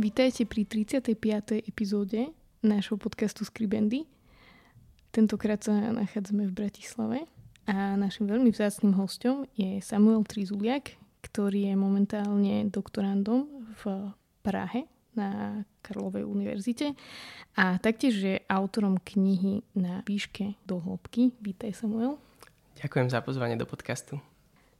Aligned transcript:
Vítajte 0.00 0.48
pri 0.48 0.64
35. 0.64 1.60
epizóde 1.60 2.32
nášho 2.64 2.96
podcastu 2.96 3.44
Skribendy. 3.44 4.08
Tentokrát 5.12 5.60
sa 5.60 5.76
nachádzame 5.76 6.48
v 6.48 6.56
Bratislave 6.56 7.28
a 7.68 8.00
našim 8.00 8.24
veľmi 8.24 8.48
vzácným 8.48 8.96
hostom 8.96 9.44
je 9.60 9.76
Samuel 9.84 10.24
Trizuliak, 10.24 10.96
ktorý 11.20 11.68
je 11.68 11.74
momentálne 11.76 12.64
doktorandom 12.72 13.44
v 13.76 14.08
Prahe 14.40 14.88
na 15.12 15.60
Karlovej 15.84 16.24
univerzite 16.24 16.96
a 17.60 17.76
taktiež 17.76 18.24
je 18.24 18.40
autorom 18.48 18.96
knihy 19.04 19.60
na 19.76 20.00
výške 20.08 20.56
do 20.64 20.80
hĺbky. 20.80 21.36
Vítaj 21.44 21.76
Samuel. 21.76 22.16
Ďakujem 22.80 23.12
za 23.12 23.20
pozvanie 23.20 23.60
do 23.60 23.68
podcastu. 23.68 24.16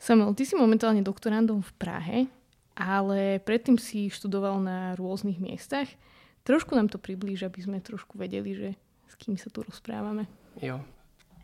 Samuel, 0.00 0.33
ty 0.33 0.48
si 0.48 0.56
momentálne 0.56 1.05
doktorandom 1.05 1.61
v 1.61 1.72
Prahe 1.77 2.19
ale 2.81 3.36
predtým 3.45 3.77
si 3.77 4.09
študoval 4.09 4.56
na 4.64 4.97
rôznych 4.97 5.36
miestach. 5.36 5.86
Trošku 6.48 6.73
nám 6.73 6.89
to 6.89 6.97
priblíž, 6.97 7.45
aby 7.45 7.61
sme 7.61 7.84
trošku 7.84 8.17
vedeli, 8.17 8.56
že 8.56 8.69
s 9.05 9.14
kým 9.20 9.37
sa 9.37 9.53
tu 9.53 9.61
rozprávame. 9.61 10.25
Jo, 10.64 10.81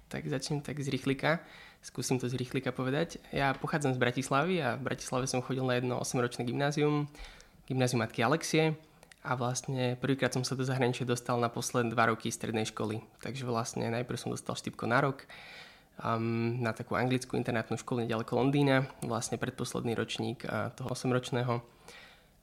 tak 0.09 0.25
začnem 0.25 0.65
tak 0.65 0.81
z 0.81 0.89
rýchlika. 0.89 1.45
Skúsim 1.85 2.17
to 2.17 2.27
z 2.27 2.41
rýchlika 2.41 2.73
povedať. 2.73 3.21
Ja 3.31 3.53
pochádzam 3.53 3.95
z 3.95 4.01
Bratislavy 4.01 4.65
a 4.65 4.81
v 4.81 4.89
Bratislave 4.89 5.29
som 5.29 5.45
chodil 5.45 5.63
na 5.63 5.77
jedno 5.77 6.01
8-ročné 6.01 6.49
gymnázium, 6.49 7.07
gymnázium 7.69 8.01
matky 8.03 8.25
Alexie 8.25 8.75
a 9.27 9.37
vlastne 9.37 9.99
prvýkrát 10.01 10.33
som 10.33 10.43
sa 10.43 10.57
do 10.57 10.65
zahraničia 10.65 11.05
dostal 11.05 11.37
na 11.37 11.53
posledné 11.53 11.93
dva 11.93 12.11
roky 12.11 12.33
strednej 12.33 12.67
školy. 12.71 13.05
Takže 13.21 13.45
vlastne 13.45 13.93
najprv 13.93 14.19
som 14.19 14.33
dostal 14.33 14.57
štipko 14.57 14.89
na 14.89 15.05
rok, 15.05 15.29
um, 16.03 16.61
na 16.61 16.77
takú 16.77 16.97
anglickú 16.97 17.37
internátnu 17.37 17.81
školu 17.81 18.05
nedaleko 18.05 18.37
Londýna, 18.37 18.89
vlastne 19.05 19.41
predposledný 19.41 19.97
ročník 19.97 20.45
uh, 20.45 20.73
toho 20.75 20.93
8-ročného. 20.93 21.63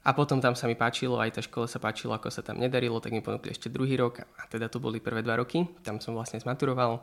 A 0.03 0.11
potom 0.11 0.43
tam 0.43 0.51
sa 0.51 0.67
mi 0.67 0.75
páčilo, 0.75 1.15
aj 1.15 1.39
tá 1.39 1.41
škola 1.41 1.63
sa 1.63 1.79
páčilo, 1.79 2.11
ako 2.11 2.27
sa 2.27 2.43
tam 2.43 2.59
nedarilo, 2.59 2.99
tak 2.99 3.15
mi 3.15 3.23
ponúkli 3.23 3.55
ešte 3.55 3.71
druhý 3.71 3.95
rok 3.95 4.19
a 4.19 4.43
teda 4.51 4.67
to 4.67 4.83
boli 4.83 4.99
prvé 4.99 5.23
dva 5.23 5.39
roky, 5.39 5.63
tam 5.79 6.03
som 6.03 6.11
vlastne 6.11 6.43
zmaturoval. 6.43 6.99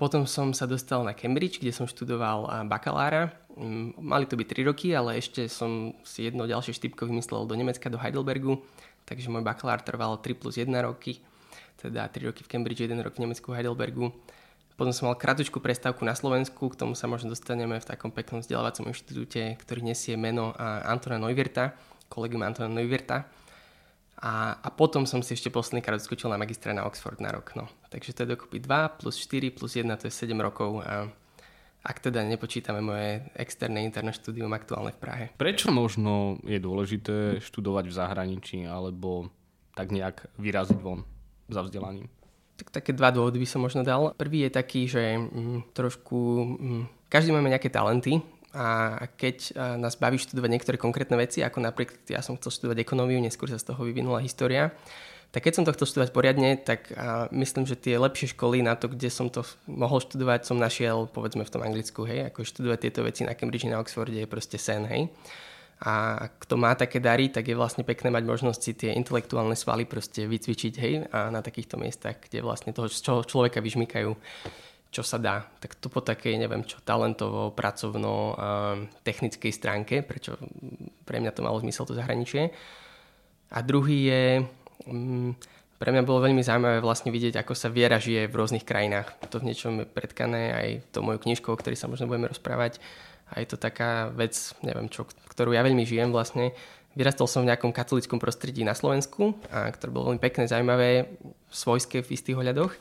Potom 0.00 0.24
som 0.24 0.54
sa 0.54 0.64
dostal 0.64 1.02
na 1.02 1.12
Cambridge, 1.12 1.58
kde 1.58 1.74
som 1.74 1.84
študoval 1.84 2.64
bakalára. 2.70 3.34
Mm, 3.58 3.98
mali 3.98 4.30
to 4.30 4.38
byť 4.38 4.46
3 4.62 4.70
roky, 4.70 4.94
ale 4.94 5.18
ešte 5.18 5.50
som 5.50 5.90
si 6.06 6.22
jedno 6.30 6.46
ďalšie 6.46 6.70
štipko 6.70 7.10
vymyslel 7.10 7.50
do 7.50 7.58
Nemecka, 7.58 7.90
do 7.90 7.98
Heidelbergu, 7.98 8.62
takže 9.02 9.26
môj 9.26 9.42
bakalár 9.42 9.82
trval 9.82 10.22
3 10.22 10.38
plus 10.38 10.54
1 10.54 10.70
roky, 10.86 11.18
teda 11.82 12.06
3 12.06 12.30
roky 12.30 12.46
v 12.46 12.48
Cambridge, 12.48 12.86
1 12.86 12.94
rok 13.02 13.18
v 13.18 13.26
Nemecku, 13.26 13.50
Heidelbergu. 13.50 14.14
Potom 14.78 14.94
som 14.94 15.10
mal 15.10 15.18
kratučku 15.18 15.58
prestávku 15.58 16.06
na 16.06 16.14
Slovensku, 16.14 16.70
k 16.70 16.78
tomu 16.78 16.94
sa 16.94 17.10
možno 17.10 17.34
dostaneme 17.34 17.82
v 17.82 17.88
takom 17.88 18.14
peknom 18.14 18.38
vzdelávacom 18.38 18.86
inštitúte, 18.94 19.58
ktorý 19.58 19.82
nesie 19.82 20.14
meno 20.14 20.54
Antona 20.86 21.18
Neuwirta, 21.18 21.74
kolegium 22.06 22.46
Antona 22.46 22.70
Neuwirta. 22.70 23.26
A, 24.22 24.54
a 24.54 24.68
potom 24.70 25.02
som 25.02 25.18
si 25.18 25.34
ešte 25.34 25.50
posledný 25.50 25.82
krát 25.82 25.98
skočil 25.98 26.30
na 26.30 26.38
magistra 26.38 26.70
na 26.70 26.86
Oxford 26.86 27.18
na 27.18 27.34
rok. 27.34 27.58
No. 27.58 27.66
Takže 27.90 28.14
to 28.14 28.22
je 28.22 28.38
dokopy 28.38 28.62
2 28.62 28.98
plus 29.02 29.18
4 29.18 29.50
plus 29.50 29.74
1 29.74 29.90
to 29.98 30.06
je 30.06 30.14
7 30.14 30.30
rokov. 30.38 30.82
A 30.86 31.10
ak 31.82 31.98
teda 31.98 32.22
nepočítame 32.26 32.78
moje 32.78 33.22
externé 33.38 33.82
interné 33.82 34.14
štúdium 34.14 34.50
aktuálne 34.54 34.94
v 34.94 34.98
Prahe. 35.02 35.24
Prečo 35.38 35.70
možno 35.70 36.38
je 36.46 36.58
dôležité 36.58 37.38
študovať 37.42 37.90
v 37.90 37.94
zahraničí 37.94 38.58
alebo 38.66 39.30
tak 39.74 39.90
nejak 39.94 40.34
vyraziť 40.38 40.78
von 40.82 41.06
za 41.46 41.62
vzdelaním? 41.62 42.10
Tak 42.58 42.74
také 42.74 42.90
dva 42.90 43.14
dôvody 43.14 43.38
by 43.38 43.46
som 43.46 43.62
možno 43.62 43.86
dal. 43.86 44.10
Prvý 44.18 44.44
je 44.44 44.50
taký, 44.50 44.90
že 44.90 45.14
mm, 45.14 45.70
trošku 45.78 46.18
mm, 46.58 46.82
každý 47.06 47.30
máme 47.30 47.48
nejaké 47.54 47.70
talenty 47.70 48.18
a 48.50 48.98
keď 49.14 49.54
nás 49.76 50.00
baví 50.00 50.16
študovať 50.16 50.50
niektoré 50.50 50.76
konkrétne 50.80 51.20
veci, 51.20 51.44
ako 51.44 51.60
napríklad 51.62 52.00
ja 52.08 52.24
som 52.24 52.34
chcel 52.40 52.48
študovať 52.48 52.80
ekonómiu, 52.80 53.20
neskôr 53.20 53.46
sa 53.46 53.60
z 53.60 53.70
toho 53.70 53.84
vyvinula 53.84 54.24
história, 54.24 54.72
tak 55.28 55.44
keď 55.44 55.52
som 55.52 55.64
to 55.68 55.76
chcel 55.76 55.84
študovať 55.84 56.10
poriadne, 56.16 56.56
tak 56.56 56.88
myslím, 57.28 57.68
že 57.68 57.76
tie 57.76 58.00
lepšie 58.00 58.32
školy 58.32 58.64
na 58.64 58.72
to, 58.80 58.88
kde 58.88 59.12
som 59.12 59.28
to 59.28 59.44
mohol 59.68 60.00
študovať, 60.00 60.48
som 60.48 60.56
našiel 60.56 61.04
povedzme 61.12 61.44
v 61.44 61.52
tom 61.52 61.60
Anglicku, 61.60 62.08
hej, 62.08 62.32
ako 62.32 62.48
študovať 62.48 62.78
tieto 62.80 63.04
veci 63.04 63.28
na 63.28 63.36
Cambridge, 63.36 63.68
na 63.68 63.84
Oxforde 63.84 64.16
je 64.16 64.24
proste 64.24 64.56
sen, 64.56 64.88
hej. 64.88 65.12
A 65.78 66.26
kto 66.42 66.58
má 66.58 66.74
také 66.74 66.98
dary, 66.98 67.30
tak 67.30 67.46
je 67.46 67.54
vlastne 67.54 67.86
pekné 67.86 68.10
mať 68.10 68.24
možnosť 68.26 68.60
si 68.60 68.72
tie 68.74 68.90
intelektuálne 68.98 69.54
svaly 69.54 69.86
proste 69.86 70.26
vycvičiť, 70.26 70.74
hej, 70.74 71.06
a 71.14 71.30
na 71.30 71.38
takýchto 71.38 71.78
miestach, 71.78 72.18
kde 72.18 72.42
vlastne 72.42 72.74
toho, 72.74 72.90
z 72.90 72.98
čoho 72.98 73.22
človeka 73.22 73.62
vyžmykajú, 73.62 74.10
čo 74.90 75.02
sa 75.06 75.22
dá. 75.22 75.46
Tak 75.62 75.78
to 75.78 75.86
po 75.86 76.02
takej, 76.02 76.34
neviem 76.34 76.66
čo, 76.66 76.82
talentovo, 76.82 77.54
pracovno, 77.54 78.34
technickej 79.06 79.52
stránke, 79.54 80.02
prečo 80.02 80.34
pre 81.06 81.22
mňa 81.22 81.30
to 81.30 81.46
malo 81.46 81.62
zmysel 81.62 81.86
to 81.86 81.94
zahraničie. 81.94 82.50
A 83.54 83.62
druhý 83.62 84.10
je, 84.10 84.22
mm, 84.90 85.30
pre 85.78 85.94
mňa 85.94 86.02
bolo 86.02 86.26
veľmi 86.26 86.42
zaujímavé 86.42 86.82
vlastne 86.82 87.14
vidieť, 87.14 87.38
ako 87.38 87.54
sa 87.54 87.70
viera 87.70 88.02
žije 88.02 88.26
v 88.26 88.34
rôznych 88.34 88.66
krajinách. 88.66 89.14
To 89.30 89.38
v 89.38 89.46
niečom 89.46 89.78
je 89.78 89.86
predkané 89.86 90.42
aj 90.50 90.68
to 90.90 91.06
mojou 91.06 91.22
knižkou, 91.22 91.54
o 91.54 91.60
ktorej 91.60 91.78
sa 91.78 91.86
možno 91.86 92.10
budeme 92.10 92.26
rozprávať 92.26 92.82
a 93.28 93.40
je 93.40 93.46
to 93.48 93.60
taká 93.60 94.08
vec, 94.12 94.34
neviem 94.64 94.88
čo, 94.88 95.04
ktorú 95.04 95.52
ja 95.52 95.60
veľmi 95.60 95.84
žijem 95.84 96.10
vlastne. 96.10 96.56
Vyrastol 96.96 97.28
som 97.30 97.44
v 97.44 97.52
nejakom 97.52 97.70
katolickom 97.70 98.18
prostredí 98.18 98.66
na 98.66 98.72
Slovensku, 98.74 99.36
a 99.52 99.70
ktoré 99.70 99.92
bolo 99.92 100.10
veľmi 100.10 100.22
pekné, 100.22 100.48
zaujímavé, 100.48 101.06
svojské 101.52 102.02
v 102.02 102.10
istých 102.16 102.40
ohľadoch. 102.40 102.72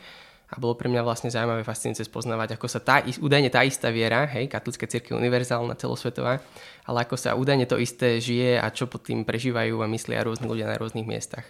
A 0.48 0.64
bolo 0.64 0.80
pre 0.80 0.88
mňa 0.88 1.04
vlastne 1.04 1.28
zaujímavé, 1.28 1.68
fascinujúce 1.68 2.08
spoznávať, 2.08 2.56
ako 2.56 2.72
sa 2.72 2.80
tá, 2.80 3.04
údajne 3.04 3.52
tá 3.52 3.68
istá 3.68 3.92
viera, 3.92 4.24
hej, 4.32 4.48
katolická 4.48 4.88
církev 4.88 5.20
univerzálna, 5.20 5.76
celosvetová, 5.76 6.40
ale 6.88 6.98
ako 7.04 7.20
sa 7.20 7.36
údajne 7.36 7.68
to 7.68 7.76
isté 7.76 8.24
žije 8.24 8.56
a 8.56 8.72
čo 8.72 8.88
pod 8.88 9.04
tým 9.04 9.28
prežívajú 9.28 9.76
a 9.84 9.92
myslia 9.92 10.24
rôzni 10.24 10.48
ľudia 10.48 10.72
na 10.72 10.80
rôznych 10.80 11.04
miestach. 11.04 11.44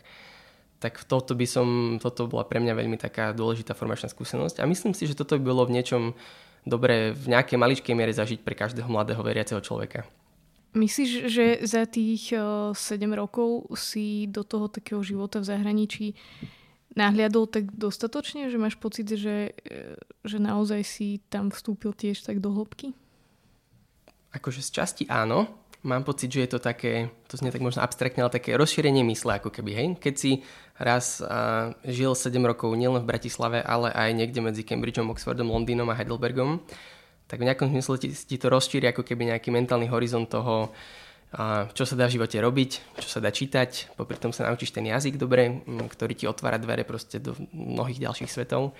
Tak 0.82 1.06
toto 1.06 1.38
by 1.38 1.46
som, 1.46 1.98
toto 2.02 2.26
bola 2.26 2.50
pre 2.50 2.58
mňa 2.58 2.74
veľmi 2.74 2.98
taká 2.98 3.38
dôležitá 3.38 3.78
formačná 3.78 4.10
skúsenosť. 4.10 4.62
A 4.62 4.70
myslím 4.70 4.98
si, 4.98 5.06
že 5.06 5.18
toto 5.18 5.38
by 5.38 5.46
bolo 5.46 5.70
v 5.70 5.78
niečom 5.78 6.18
dobre 6.68 7.16
v 7.16 7.26
nejakej 7.32 7.58
maličkej 7.58 7.96
miere 7.96 8.14
zažiť 8.14 8.44
pre 8.44 8.54
každého 8.54 8.88
mladého 8.88 9.24
veriaceho 9.24 9.64
človeka. 9.64 10.04
Myslíš, 10.78 11.32
že 11.32 11.46
za 11.66 11.88
tých 11.90 12.36
7 12.36 12.76
rokov 13.16 13.72
si 13.74 14.30
do 14.30 14.46
toho 14.46 14.70
takého 14.70 15.02
života 15.02 15.42
v 15.42 15.50
zahraničí 15.50 16.14
nahliadol 16.94 17.46
tak 17.50 17.70
dostatočne, 17.74 18.50
že 18.50 18.58
máš 18.58 18.74
pocit, 18.78 19.06
že, 19.06 19.54
e, 19.70 19.98
že 20.26 20.38
naozaj 20.42 20.82
si 20.82 21.22
tam 21.30 21.54
vstúpil 21.54 21.94
tiež 21.94 22.26
tak 22.26 22.42
do 22.42 22.50
hĺbky? 22.50 22.98
Akože 24.34 24.66
z 24.66 24.70
časti 24.82 25.04
áno, 25.06 25.46
mám 25.88 26.04
pocit, 26.04 26.28
že 26.28 26.44
je 26.44 26.52
to 26.52 26.60
také, 26.60 27.10
to 27.32 27.40
znie 27.40 27.50
tak 27.50 27.64
možno 27.64 27.80
abstraktne, 27.80 28.22
ale 28.22 28.36
také 28.36 28.60
rozšírenie 28.60 29.08
mysle 29.08 29.40
ako 29.40 29.50
keby, 29.50 29.72
hej. 29.72 29.88
Keď 29.96 30.14
si 30.20 30.32
raz 30.76 31.24
uh, 31.24 31.74
žil 31.88 32.12
7 32.12 32.36
rokov 32.44 32.76
nielen 32.76 33.02
v 33.02 33.10
Bratislave, 33.10 33.64
ale 33.64 33.90
aj 33.96 34.12
niekde 34.12 34.44
medzi 34.44 34.68
Cambridgeom, 34.68 35.10
Oxfordom, 35.10 35.48
Londýnom 35.48 35.88
a 35.88 35.96
Heidelbergom, 35.96 36.62
tak 37.26 37.40
v 37.40 37.48
nejakom 37.48 37.72
zmysle 37.72 37.96
ti, 37.98 38.12
ti 38.12 38.36
to 38.36 38.52
rozšíri 38.52 38.92
ako 38.92 39.08
keby 39.08 39.32
nejaký 39.32 39.50
mentálny 39.50 39.88
horizont 39.88 40.28
toho, 40.28 40.70
uh, 40.70 41.72
čo 41.72 41.88
sa 41.88 41.96
dá 41.96 42.12
v 42.12 42.20
živote 42.20 42.38
robiť, 42.38 43.00
čo 43.00 43.08
sa 43.08 43.24
dá 43.24 43.32
čítať, 43.32 43.96
popri 43.96 44.20
tom 44.20 44.36
sa 44.36 44.52
naučíš 44.52 44.76
ten 44.76 44.86
jazyk 44.86 45.16
dobre, 45.16 45.64
ktorý 45.66 46.14
ti 46.14 46.28
otvára 46.28 46.60
dvere 46.60 46.84
proste 46.84 47.24
do 47.24 47.34
mnohých 47.56 48.04
ďalších 48.04 48.30
svetov. 48.30 48.76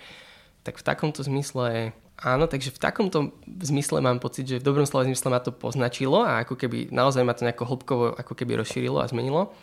Tak 0.64 0.80
v 0.80 0.84
takomto 0.84 1.22
zmysle 1.24 1.94
Áno, 2.18 2.50
takže 2.50 2.74
v 2.74 2.82
takomto 2.82 3.30
zmysle 3.46 4.02
mám 4.02 4.18
pocit, 4.18 4.50
že 4.50 4.58
v 4.58 4.66
dobrom 4.66 4.90
slova 4.90 5.06
zmysle 5.06 5.30
ma 5.30 5.38
to 5.38 5.54
poznačilo 5.54 6.26
a 6.26 6.42
ako 6.42 6.58
keby 6.58 6.90
naozaj 6.90 7.22
ma 7.22 7.38
to 7.38 7.46
nejako 7.46 7.70
hĺbkovo 7.70 8.18
ako 8.18 8.34
keby 8.34 8.58
rozšírilo 8.58 8.98
a 8.98 9.06
zmenilo. 9.06 9.54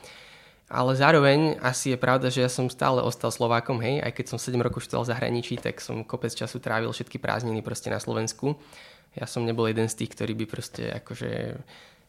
Ale 0.71 0.95
zároveň 0.95 1.59
asi 1.59 1.93
je 1.93 1.99
pravda, 1.99 2.31
že 2.31 2.47
ja 2.47 2.51
som 2.51 2.71
stále 2.71 3.03
ostal 3.03 3.35
Slovákom, 3.35 3.83
hej, 3.83 3.99
aj 4.07 4.15
keď 4.15 4.27
som 4.31 4.39
7 4.39 4.55
rokov 4.63 4.87
študoval 4.87 5.03
v 5.03 5.11
zahraničí, 5.13 5.55
tak 5.59 5.83
som 5.83 6.07
kopec 6.07 6.31
času 6.31 6.63
trávil 6.63 6.95
všetky 6.95 7.19
prázdniny 7.19 7.59
proste 7.59 7.91
na 7.91 7.99
Slovensku. 7.99 8.55
Ja 9.19 9.27
som 9.27 9.43
nebol 9.43 9.67
jeden 9.67 9.91
z 9.91 10.07
tých, 10.07 10.15
ktorí 10.15 10.39
by 10.39 10.47
proste 10.47 10.95
akože 11.03 11.59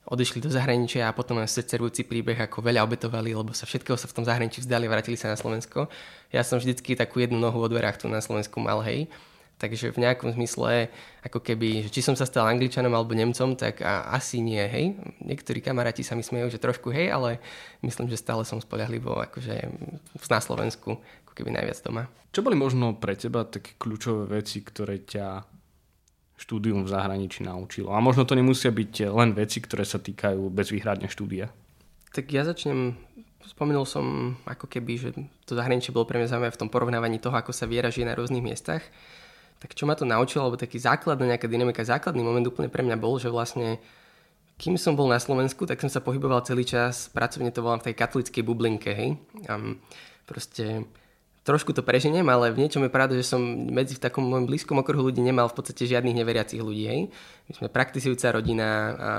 odišli 0.05 0.41
do 0.41 0.53
zahraničia 0.53 1.09
a 1.09 1.15
potom 1.17 1.41
aj 1.41 1.49
srdcervujúci 1.49 2.05
príbeh, 2.05 2.37
ako 2.45 2.61
veľa 2.61 2.85
obetovali, 2.85 3.33
lebo 3.33 3.51
sa 3.57 3.65
všetkého 3.65 3.97
sa 3.97 4.05
v 4.05 4.15
tom 4.21 4.25
zahraničí 4.25 4.61
vzdali 4.61 4.85
vrátili 4.85 5.17
sa 5.17 5.33
na 5.33 5.37
Slovensko. 5.37 5.89
Ja 6.29 6.45
som 6.45 6.61
vždycky 6.61 6.93
takú 6.93 7.21
jednu 7.21 7.41
nohu 7.41 7.57
vo 7.57 7.67
dverách 7.69 8.01
tu 8.01 8.05
na 8.05 8.21
Slovensku 8.21 8.61
mal, 8.61 8.81
hej 8.85 9.09
Takže 9.55 9.95
v 9.95 10.03
nejakom 10.03 10.35
zmysle, 10.35 10.91
ako 11.23 11.39
keby, 11.39 11.87
že 11.87 11.89
či 11.89 12.03
som 12.03 12.11
sa 12.11 12.27
stal 12.27 12.43
angličanom 12.43 12.91
alebo 12.91 13.15
nemcom, 13.15 13.55
tak 13.55 13.79
a, 13.79 14.11
asi 14.11 14.43
nie, 14.43 14.59
hej. 14.59 14.99
Niektorí 15.23 15.63
kamaráti 15.63 16.03
sa 16.03 16.11
mi 16.11 16.27
smejú, 16.27 16.51
že 16.51 16.59
trošku 16.59 16.91
hej, 16.91 17.07
ale 17.07 17.39
myslím, 17.79 18.11
že 18.11 18.19
stále 18.19 18.43
som 18.43 18.59
spolahlivo 18.59 19.15
akože 19.15 19.55
na 20.27 20.39
Slovensku 20.43 20.99
ako 20.99 21.31
keby 21.31 21.55
najviac 21.55 21.79
doma. 21.87 22.11
Čo 22.35 22.43
boli 22.43 22.59
možno 22.59 22.99
pre 22.99 23.15
teba 23.15 23.47
také 23.47 23.79
kľúčové 23.79 24.43
veci, 24.43 24.59
ktoré 24.59 25.07
ťa 25.07 25.47
štúdium 26.35 26.83
v 26.83 26.91
zahraničí 26.91 27.43
naučilo? 27.43 27.95
A 27.95 28.03
možno 28.03 28.27
to 28.27 28.35
nemusia 28.35 28.71
byť 28.71 29.11
len 29.11 29.31
veci, 29.35 29.63
ktoré 29.63 29.87
sa 29.87 29.97
týkajú 29.97 30.51
bezvýhradne 30.51 31.07
štúdia. 31.07 31.51
Tak 32.11 32.31
ja 32.31 32.47
začnem 32.47 32.95
Spomenul 33.45 33.85
som 33.85 34.33
ako 34.49 34.65
keby, 34.65 34.93
že 34.97 35.09
to 35.45 35.53
zahraničie 35.53 35.93
bolo 35.93 36.09
pre 36.09 36.17
mňa 36.17 36.33
zaujímavé 36.33 36.53
v 36.57 36.61
tom 36.65 36.69
porovnávaní 36.69 37.21
toho, 37.21 37.37
ako 37.37 37.53
sa 37.53 37.69
viera 37.69 37.93
na 37.93 38.17
rôznych 38.17 38.41
miestach. 38.41 38.81
Tak 39.61 39.77
čo 39.77 39.85
ma 39.85 39.93
to 39.93 40.03
naučilo, 40.03 40.49
alebo 40.49 40.57
taký 40.57 40.81
základná 40.81 41.29
nejaká 41.29 41.45
dynamika, 41.45 41.85
základný 41.85 42.25
moment 42.25 42.43
úplne 42.43 42.73
pre 42.73 42.81
mňa 42.81 42.97
bol, 42.97 43.21
že 43.21 43.29
vlastne 43.29 43.77
kým 44.57 44.81
som 44.81 44.97
bol 44.97 45.05
na 45.05 45.21
Slovensku, 45.21 45.69
tak 45.69 45.77
som 45.77 45.91
sa 45.91 46.01
pohyboval 46.01 46.41
celý 46.41 46.65
čas, 46.65 47.11
pracovne 47.13 47.53
to 47.53 47.61
volám 47.61 47.83
v 47.85 47.91
tej 47.91 47.95
katolíckej 47.95 48.43
bublinke, 48.43 48.91
hej. 48.91 49.19
Um, 49.45 49.77
proste 50.25 50.87
trošku 51.45 51.77
to 51.77 51.85
preženiem, 51.85 52.25
ale 52.25 52.49
v 52.49 52.65
niečom 52.65 52.81
je 52.81 52.91
pravda, 52.91 53.13
že 53.13 53.29
som 53.29 53.39
medzi 53.69 53.93
v 53.93 54.03
takom 54.03 54.25
môjom 54.25 54.49
blízkom 54.49 54.81
okruhu 54.81 55.13
ľudí 55.13 55.21
nemal 55.21 55.45
v 55.45 55.61
podstate 55.61 55.85
žiadnych 55.85 56.17
neveriacich 56.17 56.57
ľudí, 56.57 56.89
hej. 56.89 57.01
My 57.45 57.53
sme 57.53 57.67
praktizujúca 57.69 58.33
rodina 58.33 58.67
a 58.97 59.11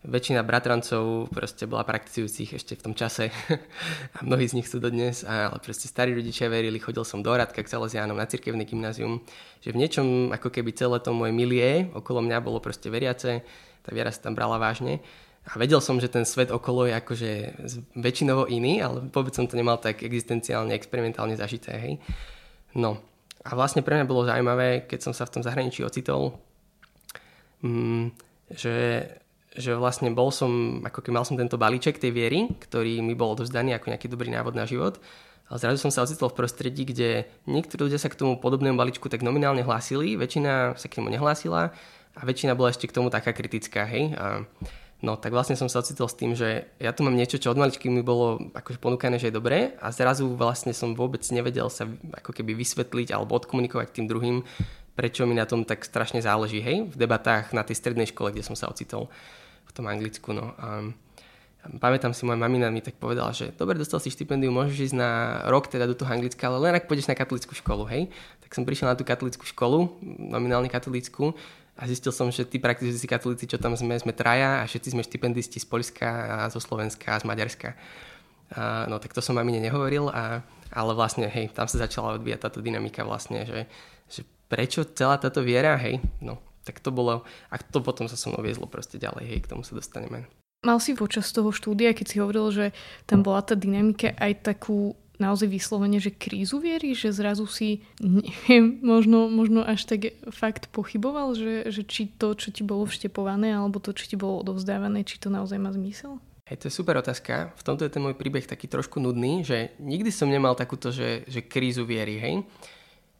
väčšina 0.00 0.40
bratrancov 0.40 1.28
proste 1.28 1.68
bola 1.68 1.84
praktizujúcich 1.84 2.56
ešte 2.56 2.72
v 2.72 2.82
tom 2.88 2.94
čase 2.96 3.28
a 4.16 4.18
mnohí 4.24 4.48
z 4.48 4.56
nich 4.56 4.66
sú 4.66 4.80
dodnes, 4.80 5.28
ale 5.28 5.60
proste 5.60 5.86
starí 5.86 6.16
rodičia 6.16 6.48
verili, 6.48 6.80
chodil 6.80 7.04
som 7.04 7.20
do 7.20 7.30
Radka 7.30 7.60
k 7.60 7.68
Salesiánom 7.68 8.16
na 8.16 8.24
cirkevný 8.24 8.64
gymnázium, 8.64 9.20
že 9.60 9.70
v 9.70 9.80
niečom 9.84 10.32
ako 10.32 10.48
keby 10.48 10.72
celé 10.72 10.98
to 11.04 11.12
moje 11.12 11.36
milie 11.36 11.92
okolo 11.92 12.24
mňa 12.24 12.40
bolo 12.40 12.64
proste 12.64 12.88
veriace, 12.88 13.44
tá 13.84 13.92
viera 13.92 14.08
sa 14.08 14.24
tam 14.24 14.34
brala 14.34 14.56
vážne 14.56 15.04
a 15.48 15.56
vedel 15.56 15.80
som, 15.80 15.96
že 15.96 16.12
ten 16.12 16.28
svet 16.28 16.52
okolo 16.52 16.84
je 16.86 16.94
akože 17.00 17.30
väčšinovo 17.96 18.44
iný, 18.52 18.84
ale 18.84 19.08
vôbec 19.08 19.32
som 19.32 19.48
to 19.48 19.56
nemal 19.56 19.80
tak 19.80 20.04
existenciálne, 20.04 20.76
experimentálne 20.76 21.34
zažité, 21.34 21.72
hej. 21.80 21.94
No 22.76 23.00
a 23.40 23.56
vlastne 23.56 23.80
pre 23.80 23.96
mňa 23.96 24.06
bolo 24.06 24.28
zaujímavé, 24.28 24.84
keď 24.84 25.10
som 25.10 25.12
sa 25.16 25.24
v 25.24 25.40
tom 25.40 25.42
zahraničí 25.42 25.80
ocitol, 25.80 26.36
mm, 27.64 28.12
že 28.52 28.76
že 29.50 29.74
vlastne 29.74 30.14
bol 30.14 30.30
som, 30.30 30.78
ako 30.86 31.02
keď 31.02 31.12
mal 31.12 31.26
som 31.26 31.34
tento 31.34 31.58
balíček 31.58 31.98
tej 31.98 32.14
viery, 32.14 32.46
ktorý 32.54 33.02
mi 33.02 33.18
bol 33.18 33.34
odovzdaný 33.34 33.74
ako 33.74 33.90
nejaký 33.90 34.06
dobrý 34.06 34.30
návod 34.30 34.54
na 34.54 34.62
život. 34.62 35.02
Ale 35.50 35.58
zrazu 35.58 35.82
som 35.82 35.90
sa 35.90 36.06
ocitol 36.06 36.30
v 36.30 36.38
prostredí, 36.38 36.86
kde 36.86 37.26
niektorí 37.50 37.90
ľudia 37.90 37.98
sa 37.98 38.06
k 38.06 38.14
tomu 38.14 38.38
podobnému 38.38 38.78
balíčku 38.78 39.10
tak 39.10 39.26
nominálne 39.26 39.66
hlásili, 39.66 40.14
väčšina 40.14 40.78
sa 40.78 40.86
k 40.86 41.02
nemu 41.02 41.18
nehlásila 41.18 41.74
a 42.14 42.20
väčšina 42.22 42.54
bola 42.54 42.70
ešte 42.70 42.86
k 42.86 42.94
tomu 42.94 43.10
taká 43.10 43.34
kritická, 43.34 43.82
hej. 43.90 44.14
A, 44.14 44.46
no 45.00 45.16
tak 45.16 45.32
vlastne 45.32 45.56
som 45.56 45.68
sa 45.68 45.80
ocitol 45.80 46.08
s 46.08 46.16
tým, 46.16 46.32
že 46.36 46.68
ja 46.76 46.92
tu 46.92 47.04
mám 47.04 47.16
niečo, 47.16 47.40
čo 47.40 47.52
od 47.52 47.60
maličky 47.60 47.88
mi 47.88 48.04
bolo 48.04 48.52
akože 48.52 48.78
ponúkané, 48.80 49.16
že 49.16 49.28
je 49.28 49.38
dobré 49.38 49.76
a 49.80 49.92
zrazu 49.92 50.28
vlastne 50.32 50.72
som 50.76 50.92
vôbec 50.92 51.24
nevedel 51.32 51.68
sa 51.72 51.88
ako 52.20 52.36
keby 52.36 52.56
vysvetliť 52.56 53.12
alebo 53.12 53.36
odkomunikovať 53.40 53.88
tým 53.96 54.06
druhým, 54.08 54.36
prečo 54.94 55.24
mi 55.24 55.32
na 55.32 55.48
tom 55.48 55.64
tak 55.64 55.82
strašne 55.86 56.20
záleží, 56.20 56.60
hej, 56.60 56.92
v 56.92 56.96
debatách 56.96 57.56
na 57.56 57.64
tej 57.64 57.80
strednej 57.80 58.10
škole, 58.12 58.34
kde 58.34 58.44
som 58.44 58.52
sa 58.52 58.68
ocitol 58.68 59.08
v 59.64 59.72
tom 59.72 59.88
Anglicku. 59.88 60.36
No. 60.36 60.52
A 60.60 60.84
pamätám 61.80 62.12
si, 62.16 62.24
moja 62.24 62.40
mamina 62.40 62.68
mi 62.72 62.80
tak 62.80 62.96
povedala, 62.96 63.32
že 63.36 63.52
dobre, 63.56 63.76
dostal 63.76 64.00
si 64.00 64.12
štipendium, 64.12 64.52
môžeš 64.52 64.92
ísť 64.92 64.96
na 64.96 65.40
rok 65.48 65.68
teda 65.68 65.84
do 65.88 65.96
toho 65.96 66.08
Anglicka, 66.08 66.48
ale 66.48 66.68
len 66.68 66.72
ak 66.76 66.88
pôjdeš 66.88 67.08
na 67.08 67.16
katolickú 67.16 67.52
školu, 67.52 67.84
hej. 67.88 68.08
Tak 68.44 68.56
som 68.56 68.64
prišiel 68.64 68.90
na 68.90 68.96
tú 68.96 69.04
katolickú 69.04 69.44
školu, 69.44 70.00
nominálne 70.20 70.72
katolickú, 70.72 71.36
a 71.80 71.88
zistil 71.88 72.12
som, 72.12 72.28
že 72.28 72.44
tí 72.44 72.60
praktizujúci 72.60 73.08
katolíci, 73.08 73.48
čo 73.48 73.56
tam 73.56 73.72
sme, 73.72 73.96
sme 73.96 74.12
traja 74.12 74.60
a 74.60 74.68
všetci 74.68 74.92
sme 74.92 75.00
štipendisti 75.00 75.56
z 75.56 75.64
Polska 75.64 76.08
a 76.44 76.52
zo 76.52 76.60
Slovenska 76.60 77.16
a 77.16 77.20
z 77.20 77.24
Maďarska. 77.24 77.72
A, 78.52 78.84
no 78.84 79.00
tak 79.00 79.16
to 79.16 79.24
som 79.24 79.40
mamine 79.40 79.64
nehovoril, 79.64 80.12
a, 80.12 80.44
ale 80.68 80.92
vlastne, 80.92 81.24
hej, 81.24 81.48
tam 81.56 81.64
sa 81.64 81.80
začala 81.80 82.20
odvíjať 82.20 82.44
táto 82.44 82.60
dynamika 82.60 83.00
vlastne, 83.00 83.48
že, 83.48 83.64
že 84.12 84.28
prečo 84.52 84.84
celá 84.92 85.16
táto 85.16 85.40
viera, 85.40 85.80
hej, 85.80 86.04
no 86.20 86.36
tak 86.60 86.84
to 86.84 86.92
bolo, 86.92 87.24
a 87.48 87.54
to 87.56 87.80
potom 87.80 88.04
sa 88.04 88.20
so 88.20 88.28
mnou 88.28 88.44
viezlo 88.44 88.68
proste 88.68 89.00
ďalej, 89.00 89.24
hej, 89.24 89.38
k 89.42 89.50
tomu 89.50 89.64
sa 89.64 89.72
dostaneme. 89.72 90.28
Mal 90.60 90.76
si 90.76 90.92
počas 90.92 91.32
toho 91.32 91.48
štúdia, 91.56 91.96
keď 91.96 92.06
si 92.06 92.20
hovoril, 92.20 92.46
že 92.52 92.66
tam 93.08 93.24
bola 93.24 93.40
tá 93.40 93.56
dynamika 93.56 94.12
aj 94.20 94.44
takú 94.44 94.92
naozaj 95.20 95.52
vyslovene, 95.52 96.00
že 96.00 96.10
krízu 96.10 96.58
viery, 96.58 96.96
že 96.96 97.12
zrazu 97.12 97.44
si 97.44 97.84
neviem, 98.00 98.80
možno, 98.92 99.28
možno 99.28 99.60
až 99.60 99.84
tak 99.84 100.16
fakt 100.32 100.72
pochyboval, 100.72 101.36
že, 101.36 101.68
že 101.68 101.84
či 101.84 102.08
to, 102.08 102.32
čo 102.32 102.50
ti 102.50 102.64
bolo 102.64 102.88
vštepované, 102.88 103.52
alebo 103.52 103.78
to, 103.78 103.92
čo 103.92 104.08
ti 104.08 104.16
bolo 104.16 104.40
odovzdávané, 104.40 105.04
či 105.04 105.20
to 105.20 105.28
naozaj 105.28 105.60
má 105.60 105.70
zmysel? 105.70 106.18
Hej, 106.50 106.66
to 106.66 106.66
je 106.66 106.78
super 106.82 106.98
otázka. 106.98 107.54
V 107.54 107.62
tomto 107.62 107.86
je 107.86 107.94
ten 107.94 108.02
môj 108.02 108.18
príbeh 108.18 108.42
taký 108.42 108.66
trošku 108.66 108.98
nudný, 108.98 109.46
že 109.46 109.70
nikdy 109.78 110.10
som 110.10 110.26
nemal 110.26 110.58
takúto, 110.58 110.90
že, 110.90 111.22
že 111.30 111.46
krízu 111.46 111.86
viery, 111.86 112.18
hej. 112.18 112.34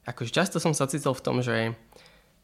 Akože 0.02 0.34
často 0.34 0.58
som 0.58 0.74
sa 0.74 0.90
cítil 0.90 1.14
v 1.14 1.22
tom, 1.22 1.38
že 1.38 1.78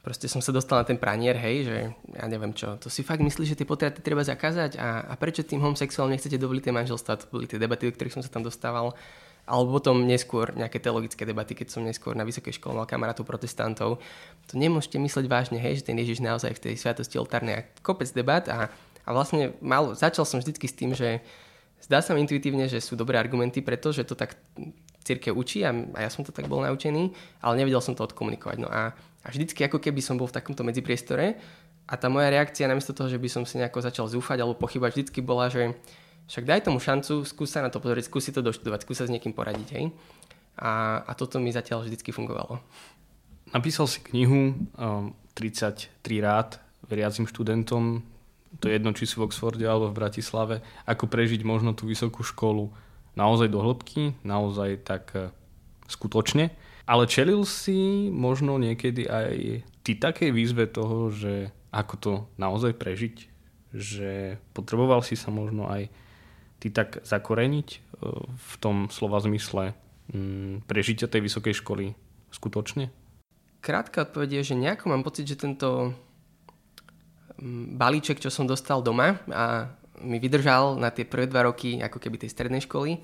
proste 0.06 0.30
som 0.30 0.38
sa 0.38 0.54
dostal 0.54 0.78
na 0.78 0.86
ten 0.86 0.94
pranier, 0.94 1.34
hej, 1.34 1.66
že 1.66 1.78
ja 2.14 2.30
neviem 2.30 2.54
čo, 2.54 2.78
to 2.78 2.86
si 2.86 3.02
fakt 3.02 3.18
myslíš, 3.18 3.58
že 3.58 3.58
tie 3.58 3.66
potraty 3.66 3.98
treba 3.98 4.22
zakázať 4.22 4.78
a, 4.78 5.10
a 5.10 5.14
prečo 5.18 5.42
tým 5.42 5.58
homosexuálom 5.58 6.14
nechcete 6.14 6.38
dovoliť 6.38 6.62
tie 6.62 6.76
manželstva, 6.78 7.18
to 7.18 7.26
boli 7.34 7.50
tie 7.50 7.58
debaty, 7.58 7.90
do 7.90 7.94
ktorých 7.98 8.14
som 8.14 8.22
sa 8.22 8.30
tam 8.30 8.46
dostával. 8.46 8.94
Alebo 9.46 9.78
potom 9.78 10.02
neskôr 10.02 10.50
nejaké 10.58 10.82
teologické 10.82 11.22
debaty, 11.22 11.54
keď 11.54 11.70
som 11.70 11.86
neskôr 11.86 12.18
na 12.18 12.26
vysokej 12.26 12.58
škole 12.58 12.74
mal 12.74 12.84
kamarátov 12.84 13.22
protestantov. 13.22 14.02
To 14.50 14.54
nemôžete 14.58 14.98
mysleť 14.98 15.26
vážne, 15.30 15.58
hej, 15.62 15.80
že 15.80 15.86
ten 15.86 15.96
Ježiš 15.96 16.18
naozaj 16.18 16.58
v 16.58 16.62
tej 16.66 16.74
sviatosti 16.74 17.16
oltárnej 17.16 17.54
a 17.54 17.66
kopec 17.80 18.10
debat 18.10 18.42
a, 18.50 18.68
a 19.06 19.08
vlastne 19.14 19.54
mal, 19.62 19.94
začal 19.94 20.26
som 20.26 20.42
vždycky 20.42 20.66
s 20.66 20.74
tým, 20.74 20.98
že 20.98 21.22
zdá 21.78 22.02
sa 22.02 22.10
mi 22.12 22.26
intuitívne, 22.26 22.66
že 22.66 22.82
sú 22.82 22.98
dobré 22.98 23.22
argumenty, 23.22 23.62
pretože 23.62 24.02
to 24.02 24.18
tak 24.18 24.34
církev 25.06 25.30
učí 25.30 25.62
a, 25.62 25.70
a 25.70 25.98
ja 26.02 26.10
som 26.10 26.26
to 26.26 26.34
tak 26.34 26.50
bol 26.50 26.58
naučený, 26.66 27.14
ale 27.38 27.54
nevedel 27.62 27.78
som 27.78 27.94
to 27.94 28.02
odkomunikovať. 28.02 28.58
No 28.58 28.66
a 28.66 28.90
a 29.26 29.34
vždycky 29.34 29.66
ako 29.66 29.82
keby 29.82 29.98
som 29.98 30.14
bol 30.14 30.30
v 30.30 30.38
takomto 30.38 30.62
medzipriestore 30.62 31.34
a 31.90 31.94
tá 31.98 32.06
moja 32.06 32.30
reakcia 32.30 32.70
namiesto 32.70 32.94
toho, 32.94 33.10
že 33.10 33.18
by 33.18 33.26
som 33.26 33.42
si 33.42 33.58
nejako 33.58 33.82
začal 33.82 34.06
zúfať 34.06 34.38
alebo 34.38 34.54
pochybať, 34.54 34.90
vždycky 34.94 35.18
bola, 35.18 35.50
že 35.50 35.74
však 36.26 36.44
daj 36.44 36.60
tomu 36.66 36.82
šancu, 36.82 37.22
skús 37.22 37.54
sa 37.54 37.62
na 37.62 37.70
to 37.70 37.78
pozrieť, 37.78 38.10
skúsi 38.10 38.34
to 38.34 38.42
doštudovať, 38.42 38.82
skús 38.82 38.98
sa 38.98 39.06
s 39.06 39.12
niekým 39.14 39.30
poradiť, 39.30 39.68
hej. 39.78 39.94
A, 40.58 41.04
a 41.06 41.12
toto 41.14 41.38
mi 41.38 41.54
zatiaľ 41.54 41.86
vždycky 41.86 42.10
fungovalo. 42.10 42.58
Napísal 43.54 43.86
si 43.86 44.02
knihu 44.10 44.58
um, 44.74 45.14
33 45.38 45.92
rád 46.18 46.58
veriacim 46.90 47.28
študentom, 47.30 48.02
to 48.58 48.66
je 48.66 48.74
jedno, 48.74 48.90
či 48.96 49.04
sú 49.04 49.22
v 49.22 49.30
Oxforde 49.30 49.62
alebo 49.68 49.92
v 49.92 49.98
Bratislave, 50.00 50.64
ako 50.88 51.06
prežiť 51.06 51.44
možno 51.44 51.76
tú 51.76 51.84
vysokú 51.86 52.24
školu 52.24 52.72
naozaj 53.14 53.52
do 53.52 53.60
hĺbky, 53.60 54.16
naozaj 54.24 54.82
tak 54.82 55.12
uh, 55.14 55.30
skutočne. 55.86 56.50
Ale 56.86 57.10
čelil 57.10 57.42
si 57.42 58.08
možno 58.14 58.62
niekedy 58.62 59.10
aj 59.10 59.66
ty 59.82 59.98
takej 59.98 60.30
výzve 60.30 60.70
toho, 60.70 61.10
že 61.10 61.50
ako 61.74 61.94
to 61.98 62.12
naozaj 62.38 62.78
prežiť? 62.78 63.16
Že 63.74 64.38
potreboval 64.54 65.02
si 65.02 65.18
sa 65.18 65.34
možno 65.34 65.66
aj 65.66 65.90
ty 66.66 66.74
tak 66.74 66.98
zakoreniť 67.06 67.68
e, 67.70 67.78
v 68.34 68.54
tom 68.58 68.90
slova 68.90 69.22
zmysle 69.22 69.78
mm, 70.10 70.66
prežitia 70.66 71.06
tej 71.06 71.22
vysokej 71.22 71.62
školy 71.62 71.94
skutočne? 72.34 72.90
Krátka 73.62 74.02
odpoveď 74.10 74.42
je, 74.42 74.50
že 74.50 74.58
nejako 74.58 74.90
mám 74.90 75.06
pocit, 75.06 75.30
že 75.30 75.38
tento 75.38 75.94
mm, 77.38 77.78
balíček, 77.78 78.18
čo 78.18 78.34
som 78.34 78.50
dostal 78.50 78.82
doma 78.82 79.22
a 79.30 79.70
mi 80.02 80.18
vydržal 80.18 80.74
na 80.74 80.90
tie 80.90 81.06
prvé 81.06 81.30
dva 81.30 81.46
roky 81.46 81.78
ako 81.78 82.02
keby 82.02 82.18
tej 82.18 82.34
strednej 82.34 82.66
školy, 82.66 82.98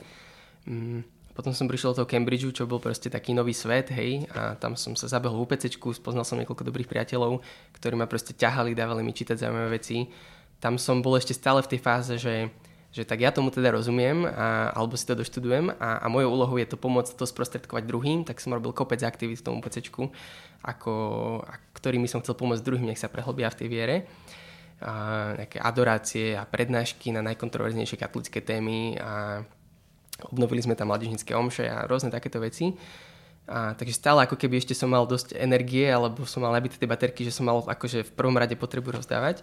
mm, 0.66 1.22
potom 1.32 1.56
som 1.56 1.64
prišiel 1.64 1.96
do 1.96 2.04
toho 2.04 2.10
Cambridgeu, 2.10 2.52
čo 2.52 2.68
bol 2.68 2.76
proste 2.76 3.08
taký 3.08 3.32
nový 3.32 3.56
svet, 3.56 3.88
hej, 3.88 4.28
a 4.36 4.52
tam 4.60 4.76
som 4.76 4.92
sa 4.92 5.08
zabehol 5.08 5.40
v 5.40 5.44
UPC, 5.48 5.72
spoznal 5.96 6.28
som 6.28 6.36
niekoľko 6.36 6.68
dobrých 6.68 6.90
priateľov, 6.92 7.40
ktorí 7.72 7.96
ma 7.96 8.04
proste 8.04 8.36
ťahali, 8.36 8.76
dávali 8.76 9.00
mi 9.00 9.16
čítať 9.16 9.40
zaujímavé 9.40 9.80
veci. 9.80 10.12
Tam 10.60 10.76
som 10.76 11.00
bol 11.00 11.16
ešte 11.16 11.32
stále 11.32 11.64
v 11.64 11.72
tej 11.72 11.80
fáze, 11.80 12.14
že, 12.20 12.52
že 12.92 13.08
tak 13.08 13.24
ja 13.24 13.32
tomu 13.32 13.48
teda 13.48 13.72
rozumiem, 13.72 14.28
a, 14.28 14.70
alebo 14.76 15.00
si 15.00 15.08
to 15.08 15.16
doštudujem 15.16 15.72
a, 15.80 16.04
a 16.04 16.06
mojou 16.12 16.30
úlohou 16.36 16.56
je 16.60 16.68
to 16.68 16.76
pomôcť 16.76 17.16
to 17.16 17.24
sprostredkovať 17.24 17.82
druhým, 17.88 18.22
tak 18.28 18.38
som 18.38 18.52
robil 18.52 18.76
kopec 18.76 19.00
aktivít 19.00 19.40
v 19.40 19.46
tom 19.48 19.54
UPC, 19.58 19.88
ako, 20.62 20.92
a 21.42 21.52
ktorými 21.74 22.06
som 22.06 22.20
chcel 22.20 22.36
pomôcť 22.36 22.62
druhým, 22.62 22.92
nech 22.92 23.00
sa 23.00 23.10
prehlbia 23.10 23.50
v 23.50 23.58
tej 23.58 23.68
viere 23.68 23.96
a 24.82 25.34
nejaké 25.38 25.62
adorácie 25.62 26.34
a 26.34 26.42
prednášky 26.42 27.14
na 27.14 27.22
najkontroverznejšie 27.22 27.94
katolické 28.02 28.42
témy 28.42 28.98
a 28.98 29.46
Obnovili 30.30 30.62
sme 30.62 30.78
tam 30.78 30.94
mladížnické 30.94 31.34
omše 31.34 31.66
a 31.66 31.88
rôzne 31.88 32.12
takéto 32.12 32.38
veci. 32.38 32.76
A, 33.50 33.74
takže 33.74 33.98
stále 33.98 34.22
ako 34.22 34.38
keby 34.38 34.62
ešte 34.62 34.76
som 34.76 34.86
mal 34.86 35.02
dosť 35.02 35.34
energie, 35.34 35.90
alebo 35.90 36.22
som 36.28 36.46
mal 36.46 36.54
nabité 36.54 36.78
tie 36.78 36.86
baterky, 36.86 37.26
že 37.26 37.34
som 37.34 37.48
mal 37.48 37.64
akože 37.66 38.06
v 38.06 38.14
prvom 38.14 38.36
rade 38.38 38.54
potrebu 38.54 38.94
rozdávať. 38.94 39.42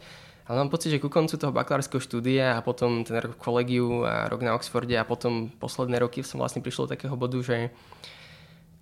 Ale 0.49 0.65
mám 0.65 0.73
pocit, 0.73 0.89
že 0.89 0.97
ku 0.97 1.13
koncu 1.13 1.37
toho 1.37 1.53
bakalárskeho 1.53 2.01
štúdia 2.01 2.57
a 2.57 2.65
potom 2.65 3.05
ten 3.05 3.21
rok 3.21 3.37
v 3.37 3.43
kolegiu 3.45 4.01
a 4.01 4.25
rok 4.25 4.41
na 4.41 4.57
Oxforde 4.57 4.97
a 4.97 5.05
potom 5.05 5.53
posledné 5.61 6.01
roky 6.01 6.25
som 6.25 6.41
vlastne 6.41 6.65
prišiel 6.65 6.89
do 6.89 6.97
takého 6.97 7.13
bodu, 7.13 7.37
že, 7.45 7.69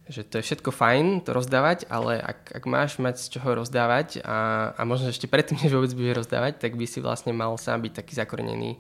že 0.08 0.24
to 0.24 0.40
je 0.40 0.48
všetko 0.48 0.72
fajn 0.72 1.28
to 1.28 1.36
rozdávať, 1.36 1.92
ale 1.92 2.24
ak, 2.24 2.56
ak 2.56 2.64
máš 2.72 3.04
mať 3.04 3.20
z 3.20 3.36
čoho 3.36 3.60
rozdávať 3.60 4.24
a, 4.24 4.72
a 4.80 4.82
možno 4.88 5.12
ešte 5.12 5.28
predtým, 5.28 5.60
než 5.60 5.76
vôbec 5.76 5.92
budeš 5.92 6.24
rozdávať, 6.24 6.64
tak 6.64 6.80
by 6.80 6.88
si 6.88 7.04
vlastne 7.04 7.36
mal 7.36 7.52
sám 7.60 7.84
byť 7.84 8.00
taký 8.00 8.16
zakorenený 8.16 8.80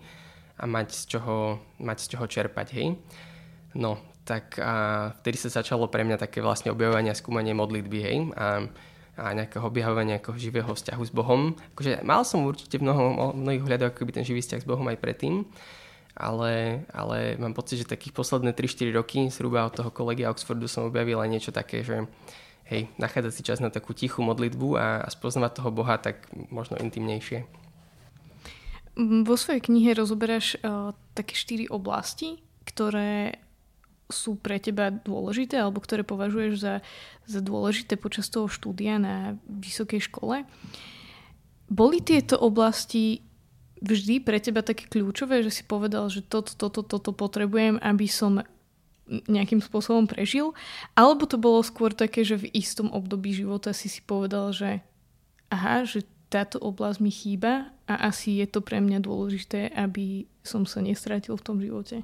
a 0.55 0.63
mať 0.63 0.87
z 0.95 1.03
čoho, 1.11 1.59
mať 1.83 1.97
z 1.99 2.07
čoho 2.15 2.23
čerpať, 2.23 2.67
hej. 2.71 2.95
No, 3.75 3.99
tak 4.23 4.55
a 4.63 5.11
vtedy 5.19 5.35
sa 5.35 5.59
začalo 5.59 5.91
pre 5.91 6.07
mňa 6.07 6.23
také 6.23 6.39
vlastne 6.39 6.71
objavovanie 6.71 7.11
a 7.11 7.19
skúmanie 7.19 7.51
modlitby, 7.51 7.99
hej. 7.99 8.17
A, 8.31 8.71
a 9.17 9.33
nejakého 9.33 9.65
objavovania 9.65 10.21
nejakého 10.21 10.37
živého 10.37 10.69
vzťahu 10.69 11.03
s 11.03 11.11
Bohom. 11.11 11.57
Akože 11.73 12.05
mal 12.05 12.21
som 12.21 12.45
určite 12.45 12.77
v 12.77 12.85
mnoho, 12.85 13.33
mnohých 13.33 13.65
hľadoch 13.65 13.91
akoby 13.97 14.21
ten 14.21 14.25
živý 14.25 14.45
vzťah 14.45 14.61
s 14.61 14.69
Bohom 14.69 14.85
aj 14.85 15.01
predtým, 15.01 15.43
ale, 16.13 16.85
ale 16.93 17.33
mám 17.41 17.57
pocit, 17.57 17.81
že 17.81 17.89
takých 17.89 18.13
posledné 18.13 18.53
3-4 18.53 18.93
roky, 18.93 19.19
zhruba 19.33 19.65
od 19.65 19.73
toho 19.73 19.89
kolegia 19.89 20.29
Oxfordu 20.29 20.69
som 20.69 20.85
objavil 20.85 21.17
aj 21.17 21.29
niečo 21.33 21.51
také, 21.51 21.81
že 21.81 22.05
hej, 22.69 22.89
nachádzať 23.01 23.33
si 23.33 23.41
čas 23.41 23.57
na 23.57 23.73
takú 23.73 23.97
tichú 23.97 24.21
modlitbu 24.21 24.67
a, 24.77 25.01
a 25.01 25.09
spoznávať 25.09 25.61
toho 25.61 25.69
Boha 25.73 25.97
tak 25.97 26.29
možno 26.53 26.77
intimnejšie. 26.77 27.47
Vo 28.97 29.37
svojej 29.37 29.61
knihe 29.61 29.93
rozoberáš 29.93 30.57
uh, 30.61 30.89
také 31.13 31.37
štyri 31.37 31.69
oblasti, 31.69 32.41
ktoré 32.65 33.37
sú 34.07 34.39
pre 34.39 34.55
teba 34.57 34.89
dôležité 34.89 35.59
alebo 35.59 35.83
ktoré 35.83 36.07
považuješ 36.07 36.53
za, 36.59 36.75
za 37.27 37.39
dôležité 37.43 37.99
počas 37.99 38.31
toho 38.31 38.47
štúdia 38.47 38.95
na 38.99 39.35
vysokej 39.47 40.07
škole. 40.07 40.47
Boli 41.67 41.99
tieto 41.99 42.39
oblasti 42.39 43.27
vždy 43.83 44.23
pre 44.23 44.39
teba 44.39 44.63
také 44.63 44.87
kľúčové, 44.87 45.43
že 45.43 45.51
si 45.51 45.63
povedal, 45.67 46.07
že 46.07 46.23
toto, 46.23 46.55
toto, 46.55 46.81
toto 46.87 47.11
potrebujem, 47.11 47.77
aby 47.83 48.07
som 48.07 48.41
nejakým 49.07 49.63
spôsobom 49.63 50.07
prežil? 50.07 50.51
Alebo 50.95 51.27
to 51.27 51.39
bolo 51.39 51.63
skôr 51.63 51.95
také, 51.95 52.27
že 52.27 52.39
v 52.39 52.51
istom 52.51 52.91
období 52.91 53.31
života 53.31 53.71
si 53.71 53.87
si 53.87 54.03
povedal, 54.03 54.51
že 54.51 54.83
aha, 55.47 55.87
že 55.87 56.03
táto 56.27 56.59
oblasť 56.59 56.99
mi 56.99 57.11
chýba 57.11 57.71
a 57.87 58.11
asi 58.11 58.43
je 58.43 58.47
to 58.51 58.59
pre 58.59 58.83
mňa 58.83 58.99
dôležité, 58.99 59.71
aby 59.71 60.27
som 60.43 60.67
sa 60.67 60.83
nestratil 60.83 61.39
v 61.39 61.45
tom 61.45 61.57
živote? 61.63 62.03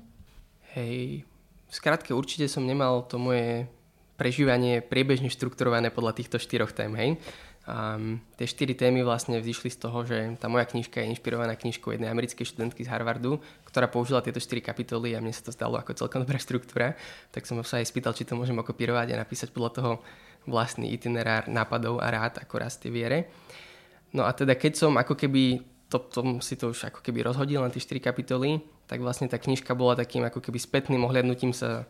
Hej, 0.72 1.28
v 1.74 1.76
skratke 1.82 2.14
určite 2.14 2.46
som 2.46 2.62
nemal 2.62 3.02
to 3.10 3.18
moje 3.18 3.66
prežívanie 4.14 4.86
priebežne 4.86 5.26
štrukturované 5.34 5.90
podľa 5.90 6.22
týchto 6.22 6.38
štyroch 6.38 6.70
tém, 6.70 6.94
hej. 6.94 7.18
A 7.66 7.98
tie 8.38 8.46
štyri 8.46 8.78
témy 8.78 9.02
vlastne 9.02 9.40
vzýšli 9.40 9.72
z 9.74 9.78
toho, 9.82 10.06
že 10.06 10.36
tá 10.38 10.52
moja 10.52 10.70
knižka 10.70 11.02
je 11.02 11.16
inšpirovaná 11.16 11.58
knižkou 11.58 11.96
jednej 11.96 12.12
americkej 12.12 12.46
študentky 12.46 12.86
z 12.86 12.92
Harvardu, 12.92 13.42
ktorá 13.66 13.90
použila 13.90 14.22
tieto 14.22 14.38
štyri 14.38 14.60
kapitoly 14.62 15.16
a 15.16 15.24
mne 15.24 15.34
sa 15.34 15.48
to 15.48 15.56
zdalo 15.56 15.80
ako 15.80 15.98
celkom 15.98 16.22
dobrá 16.22 16.38
štruktúra, 16.38 16.94
tak 17.34 17.48
som 17.48 17.58
sa 17.66 17.82
aj 17.82 17.90
spýtal, 17.90 18.14
či 18.14 18.28
to 18.28 18.38
môžem 18.38 18.60
okopírovať 18.60 19.16
a 19.16 19.22
napísať 19.24 19.50
podľa 19.50 19.72
toho 19.74 19.92
vlastný 20.46 20.92
itinerár 20.94 21.48
nápadov 21.50 22.04
a 22.04 22.12
rád, 22.12 22.44
ako 22.44 22.62
rastie 22.62 22.92
viere. 22.92 23.32
No 24.12 24.28
a 24.28 24.32
teda 24.36 24.60
keď 24.60 24.78
som 24.78 24.94
ako 25.00 25.16
keby 25.18 25.64
to, 25.88 25.98
tom 26.12 26.44
si 26.44 26.60
to 26.60 26.76
už 26.76 26.92
ako 26.92 27.00
keby 27.00 27.24
rozhodil 27.24 27.64
na 27.64 27.72
tie 27.72 27.82
4 27.82 28.12
kapitoly, 28.12 28.60
tak 28.88 29.00
vlastne 29.00 29.32
tá 29.32 29.40
knižka 29.40 29.74
bola 29.74 29.96
takým 29.96 30.24
ako 30.28 30.44
keby 30.44 30.60
spätným 30.60 31.04
ohľadnutím 31.08 31.56
sa 31.56 31.88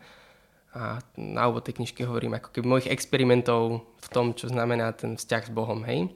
a 0.74 0.98
na 1.14 1.46
úvod 1.46 1.62
tej 1.62 1.78
knižky 1.78 2.02
hovorím 2.02 2.34
ako 2.34 2.50
keby 2.50 2.66
mojich 2.66 2.90
experimentov 2.90 3.86
v 4.02 4.08
tom, 4.10 4.34
čo 4.34 4.50
znamená 4.50 4.90
ten 4.90 5.14
vzťah 5.14 5.42
s 5.46 5.50
Bohom, 5.54 5.86
hej. 5.86 6.10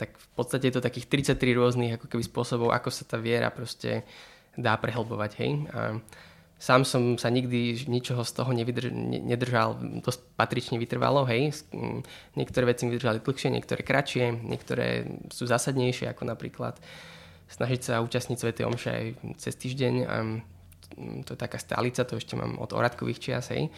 Tak 0.00 0.16
v 0.16 0.28
podstate 0.32 0.72
je 0.72 0.80
to 0.80 0.86
takých 0.86 1.36
33 1.36 1.52
rôznych 1.52 1.92
ako 2.00 2.08
keby 2.08 2.24
spôsobov, 2.24 2.72
ako 2.72 2.88
sa 2.88 3.04
tá 3.04 3.20
viera 3.20 3.52
proste 3.52 4.08
dá 4.56 4.80
prehlbovať, 4.80 5.30
hej. 5.44 5.52
A 5.76 6.00
sám 6.56 6.88
som 6.88 7.20
sa 7.20 7.28
nikdy 7.28 7.84
ničoho 7.84 8.24
z 8.24 8.32
toho 8.32 8.50
nevydrž- 8.56 8.96
nedržal 9.28 9.76
dosť 10.00 10.24
patrične 10.40 10.80
vytrvalo, 10.80 11.28
hej. 11.28 11.52
Niektoré 12.32 12.72
veci 12.72 12.88
mi 12.88 12.96
vydržali 12.96 13.20
dlhšie, 13.20 13.52
niektoré 13.52 13.84
kratšie, 13.84 14.32
niektoré 14.40 15.04
sú 15.28 15.44
zásadnejšie, 15.44 16.08
ako 16.08 16.32
napríklad 16.32 16.80
snažiť 17.48 17.80
sa 17.80 18.04
účastniť 18.04 18.36
Sv. 18.36 18.50
Omše 18.54 18.90
aj 18.90 19.06
cez 19.40 19.54
týždeň. 19.56 19.94
A 20.04 20.16
to 21.24 21.36
je 21.36 21.38
taká 21.38 21.60
stálica, 21.60 22.04
to 22.04 22.16
ešte 22.16 22.34
mám 22.34 22.56
od 22.56 22.72
oradkových 22.72 23.20
čias, 23.20 23.52
hej. 23.52 23.68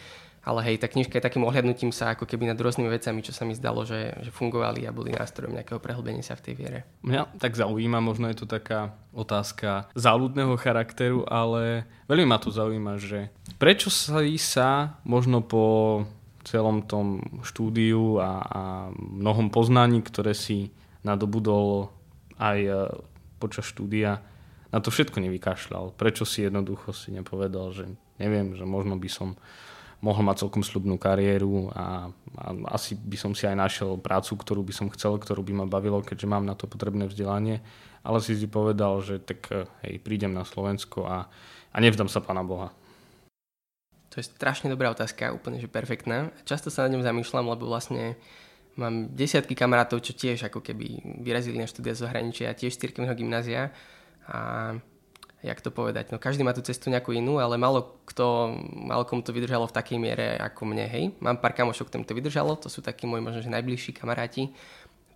Ale 0.41 0.65
hej, 0.65 0.81
tá 0.81 0.89
knižka 0.89 1.21
je 1.21 1.27
takým 1.29 1.45
ohľadnutím 1.45 1.93
sa 1.93 2.17
ako 2.17 2.25
keby 2.25 2.49
nad 2.49 2.57
rôznymi 2.57 2.89
vecami, 2.89 3.21
čo 3.21 3.29
sa 3.29 3.45
mi 3.45 3.53
zdalo, 3.53 3.85
že, 3.85 4.17
že 4.25 4.33
fungovali 4.33 4.89
a 4.89 4.95
boli 4.95 5.13
nástrojom 5.13 5.53
nejakého 5.53 5.77
prehlbenia 5.77 6.25
sa 6.25 6.33
v 6.33 6.49
tej 6.49 6.53
viere. 6.57 6.79
Mňa 7.05 7.37
tak 7.37 7.53
zaujíma, 7.53 8.01
možno 8.01 8.25
je 8.25 8.41
to 8.41 8.49
taká 8.49 8.97
otázka 9.13 9.85
záľudného 9.93 10.57
charakteru, 10.57 11.29
ale 11.29 11.85
veľmi 12.09 12.25
ma 12.25 12.41
to 12.41 12.49
zaujíma, 12.49 12.97
že 12.97 13.29
prečo 13.61 13.93
sa 13.93 14.25
sa 14.41 14.97
možno 15.05 15.45
po 15.45 15.65
celom 16.41 16.89
tom 16.89 17.21
štúdiu 17.45 18.17
a, 18.17 18.41
a 18.41 18.61
mnohom 18.97 19.53
poznaní, 19.53 20.01
ktoré 20.01 20.33
si 20.33 20.73
nadobudol 21.05 21.93
aj 22.41 22.59
počas 23.41 23.65
štúdia 23.65 24.21
na 24.71 24.79
to 24.79 24.93
všetko 24.93 25.19
nevykašľal. 25.19 25.97
Prečo 25.99 26.23
si 26.23 26.47
jednoducho 26.47 26.95
si 26.95 27.11
nepovedal, 27.11 27.75
že 27.75 27.91
neviem, 28.21 28.55
že 28.55 28.63
možno 28.63 28.95
by 28.95 29.09
som 29.11 29.35
mohol 30.01 30.25
mať 30.25 30.47
celkom 30.47 30.65
slubnú 30.65 30.97
kariéru 30.97 31.69
a, 31.77 32.09
a 32.39 32.45
asi 32.73 32.97
by 32.97 33.17
som 33.19 33.31
si 33.37 33.45
aj 33.45 33.53
našiel 33.53 34.01
prácu, 34.01 34.33
ktorú 34.33 34.61
by 34.65 34.73
som 34.73 34.87
chcel, 34.89 35.19
ktorú 35.21 35.45
by 35.45 35.53
ma 35.61 35.65
bavilo, 35.69 36.01
keďže 36.01 36.25
mám 36.25 36.47
na 36.47 36.57
to 36.57 36.65
potrebné 36.65 37.05
vzdelanie. 37.05 37.61
Ale 38.01 38.17
si 38.17 38.33
si 38.33 38.49
povedal, 38.49 38.97
že 39.05 39.21
tak 39.21 39.45
hej, 39.85 40.01
prídem 40.01 40.33
na 40.33 40.41
Slovensko 40.41 41.05
a, 41.05 41.29
a 41.69 41.77
nevzdám 41.77 42.09
sa 42.09 42.23
Pána 42.23 42.41
Boha. 42.41 42.73
To 44.11 44.19
je 44.19 44.27
strašne 44.27 44.73
dobrá 44.73 44.89
otázka, 44.91 45.31
úplne 45.31 45.61
že 45.61 45.71
perfektná. 45.71 46.33
Často 46.43 46.73
sa 46.73 46.83
na 46.83 46.97
ňom 46.97 47.05
zamýšľam, 47.05 47.47
lebo 47.47 47.69
vlastne 47.69 48.17
Mám 48.79 49.11
desiatky 49.11 49.51
kamarátov, 49.51 49.99
čo 49.99 50.15
tiež 50.15 50.47
ako 50.47 50.63
keby 50.63 51.19
vyrazili 51.23 51.59
na 51.59 51.67
štúdia 51.67 51.91
z 51.91 52.07
zahraničia, 52.07 52.55
tiež 52.55 52.71
z 52.71 52.87
cirkevného 52.87 53.15
gymnázia. 53.15 53.75
A 54.31 54.73
jak 55.43 55.59
to 55.59 55.73
povedať, 55.73 56.13
no 56.13 56.21
každý 56.21 56.45
má 56.45 56.53
tú 56.53 56.61
cestu 56.61 56.93
nejakú 56.93 57.11
inú, 57.11 57.41
ale 57.41 57.57
malo 57.57 57.99
kto, 58.05 58.53
malo 58.71 59.03
komu 59.03 59.25
to 59.25 59.33
vydržalo 59.33 59.65
v 59.67 59.75
takej 59.75 59.97
miere 59.97 60.37
ako 60.37 60.69
mne, 60.69 60.85
hej. 60.85 61.03
Mám 61.17 61.41
pár 61.41 61.57
kamošov, 61.57 61.89
ktorým 61.89 62.05
to 62.05 62.13
vydržalo, 62.13 62.55
to 62.61 62.69
sú 62.69 62.85
takí 62.85 63.09
moji 63.09 63.25
možno, 63.25 63.41
že 63.41 63.49
najbližší 63.49 63.97
kamaráti. 63.97 64.53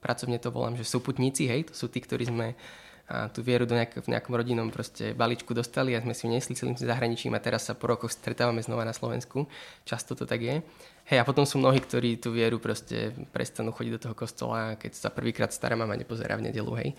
Pracovne 0.02 0.42
to 0.42 0.50
volám, 0.50 0.76
že 0.76 0.84
súputníci, 0.84 1.46
hej, 1.46 1.70
to 1.70 1.74
sú 1.78 1.88
tí, 1.94 2.02
ktorí 2.02 2.26
sme 2.28 2.58
a 3.06 3.30
tú 3.30 3.46
vieru 3.46 3.70
do 3.70 3.78
nejak, 3.78 4.02
v 4.02 4.18
nejakom 4.18 4.34
rodinnom 4.34 4.74
proste 4.74 5.14
balíčku 5.14 5.54
dostali 5.54 5.94
a 5.94 6.02
sme 6.02 6.18
si 6.18 6.26
nesli 6.26 6.58
celým 6.58 6.74
zahraničím 6.74 7.38
a 7.38 7.40
teraz 7.40 7.70
sa 7.70 7.78
po 7.78 7.86
rokoch 7.86 8.10
stretávame 8.10 8.66
znova 8.66 8.82
na 8.82 8.98
Slovensku. 8.98 9.46
Často 9.86 10.18
to 10.18 10.26
tak 10.26 10.42
je. 10.42 10.66
Hej, 11.06 11.22
a 11.22 11.28
potom 11.28 11.46
sú 11.46 11.62
mnohí, 11.62 11.78
ktorí 11.78 12.18
tú 12.18 12.34
vieru 12.34 12.58
proste 12.58 13.14
prestanú 13.30 13.70
chodiť 13.70 13.92
do 13.94 14.04
toho 14.10 14.16
kostola, 14.18 14.74
keď 14.74 14.92
sa 14.98 15.14
prvýkrát 15.14 15.54
stará 15.54 15.78
mama 15.78 15.94
nepozerá 15.94 16.34
v 16.34 16.50
nedelu, 16.50 16.74
hej. 16.82 16.90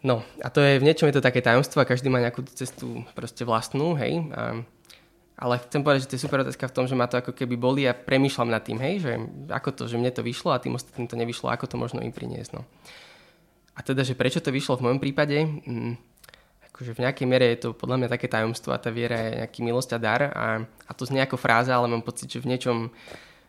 No, 0.00 0.24
a 0.40 0.48
to 0.48 0.64
je, 0.64 0.80
v 0.80 0.86
niečom 0.88 1.10
je 1.12 1.20
to 1.20 1.26
také 1.26 1.44
tajomstvo 1.44 1.84
a 1.84 1.88
každý 1.90 2.08
má 2.08 2.24
nejakú 2.24 2.40
cestu 2.56 3.04
proste 3.12 3.44
vlastnú, 3.44 3.92
hej. 4.00 4.24
A, 4.32 4.64
ale 5.36 5.60
chcem 5.68 5.84
povedať, 5.84 6.08
že 6.08 6.08
to 6.08 6.16
je 6.16 6.24
super 6.24 6.40
otázka 6.40 6.72
v 6.72 6.76
tom, 6.80 6.88
že 6.88 6.96
ma 6.96 7.04
to 7.04 7.20
ako 7.20 7.36
keby 7.36 7.60
boli 7.60 7.84
a 7.84 7.92
premýšľam 7.92 8.48
nad 8.48 8.64
tým, 8.64 8.80
hej, 8.80 8.94
že 9.04 9.12
ako 9.52 9.76
to, 9.76 9.82
že 9.92 10.00
mne 10.00 10.08
to 10.08 10.24
vyšlo 10.24 10.56
a 10.56 10.62
tým 10.62 10.80
ostatným 10.80 11.04
to 11.04 11.20
nevyšlo, 11.20 11.52
ako 11.52 11.68
to 11.68 11.76
možno 11.76 12.00
im 12.00 12.16
priniesť, 12.16 12.56
no. 12.56 12.64
A 13.76 13.84
teda, 13.84 14.08
že 14.08 14.16
prečo 14.16 14.40
to 14.40 14.50
vyšlo 14.50 14.80
v 14.80 14.84
mojom 14.88 14.98
prípade? 15.04 15.36
Mm, 15.44 16.00
akože 16.78 16.94
v 16.94 17.02
nejakej 17.02 17.26
miere 17.26 17.46
je 17.50 17.66
to 17.66 17.68
podľa 17.74 18.06
mňa 18.06 18.08
také 18.14 18.30
tajomstvo 18.30 18.70
a 18.70 18.78
tá 18.78 18.94
viera 18.94 19.18
je 19.18 19.42
nejaký 19.42 19.66
milosť 19.66 19.90
a 19.94 19.98
dar 19.98 20.20
a, 20.30 20.62
a 20.62 20.92
to 20.94 21.02
znie 21.02 21.18
ako 21.18 21.34
fráza, 21.34 21.74
ale 21.74 21.90
mám 21.90 22.06
pocit, 22.06 22.30
že 22.30 22.38
v 22.38 22.54
niečom 22.54 22.94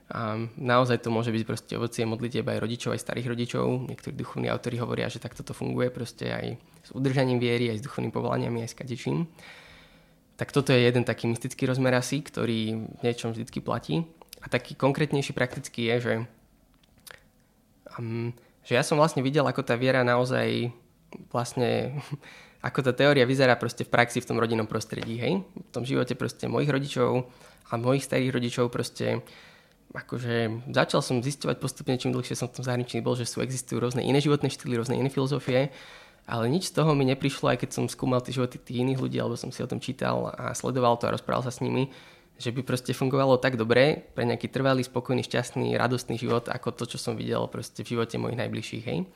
a 0.10 0.42
naozaj 0.58 1.06
to 1.06 1.14
môže 1.14 1.30
byť 1.30 1.44
proste 1.46 1.78
ovocie 1.78 2.02
modlitieb 2.02 2.42
aj 2.42 2.58
rodičov, 2.58 2.98
aj 2.98 3.06
starých 3.06 3.30
rodičov. 3.30 3.94
Niektorí 3.94 4.18
duchovní 4.18 4.50
autori 4.50 4.82
hovoria, 4.82 5.06
že 5.06 5.22
takto 5.22 5.46
to 5.46 5.54
funguje 5.54 5.94
proste 5.94 6.34
aj 6.34 6.58
s 6.82 6.90
udržaním 6.98 7.38
viery, 7.38 7.70
aj 7.70 7.78
s 7.78 7.86
duchovným 7.86 8.10
povolaniami, 8.10 8.66
aj 8.66 8.74
s 8.74 8.80
kadečím. 8.82 9.30
Tak 10.34 10.50
toto 10.50 10.74
je 10.74 10.82
jeden 10.82 11.06
taký 11.06 11.30
mystický 11.30 11.70
rozmer 11.70 11.94
asi, 11.94 12.26
ktorý 12.26 12.90
v 12.90 13.02
niečom 13.06 13.38
vždy 13.38 13.62
platí. 13.62 14.02
A 14.42 14.50
taký 14.50 14.74
konkrétnejší 14.74 15.38
praktický 15.38 15.94
je, 15.94 15.96
že 16.02 16.14
um, 18.02 18.34
že 18.66 18.78
ja 18.78 18.84
som 18.86 18.98
vlastne 18.98 19.26
videl, 19.26 19.46
ako 19.46 19.66
tá 19.66 19.78
viera 19.78 20.06
naozaj 20.06 20.74
vlastne, 21.34 22.02
ako 22.60 22.80
tá 22.84 22.92
teória 22.92 23.24
vyzerá 23.24 23.56
proste 23.56 23.88
v 23.88 23.92
praxi 23.92 24.20
v 24.20 24.28
tom 24.28 24.38
rodinnom 24.38 24.68
prostredí, 24.68 25.16
hej? 25.16 25.44
V 25.44 25.72
tom 25.72 25.88
živote 25.88 26.16
proste 26.20 26.52
mojich 26.52 26.68
rodičov 26.68 27.32
a 27.72 27.74
mojich 27.80 28.04
starých 28.04 28.36
rodičov 28.36 28.68
proste 28.68 29.24
akože 29.90 30.70
začal 30.70 31.02
som 31.02 31.24
zistovať 31.24 31.58
postupne, 31.58 31.98
čím 31.98 32.14
dlhšie 32.14 32.38
som 32.38 32.46
v 32.52 32.62
tom 32.62 32.64
zahraničí 32.68 33.02
bol, 33.02 33.18
že 33.18 33.26
sú 33.26 33.42
existujú 33.42 33.82
rôzne 33.82 34.06
iné 34.06 34.22
životné 34.22 34.52
štýly, 34.54 34.78
rôzne 34.78 35.00
iné 35.00 35.10
filozofie, 35.10 35.74
ale 36.30 36.46
nič 36.46 36.70
z 36.70 36.78
toho 36.78 36.94
mi 36.94 37.10
neprišlo, 37.10 37.50
aj 37.50 37.66
keď 37.66 37.70
som 37.74 37.86
skúmal 37.90 38.22
tie 38.22 38.36
životy 38.36 38.62
tých 38.62 38.86
iných 38.86 39.02
ľudí, 39.02 39.18
alebo 39.18 39.34
som 39.34 39.50
si 39.50 39.66
o 39.66 39.72
tom 39.72 39.82
čítal 39.82 40.30
a 40.30 40.54
sledoval 40.54 41.02
to 41.02 41.10
a 41.10 41.16
rozprával 41.18 41.42
sa 41.42 41.50
s 41.50 41.66
nimi, 41.66 41.90
že 42.38 42.54
by 42.54 42.62
proste 42.62 42.94
fungovalo 42.94 43.42
tak 43.42 43.58
dobre 43.58 44.08
pre 44.14 44.30
nejaký 44.30 44.48
trvalý, 44.54 44.86
spokojný, 44.86 45.26
šťastný, 45.26 45.74
radostný 45.74 46.22
život, 46.22 46.48
ako 46.48 46.72
to, 46.72 46.86
čo 46.86 47.02
som 47.02 47.18
videl 47.18 47.50
proste 47.50 47.82
v 47.82 47.98
živote 47.98 48.22
mojich 48.22 48.38
najbližších, 48.46 48.84
hej. 48.86 49.10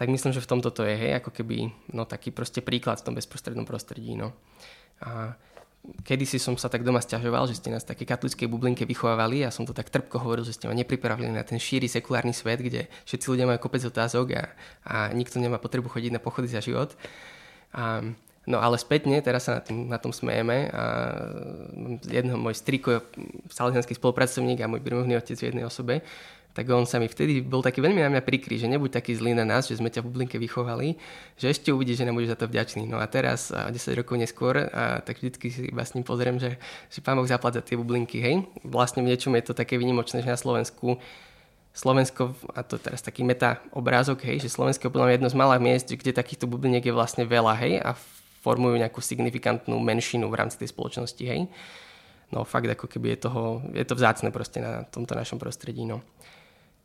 Tak 0.00 0.08
myslím, 0.08 0.32
že 0.32 0.40
v 0.40 0.48
tomto 0.48 0.72
to 0.72 0.88
je, 0.88 0.96
hej, 0.96 1.20
ako 1.20 1.28
keby, 1.28 1.68
no 1.92 2.08
taký 2.08 2.32
proste 2.32 2.64
príklad 2.64 3.04
v 3.04 3.12
tom 3.12 3.14
bezprostrednom 3.20 3.68
prostredí, 3.68 4.16
no. 4.16 4.32
A 5.04 5.36
kedysi 6.08 6.40
som 6.40 6.56
sa 6.56 6.72
tak 6.72 6.88
doma 6.88 7.04
stiažoval, 7.04 7.44
že 7.44 7.60
ste 7.60 7.68
nás 7.68 7.84
v 7.84 7.92
takej 7.92 8.08
katolickej 8.08 8.48
bublinke 8.48 8.88
vychovávali 8.88 9.44
a 9.44 9.52
som 9.52 9.68
to 9.68 9.76
tak 9.76 9.92
trpko 9.92 10.24
hovoril, 10.24 10.48
že 10.48 10.56
ste 10.56 10.72
ma 10.72 10.76
nepripravili 10.76 11.28
na 11.28 11.44
ten 11.44 11.60
šíry 11.60 11.84
sekulárny 11.84 12.32
svet, 12.32 12.64
kde 12.64 12.88
všetci 13.04 13.28
ľudia 13.28 13.44
majú 13.44 13.60
kopec 13.60 13.84
otázok 13.84 14.26
a, 14.40 14.42
a 14.88 14.96
nikto 15.12 15.36
nemá 15.36 15.60
potrebu 15.60 15.92
chodiť 15.92 16.16
na 16.16 16.20
pochody 16.24 16.48
za 16.48 16.64
život. 16.64 16.96
A, 17.76 18.00
no 18.48 18.56
ale 18.56 18.80
spätne, 18.80 19.20
teraz 19.20 19.52
sa 19.52 19.60
na, 19.60 19.62
tým, 19.64 19.84
na 19.84 20.00
tom 20.00 20.16
smejeme 20.16 20.72
a 20.72 20.82
jedno 22.08 22.40
môj 22.40 22.56
striko, 22.56 23.04
salesianský 23.52 24.00
spolupracovník 24.00 24.64
a 24.64 24.70
môj 24.72 24.80
birmovný 24.80 25.20
otec 25.20 25.36
v 25.36 25.48
jednej 25.52 25.68
osobe, 25.68 26.00
tak 26.50 26.66
on 26.68 26.82
sa 26.82 26.98
mi 26.98 27.06
vtedy 27.06 27.40
bol 27.46 27.62
taký 27.62 27.78
veľmi 27.78 28.02
na 28.02 28.10
mňa 28.10 28.22
prikry, 28.26 28.58
že 28.58 28.66
nebuď 28.66 28.98
taký 28.98 29.14
zlý 29.14 29.38
na 29.38 29.46
nás, 29.46 29.70
že 29.70 29.78
sme 29.78 29.86
ťa 29.86 30.02
v 30.02 30.06
bublinke 30.10 30.36
vychovali, 30.36 30.98
že 31.38 31.46
ešte 31.50 31.70
uvidíš, 31.70 32.02
že 32.02 32.06
nám 32.10 32.18
za 32.26 32.34
to 32.34 32.50
vďačný. 32.50 32.90
No 32.90 32.98
a 32.98 33.06
teraz, 33.06 33.54
10 33.54 33.74
rokov 33.94 34.18
neskôr, 34.18 34.66
a 34.66 34.98
tak 34.98 35.22
vždycky 35.22 35.46
si 35.48 35.60
iba 35.70 35.86
s 35.86 35.94
ním 35.94 36.02
pozriem, 36.02 36.42
že, 36.42 36.58
že 36.90 36.98
pán 36.98 37.14
Boh 37.14 37.28
zaplať 37.28 37.60
za 37.60 37.62
tie 37.62 37.78
bublinky, 37.78 38.18
hej. 38.18 38.42
Vlastne 38.66 39.06
v 39.06 39.14
niečom 39.14 39.30
je 39.38 39.44
to 39.46 39.54
také 39.54 39.78
vynimočné, 39.78 40.26
že 40.26 40.28
na 40.28 40.38
Slovensku 40.38 40.98
Slovensko, 41.70 42.34
a 42.50 42.66
to 42.66 42.82
teraz 42.82 42.98
taký 42.98 43.22
meta 43.22 43.62
obrázok, 43.70 44.26
hej, 44.26 44.42
že 44.42 44.50
Slovensko 44.50 44.90
je 44.90 44.94
podľa 44.94 45.14
jedno 45.14 45.30
z 45.30 45.38
malých 45.38 45.62
miest, 45.62 45.86
kde 45.86 46.10
takýchto 46.10 46.50
bubliniek 46.50 46.82
je 46.82 46.90
vlastne 46.90 47.22
veľa, 47.22 47.54
hej, 47.62 47.78
a 47.78 47.94
formujú 48.42 48.74
nejakú 48.74 48.98
signifikantnú 48.98 49.78
menšinu 49.78 50.26
v 50.26 50.34
rámci 50.34 50.58
tej 50.58 50.74
spoločnosti, 50.74 51.22
hej. 51.22 51.46
No 52.34 52.42
fakt, 52.42 52.66
ako 52.66 52.90
keby 52.90 53.14
je 53.14 53.18
toho, 53.22 53.62
je 53.70 53.86
to 53.86 53.94
vzácne 53.94 54.34
proste 54.34 54.58
na 54.58 54.82
tomto 54.82 55.14
našom 55.14 55.38
prostredí, 55.38 55.86
no. 55.86 56.02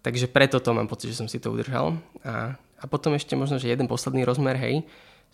Takže 0.05 0.29
preto 0.29 0.61
to 0.61 0.69
mám 0.69 0.85
pocit, 0.85 1.09
že 1.09 1.17
som 1.17 1.25
si 1.25 1.41
to 1.41 1.49
udržal. 1.49 1.97
A, 2.21 2.53
a 2.77 2.85
potom 2.85 3.17
ešte 3.17 3.33
možno, 3.33 3.57
že 3.57 3.73
jeden 3.73 3.89
posledný 3.89 4.21
rozmer, 4.21 4.53
hej, 4.53 4.85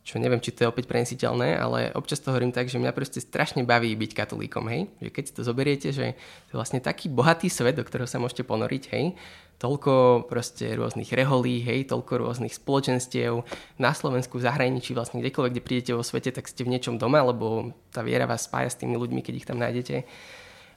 čo 0.01 0.17
neviem, 0.17 0.39
či 0.39 0.55
to 0.55 0.65
je 0.65 0.71
opäť 0.71 0.87
prenesiteľné, 0.87 1.59
ale 1.59 1.93
občas 1.93 2.23
to 2.23 2.33
hovorím 2.33 2.49
tak, 2.49 2.71
že 2.71 2.81
mňa 2.81 2.95
proste 2.95 3.21
strašne 3.21 3.67
baví 3.67 3.93
byť 3.93 4.11
katolíkom, 4.17 4.65
hej. 4.71 4.89
Že 5.03 5.09
keď 5.11 5.23
si 5.27 5.33
to 5.35 5.41
zoberiete, 5.43 5.87
že 5.93 6.17
to 6.49 6.49
je 6.49 6.57
vlastne 6.57 6.79
taký 6.81 7.11
bohatý 7.11 7.51
svet, 7.51 7.77
do 7.77 7.85
ktorého 7.85 8.09
sa 8.09 8.17
môžete 8.17 8.47
ponoriť, 8.47 8.83
hej. 8.95 9.13
Toľko 9.61 10.25
proste 10.25 10.73
rôznych 10.73 11.13
reholí, 11.13 11.61
hej, 11.61 11.85
toľko 11.85 12.17
rôznych 12.17 12.55
spoločenstiev 12.55 13.45
na 13.77 13.93
Slovensku, 13.93 14.41
v 14.41 14.47
zahraničí, 14.49 14.97
vlastne 14.97 15.21
kdekoľvek, 15.21 15.51
kde 15.53 15.67
prídete 15.67 15.91
vo 15.93 16.01
svete, 16.01 16.33
tak 16.33 16.49
ste 16.49 16.65
v 16.65 16.73
niečom 16.73 16.97
doma, 16.97 17.21
lebo 17.21 17.75
tá 17.93 18.01
viera 18.01 18.25
vás 18.25 18.49
spája 18.49 18.73
s 18.73 18.79
tými 18.81 18.97
ľuďmi, 18.97 19.21
keď 19.21 19.33
ich 19.37 19.45
tam 19.45 19.61
nájdete. 19.61 20.07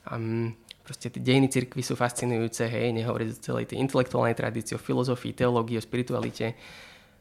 Um, 0.05 0.53
proste 0.85 1.09
tie 1.09 1.19
dejiny 1.19 1.49
cirkvy 1.49 1.81
sú 1.81 1.97
fascinujúce, 1.97 2.69
hej, 2.69 2.93
nehovoriť 2.93 3.29
o 3.33 3.41
celej 3.41 3.65
tej 3.73 3.81
intelektuálnej 3.81 4.37
tradícii, 4.37 4.77
o 4.77 4.81
filozofii, 4.81 5.33
teológii, 5.33 5.81
o 5.81 5.83
spiritualite. 5.83 6.53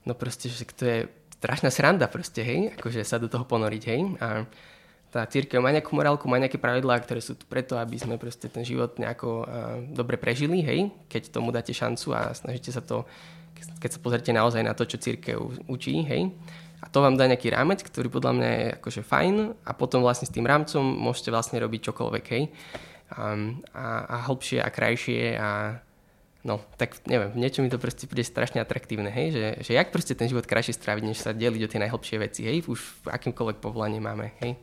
No 0.04 0.14
proste, 0.20 0.52
že 0.52 0.68
to 0.76 0.84
je 0.84 0.98
strašná 1.40 1.72
sranda 1.72 2.12
proste, 2.12 2.44
hej, 2.44 2.76
akože 2.76 3.08
sa 3.08 3.16
do 3.16 3.32
toho 3.32 3.48
ponoriť, 3.48 3.84
hej. 3.88 4.02
A 4.20 4.44
tá 5.16 5.24
církev 5.24 5.64
má 5.64 5.72
nejakú 5.72 5.96
morálku, 5.96 6.28
má 6.28 6.36
nejaké 6.44 6.60
pravidlá, 6.60 7.00
ktoré 7.00 7.24
sú 7.24 7.40
tu 7.40 7.48
preto, 7.48 7.80
aby 7.80 7.96
sme 7.96 8.20
proste 8.20 8.52
ten 8.52 8.68
život 8.68 9.00
nejako 9.00 9.48
uh, 9.48 9.48
dobre 9.96 10.20
prežili, 10.20 10.60
hej, 10.60 10.92
keď 11.08 11.32
tomu 11.32 11.56
dáte 11.56 11.72
šancu 11.72 12.12
a 12.12 12.36
snažíte 12.36 12.76
sa 12.76 12.84
to, 12.84 13.08
keď 13.80 13.90
sa 13.96 14.00
pozrite 14.04 14.32
naozaj 14.36 14.60
na 14.60 14.76
to, 14.76 14.84
čo 14.84 15.00
církev 15.00 15.40
učí, 15.72 16.04
hej. 16.04 16.36
A 16.84 16.92
to 16.92 17.00
vám 17.00 17.16
dá 17.16 17.32
nejaký 17.32 17.48
rámec, 17.48 17.80
ktorý 17.80 18.12
podľa 18.12 18.34
mňa 18.36 18.50
je 18.52 18.66
akože 18.76 19.02
fajn 19.08 19.36
a 19.64 19.72
potom 19.72 20.04
vlastne 20.04 20.28
s 20.28 20.36
tým 20.36 20.44
rámcom 20.44 20.84
môžete 20.84 21.32
vlastne 21.32 21.56
robiť 21.64 21.80
čokoľvek, 21.88 22.26
hej 22.28 22.44
a, 23.12 23.36
a, 23.74 23.86
a 24.08 24.16
hlbšie 24.30 24.64
a 24.64 24.70
krajšie 24.70 25.36
a 25.36 25.80
no, 26.44 26.60
tak 26.76 27.00
neviem, 27.08 27.32
niečo 27.40 27.64
mi 27.64 27.72
to 27.72 27.80
proste 27.80 28.06
príde 28.06 28.28
strašne 28.28 28.60
atraktívne, 28.60 29.08
hej, 29.10 29.32
že, 29.32 29.48
že 29.64 29.72
jak 29.80 29.96
proste 29.96 30.14
ten 30.14 30.28
život 30.28 30.44
krajšie 30.44 30.76
stráviť, 30.76 31.04
než 31.08 31.24
sa 31.24 31.32
deliť 31.32 31.62
o 31.64 31.72
tie 31.72 31.84
najhlbšie 31.84 32.18
veci, 32.20 32.42
hej, 32.44 32.68
už 32.68 32.80
v 33.08 33.16
akýmkoľvek 33.16 33.64
povolaní 33.64 34.04
máme, 34.04 34.36
hej, 34.44 34.60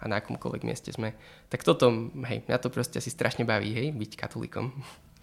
a 0.00 0.08
na 0.08 0.24
akomkoľvek 0.24 0.62
mieste 0.64 0.88
sme. 0.88 1.12
Tak 1.52 1.66
toto, 1.66 1.92
hej, 2.24 2.46
mňa 2.48 2.58
to 2.58 2.72
proste 2.72 2.96
asi 2.98 3.12
strašne 3.12 3.44
baví, 3.44 3.76
hej, 3.76 3.92
byť 3.92 4.12
katolíkom. 4.16 4.72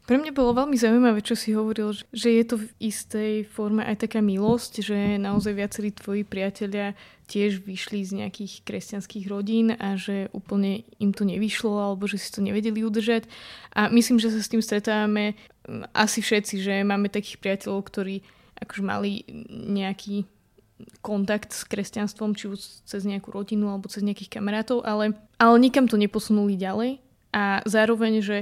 Pre 0.06 0.22
mňa 0.22 0.38
bolo 0.38 0.54
veľmi 0.54 0.78
zaujímavé, 0.78 1.26
čo 1.26 1.34
si 1.34 1.58
hovoril, 1.58 1.90
že 2.14 2.30
je 2.30 2.44
to 2.46 2.56
v 2.62 2.70
istej 2.78 3.32
forme 3.50 3.82
aj 3.82 4.06
taká 4.06 4.22
milosť, 4.22 4.86
že 4.86 5.18
naozaj 5.18 5.58
viacerí 5.58 5.90
tvoji 5.90 6.22
priatelia 6.22 6.94
tiež 7.26 7.66
vyšli 7.66 8.06
z 8.06 8.12
nejakých 8.22 8.62
kresťanských 8.70 9.26
rodín 9.26 9.74
a 9.74 9.98
že 9.98 10.30
úplne 10.30 10.86
im 11.02 11.10
to 11.10 11.26
nevyšlo 11.26 11.74
alebo 11.74 12.06
že 12.06 12.22
si 12.22 12.30
to 12.30 12.46
nevedeli 12.46 12.86
udržať. 12.86 13.26
A 13.74 13.90
myslím, 13.90 14.22
že 14.22 14.30
sa 14.30 14.46
s 14.46 14.52
tým 14.54 14.62
stretávame 14.62 15.34
asi 15.98 16.22
všetci, 16.22 16.62
že 16.62 16.86
máme 16.86 17.10
takých 17.10 17.42
priateľov, 17.42 17.90
ktorí 17.90 18.22
akože 18.62 18.84
mali 18.86 19.26
nejaký 19.50 20.30
kontakt 21.02 21.50
s 21.50 21.66
kresťanstvom, 21.66 22.38
či 22.38 22.46
už 22.54 22.86
cez 22.86 23.02
nejakú 23.10 23.34
rodinu 23.34 23.74
alebo 23.74 23.90
cez 23.90 24.06
nejakých 24.06 24.38
kamarátov, 24.38 24.86
ale, 24.86 25.18
ale 25.42 25.56
nikam 25.58 25.90
to 25.90 25.98
neposunuli 25.98 26.54
ďalej. 26.54 27.02
A 27.36 27.66
zároveň, 27.66 28.22
že 28.22 28.38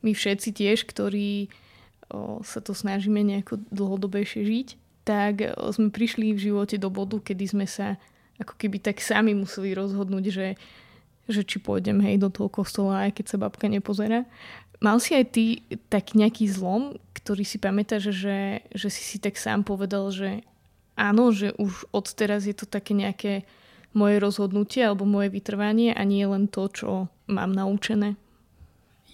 my 0.00 0.12
všetci 0.16 0.50
tiež, 0.56 0.88
ktorí 0.88 1.48
o, 2.10 2.40
sa 2.40 2.60
to 2.64 2.72
snažíme 2.72 3.20
nejako 3.20 3.60
dlhodobejšie 3.68 4.42
žiť, 4.44 4.68
tak 5.04 5.42
sme 5.72 5.88
prišli 5.88 6.36
v 6.36 6.52
živote 6.52 6.76
do 6.76 6.92
bodu, 6.92 7.18
kedy 7.18 7.44
sme 7.48 7.66
sa 7.66 7.96
ako 8.40 8.56
keby 8.56 8.80
tak 8.80 9.04
sami 9.04 9.36
museli 9.36 9.76
rozhodnúť, 9.76 10.24
že, 10.32 10.48
že 11.28 11.42
či 11.44 11.60
pôjdem 11.60 12.00
hej 12.00 12.16
do 12.16 12.32
toho 12.32 12.48
kostola, 12.48 13.08
aj 13.08 13.20
keď 13.20 13.26
sa 13.28 13.36
babka 13.36 13.68
nepozera. 13.68 14.24
Mal 14.80 14.96
si 14.96 15.12
aj 15.12 15.26
ty 15.36 15.44
tak 15.92 16.16
nejaký 16.16 16.48
zlom, 16.48 16.96
ktorý 17.12 17.44
si 17.44 17.60
pamätáš, 17.60 18.16
že, 18.16 18.64
že 18.72 18.88
si 18.88 19.02
si 19.04 19.16
tak 19.20 19.36
sám 19.36 19.60
povedal, 19.60 20.08
že 20.08 20.40
áno, 20.96 21.36
že 21.36 21.52
už 21.60 21.84
od 21.92 22.08
teraz 22.16 22.48
je 22.48 22.56
to 22.56 22.64
také 22.64 22.96
nejaké 22.96 23.44
moje 23.92 24.16
rozhodnutie 24.22 24.80
alebo 24.80 25.04
moje 25.04 25.28
vytrvanie 25.28 25.92
a 25.92 26.00
nie 26.08 26.24
len 26.24 26.48
to, 26.48 26.70
čo 26.72 26.90
mám 27.28 27.52
naučené 27.52 28.16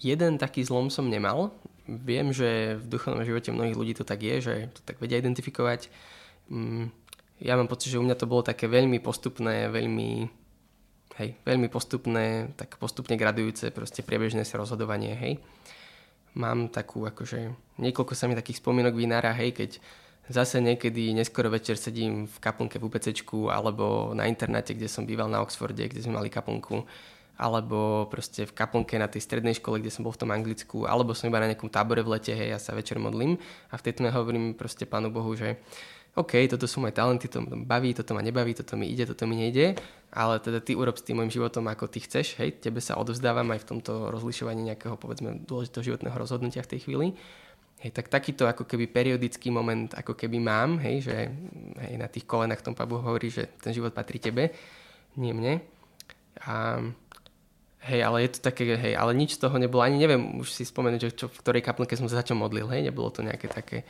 jeden 0.01 0.37
taký 0.37 0.63
zlom 0.63 0.89
som 0.93 1.09
nemal. 1.09 1.53
Viem, 1.87 2.35
že 2.35 2.75
v 2.77 2.85
duchovnom 2.91 3.23
živote 3.23 3.55
mnohých 3.55 3.79
ľudí 3.79 3.93
to 3.95 4.03
tak 4.03 4.19
je, 4.19 4.35
že 4.43 4.53
to 4.75 4.81
tak 4.83 4.99
vedia 4.99 5.19
identifikovať. 5.19 5.87
Mm, 6.51 6.91
ja 7.39 7.53
mám 7.55 7.69
pocit, 7.69 7.93
že 7.93 8.01
u 8.01 8.03
mňa 8.03 8.17
to 8.17 8.27
bolo 8.27 8.43
také 8.43 8.67
veľmi 8.67 8.99
postupné, 8.99 9.71
veľmi, 9.71 10.27
hej, 11.21 11.29
veľmi 11.45 11.67
postupné, 11.69 12.51
tak 12.59 12.75
postupne 12.81 13.13
gradujúce, 13.15 13.69
proste 13.71 14.01
priebežné 14.01 14.43
sa 14.43 14.59
rozhodovanie, 14.59 15.13
hej. 15.15 15.33
Mám 16.33 16.73
takú, 16.73 17.05
akože, 17.05 17.53
niekoľko 17.81 18.13
sa 18.17 18.27
mi 18.27 18.35
takých 18.35 18.59
spomienok 18.59 18.97
vynára, 18.97 19.31
hej, 19.37 19.53
keď 19.53 19.71
zase 20.27 20.59
niekedy 20.59 21.15
neskoro 21.15 21.47
večer 21.47 21.79
sedím 21.79 22.27
v 22.27 22.37
kaplnke 22.43 22.77
v 22.79 22.85
UPCčku 22.91 23.47
alebo 23.47 24.11
na 24.11 24.27
internáte, 24.27 24.75
kde 24.75 24.91
som 24.91 25.07
býval 25.07 25.31
na 25.31 25.39
Oxforde, 25.39 25.87
kde 25.87 26.03
sme 26.03 26.19
mali 26.19 26.27
kaplnku 26.27 26.83
alebo 27.37 28.09
proste 28.09 28.49
v 28.49 28.53
kaplnke 28.57 28.97
na 28.97 29.05
tej 29.05 29.21
strednej 29.21 29.53
škole, 29.55 29.77
kde 29.77 29.93
som 29.93 30.01
bol 30.01 30.11
v 30.11 30.25
tom 30.25 30.33
Anglicku, 30.33 30.89
alebo 30.89 31.13
som 31.13 31.29
iba 31.29 31.37
na 31.37 31.53
nejakom 31.53 31.69
tábore 31.69 32.01
v 32.01 32.17
lete, 32.17 32.33
hej, 32.33 32.57
ja 32.57 32.59
sa 32.59 32.73
večer 32.73 32.97
modlím 32.97 33.37
a 33.69 33.77
v 33.77 33.85
tej 33.85 34.09
hovorím 34.09 34.57
proste 34.57 34.89
Pánu 34.89 35.13
Bohu, 35.13 35.37
že 35.37 35.61
OK, 36.17 36.33
toto 36.49 36.65
sú 36.65 36.81
moje 36.81 36.97
talenty, 36.97 37.29
to 37.29 37.45
ma 37.45 37.77
baví, 37.77 37.93
toto 37.93 38.17
ma 38.17 38.25
nebaví, 38.25 38.57
toto 38.57 38.73
mi 38.73 38.89
ide, 38.89 39.05
toto 39.05 39.29
mi 39.29 39.37
nejde, 39.37 39.77
ale 40.09 40.41
teda 40.41 40.65
ty 40.65 40.73
urob 40.73 40.97
s 40.97 41.05
tým 41.05 41.21
môjim 41.21 41.29
životom, 41.29 41.61
ako 41.69 41.85
ty 41.85 42.01
chceš, 42.01 42.41
hej, 42.41 42.57
tebe 42.57 42.81
sa 42.81 42.97
odovzdávam 42.97 43.45
aj 43.53 43.61
v 43.61 43.69
tomto 43.69 44.09
rozlišovaní 44.09 44.65
nejakého, 44.65 44.97
povedzme, 44.97 45.45
dôležitého 45.45 45.93
životného 45.93 46.17
rozhodnutia 46.17 46.65
v 46.65 46.71
tej 46.73 46.89
chvíli. 46.89 47.07
Hej, 47.85 47.93
tak 47.93 48.09
takýto 48.09 48.49
ako 48.49 48.65
keby 48.65 48.89
periodický 48.89 49.53
moment, 49.53 49.93
ako 49.93 50.17
keby 50.17 50.41
mám, 50.41 50.81
hej, 50.81 51.05
že 51.05 51.29
hej, 51.85 52.01
na 52.01 52.09
tých 52.09 52.25
kolenách 52.25 52.65
tom 52.65 52.73
Pabu 52.73 52.97
hovorí, 52.97 53.29
že 53.29 53.53
ten 53.61 53.69
život 53.69 53.93
patrí 53.93 54.17
tebe, 54.17 54.49
nie 55.21 55.37
mne. 55.37 55.61
A 56.49 56.81
Hej, 57.87 58.03
ale 58.03 58.27
je 58.27 58.35
to 58.35 58.39
také, 58.43 58.75
hej, 58.75 58.99
ale 58.99 59.15
nič 59.15 59.39
z 59.39 59.47
toho 59.47 59.55
nebolo, 59.55 59.79
ani 59.79 59.95
neviem 59.95 60.43
už 60.43 60.51
si 60.51 60.67
spomenúť, 60.67 61.01
že 61.07 61.09
čo, 61.15 61.25
v 61.31 61.39
ktorej 61.39 61.63
kaplnke 61.63 61.95
som 61.95 62.11
sa 62.11 62.19
začal 62.19 62.35
modlil, 62.35 62.67
hej, 62.67 62.83
nebolo 62.91 63.07
to 63.07 63.23
nejaké 63.23 63.47
také, 63.47 63.87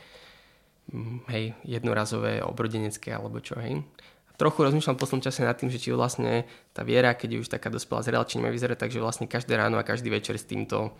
mm, 0.94 1.26
hej, 1.34 1.58
jednorazové, 1.66 2.38
obrodenecké 2.46 3.10
alebo 3.10 3.42
čo, 3.42 3.58
hej. 3.58 3.82
A 4.30 4.30
trochu 4.38 4.62
rozmýšľam 4.62 4.94
v 4.94 5.02
poslednom 5.02 5.26
čase 5.26 5.42
nad 5.42 5.58
tým, 5.58 5.66
že 5.66 5.82
či 5.82 5.90
vlastne 5.90 6.46
tá 6.70 6.86
viera, 6.86 7.10
keď 7.18 7.28
je 7.34 7.38
už 7.42 7.50
taká 7.50 7.74
dospelá 7.74 8.06
zrela, 8.06 8.22
či 8.22 8.38
nemá 8.38 8.54
vyzerať 8.54 8.78
tak, 8.86 8.94
že 8.94 9.02
vlastne 9.02 9.26
každé 9.26 9.58
ráno 9.58 9.82
a 9.82 9.82
každý 9.82 10.14
večer 10.14 10.38
s 10.38 10.46
týmto 10.46 10.94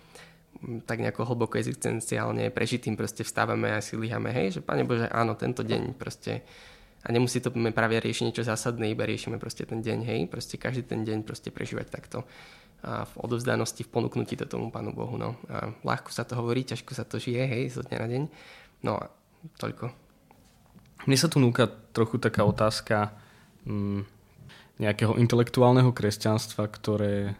mm, 0.58 0.82
tak 0.82 0.98
nejako 0.98 1.22
hlboko 1.22 1.54
existenciálne 1.54 2.50
prežitým 2.50 2.98
proste 2.98 3.22
vstávame 3.22 3.78
a 3.78 3.78
si 3.78 3.94
líhame, 3.94 4.34
hej, 4.34 4.58
že 4.58 4.60
Pane 4.66 4.82
Bože, 4.82 5.06
áno, 5.06 5.38
tento 5.38 5.62
deň 5.62 5.94
proste 5.94 6.42
a 7.06 7.14
nemusí 7.14 7.38
to 7.38 7.54
práve 7.54 7.94
riešiť 8.02 8.24
niečo 8.26 8.42
zásadné, 8.42 8.90
iba 8.90 9.06
riešime 9.06 9.38
proste 9.38 9.62
ten 9.62 9.78
deň, 9.86 9.98
hej, 10.02 10.20
proste 10.26 10.58
každý 10.58 10.82
ten 10.82 11.06
deň 11.06 11.22
proste 11.22 11.54
prežívať 11.54 11.94
takto 11.94 12.26
a 12.82 13.02
v 13.04 13.14
odovzdanosti, 13.26 13.82
v 13.82 13.90
ponúknutí 13.90 14.38
to 14.38 14.46
tomu 14.46 14.70
Pánu 14.70 14.94
Bohu. 14.94 15.18
No. 15.18 15.34
A 15.50 15.74
ľahko 15.82 16.14
sa 16.14 16.22
to 16.22 16.38
hovorí, 16.38 16.62
ťažko 16.62 16.94
sa 16.94 17.02
to 17.02 17.18
žije, 17.18 17.42
hej, 17.42 17.74
zo 17.74 17.82
dňa 17.82 17.98
na 17.98 18.06
deň. 18.06 18.22
No 18.86 18.92
a 19.02 19.10
toľko. 19.58 19.90
Mne 21.06 21.18
sa 21.18 21.26
tu 21.26 21.42
núka 21.42 21.66
trochu 21.90 22.22
taká 22.22 22.46
otázka 22.46 23.10
mm, 23.66 24.06
nejakého 24.78 25.18
intelektuálneho 25.18 25.90
kresťanstva, 25.90 26.70
ktoré 26.70 27.14
e, 27.26 27.32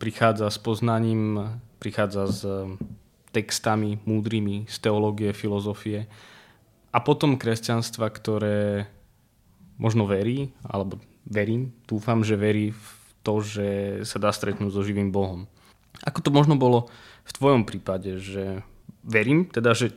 prichádza 0.00 0.48
s 0.48 0.56
poznaním, 0.56 1.60
prichádza 1.76 2.24
s 2.28 2.40
e, 2.44 2.76
textami 3.36 4.00
múdrymi 4.08 4.64
z 4.64 4.76
teológie, 4.80 5.36
filozofie 5.36 6.08
a 6.88 6.98
potom 7.04 7.36
kresťanstva, 7.36 8.08
ktoré 8.08 8.88
možno 9.76 10.08
verí, 10.08 10.50
alebo 10.64 10.98
verím, 11.28 11.76
dúfam, 11.84 12.24
že 12.24 12.34
verí 12.34 12.72
v 12.72 12.97
to, 13.28 13.44
že 13.44 13.68
sa 14.08 14.16
dá 14.16 14.32
stretnúť 14.32 14.72
so 14.72 14.80
živým 14.80 15.12
Bohom. 15.12 15.44
Ako 16.00 16.24
to 16.24 16.32
možno 16.32 16.56
bolo 16.56 16.88
v 17.28 17.32
tvojom 17.36 17.68
prípade, 17.68 18.16
že 18.16 18.64
verím 19.04 19.44
teda, 19.44 19.76
že 19.76 19.92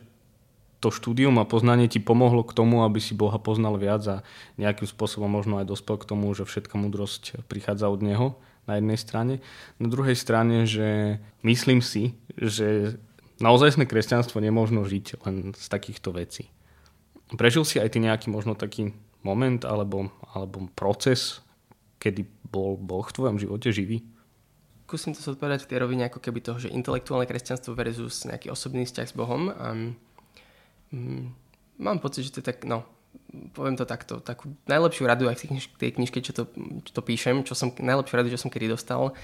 to 0.84 0.92
štúdium 0.92 1.38
a 1.38 1.48
poznanie 1.48 1.88
ti 1.88 2.02
pomohlo 2.02 2.42
k 2.44 2.58
tomu, 2.58 2.84
aby 2.84 2.98
si 2.98 3.14
Boha 3.14 3.38
poznal 3.38 3.78
viac 3.78 4.02
a 4.10 4.18
nejakým 4.58 4.90
spôsobom 4.90 5.30
možno 5.30 5.62
aj 5.62 5.70
dospel 5.70 5.96
k 6.02 6.10
tomu, 6.10 6.34
že 6.34 6.44
všetká 6.44 6.76
múdrosť 6.76 7.46
prichádza 7.48 7.88
od 7.88 8.02
Neho 8.02 8.28
na 8.66 8.82
jednej 8.82 8.98
strane. 8.98 9.34
Na 9.78 9.88
druhej 9.88 10.18
strane, 10.18 10.66
že 10.66 11.22
myslím 11.46 11.86
si, 11.86 12.18
že 12.34 12.98
naozajstné 13.38 13.86
kresťanstvo 13.86 14.42
nemôžno 14.42 14.82
žiť 14.82 15.22
len 15.24 15.54
z 15.54 15.66
takýchto 15.70 16.18
vecí. 16.18 16.50
Prežil 17.32 17.64
si 17.64 17.78
aj 17.78 17.96
ty 17.96 18.02
nejaký 18.02 18.34
možno 18.34 18.58
taký 18.58 18.92
moment 19.22 19.62
alebo, 19.64 20.10
alebo 20.34 20.66
proces, 20.74 21.46
kedy 22.02 22.26
bol 22.52 22.76
Boh 22.76 23.08
v 23.08 23.16
tvojom 23.16 23.40
živote 23.40 23.72
živý? 23.72 24.04
Skúsim 24.92 25.16
to 25.16 25.24
zodpovedať 25.24 25.64
v 25.64 25.70
tej 25.72 25.78
rovine 25.88 26.04
ako 26.12 26.20
keby 26.20 26.44
toho, 26.44 26.60
že 26.60 26.68
intelektuálne 26.68 27.24
kresťanstvo 27.24 27.72
versus 27.80 28.28
nejaký 28.28 28.52
osobný 28.52 28.84
vzťah 28.84 29.08
s 29.08 29.16
Bohom. 29.16 29.48
Um, 29.56 29.96
um, 30.92 31.32
mám 31.80 32.04
pocit, 32.04 32.28
že 32.28 32.36
to 32.36 32.44
je 32.44 32.52
tak, 32.52 32.68
no, 32.68 32.84
poviem 33.56 33.80
to 33.80 33.88
takto, 33.88 34.20
takú 34.20 34.52
najlepšiu 34.68 35.08
radu 35.08 35.32
aj 35.32 35.48
v 35.48 35.80
tej 35.80 35.92
knižke, 35.96 36.20
čo 36.20 36.36
to, 36.36 36.44
čo 36.84 36.92
to 36.92 37.02
píšem, 37.02 37.48
čo 37.48 37.56
som, 37.56 37.72
najlepšiu 37.72 38.20
radu, 38.20 38.30
čo 38.36 38.40
som 38.44 38.52
kedy 38.52 38.68
dostal, 38.68 39.16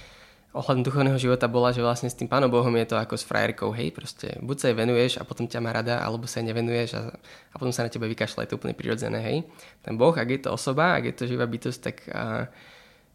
ohľadom 0.56 0.88
duchovného 0.88 1.20
života 1.20 1.52
bola, 1.52 1.76
že 1.76 1.84
vlastne 1.84 2.08
s 2.08 2.16
tým 2.16 2.32
Pánom 2.32 2.48
Bohom 2.48 2.72
je 2.72 2.88
to 2.88 2.96
ako 2.96 3.20
s 3.20 3.28
frajerkou, 3.28 3.70
hej, 3.76 3.92
proste 3.92 4.40
buď 4.40 4.56
sa 4.56 4.66
jej 4.72 4.78
venuješ 4.80 5.20
a 5.20 5.28
potom 5.28 5.46
ťa 5.46 5.60
má 5.60 5.76
rada, 5.76 6.00
alebo 6.00 6.26
sa 6.26 6.40
jej 6.40 6.48
nevenuješ 6.48 6.96
a, 6.96 7.02
a 7.52 7.56
potom 7.60 7.76
sa 7.76 7.84
na 7.84 7.92
teba 7.92 8.08
vykašľa, 8.08 8.48
je 8.48 8.50
to 8.50 8.58
úplne 8.58 8.74
prirodzené, 8.74 9.20
hej. 9.20 9.38
Ten 9.84 10.00
Boh, 10.00 10.16
ak 10.16 10.32
je 10.32 10.40
to 10.48 10.56
osoba, 10.56 10.96
ak 10.96 11.12
je 11.12 11.14
to 11.14 11.24
živá 11.28 11.44
bytosť, 11.44 11.80
tak 11.84 11.96
a, 12.10 12.48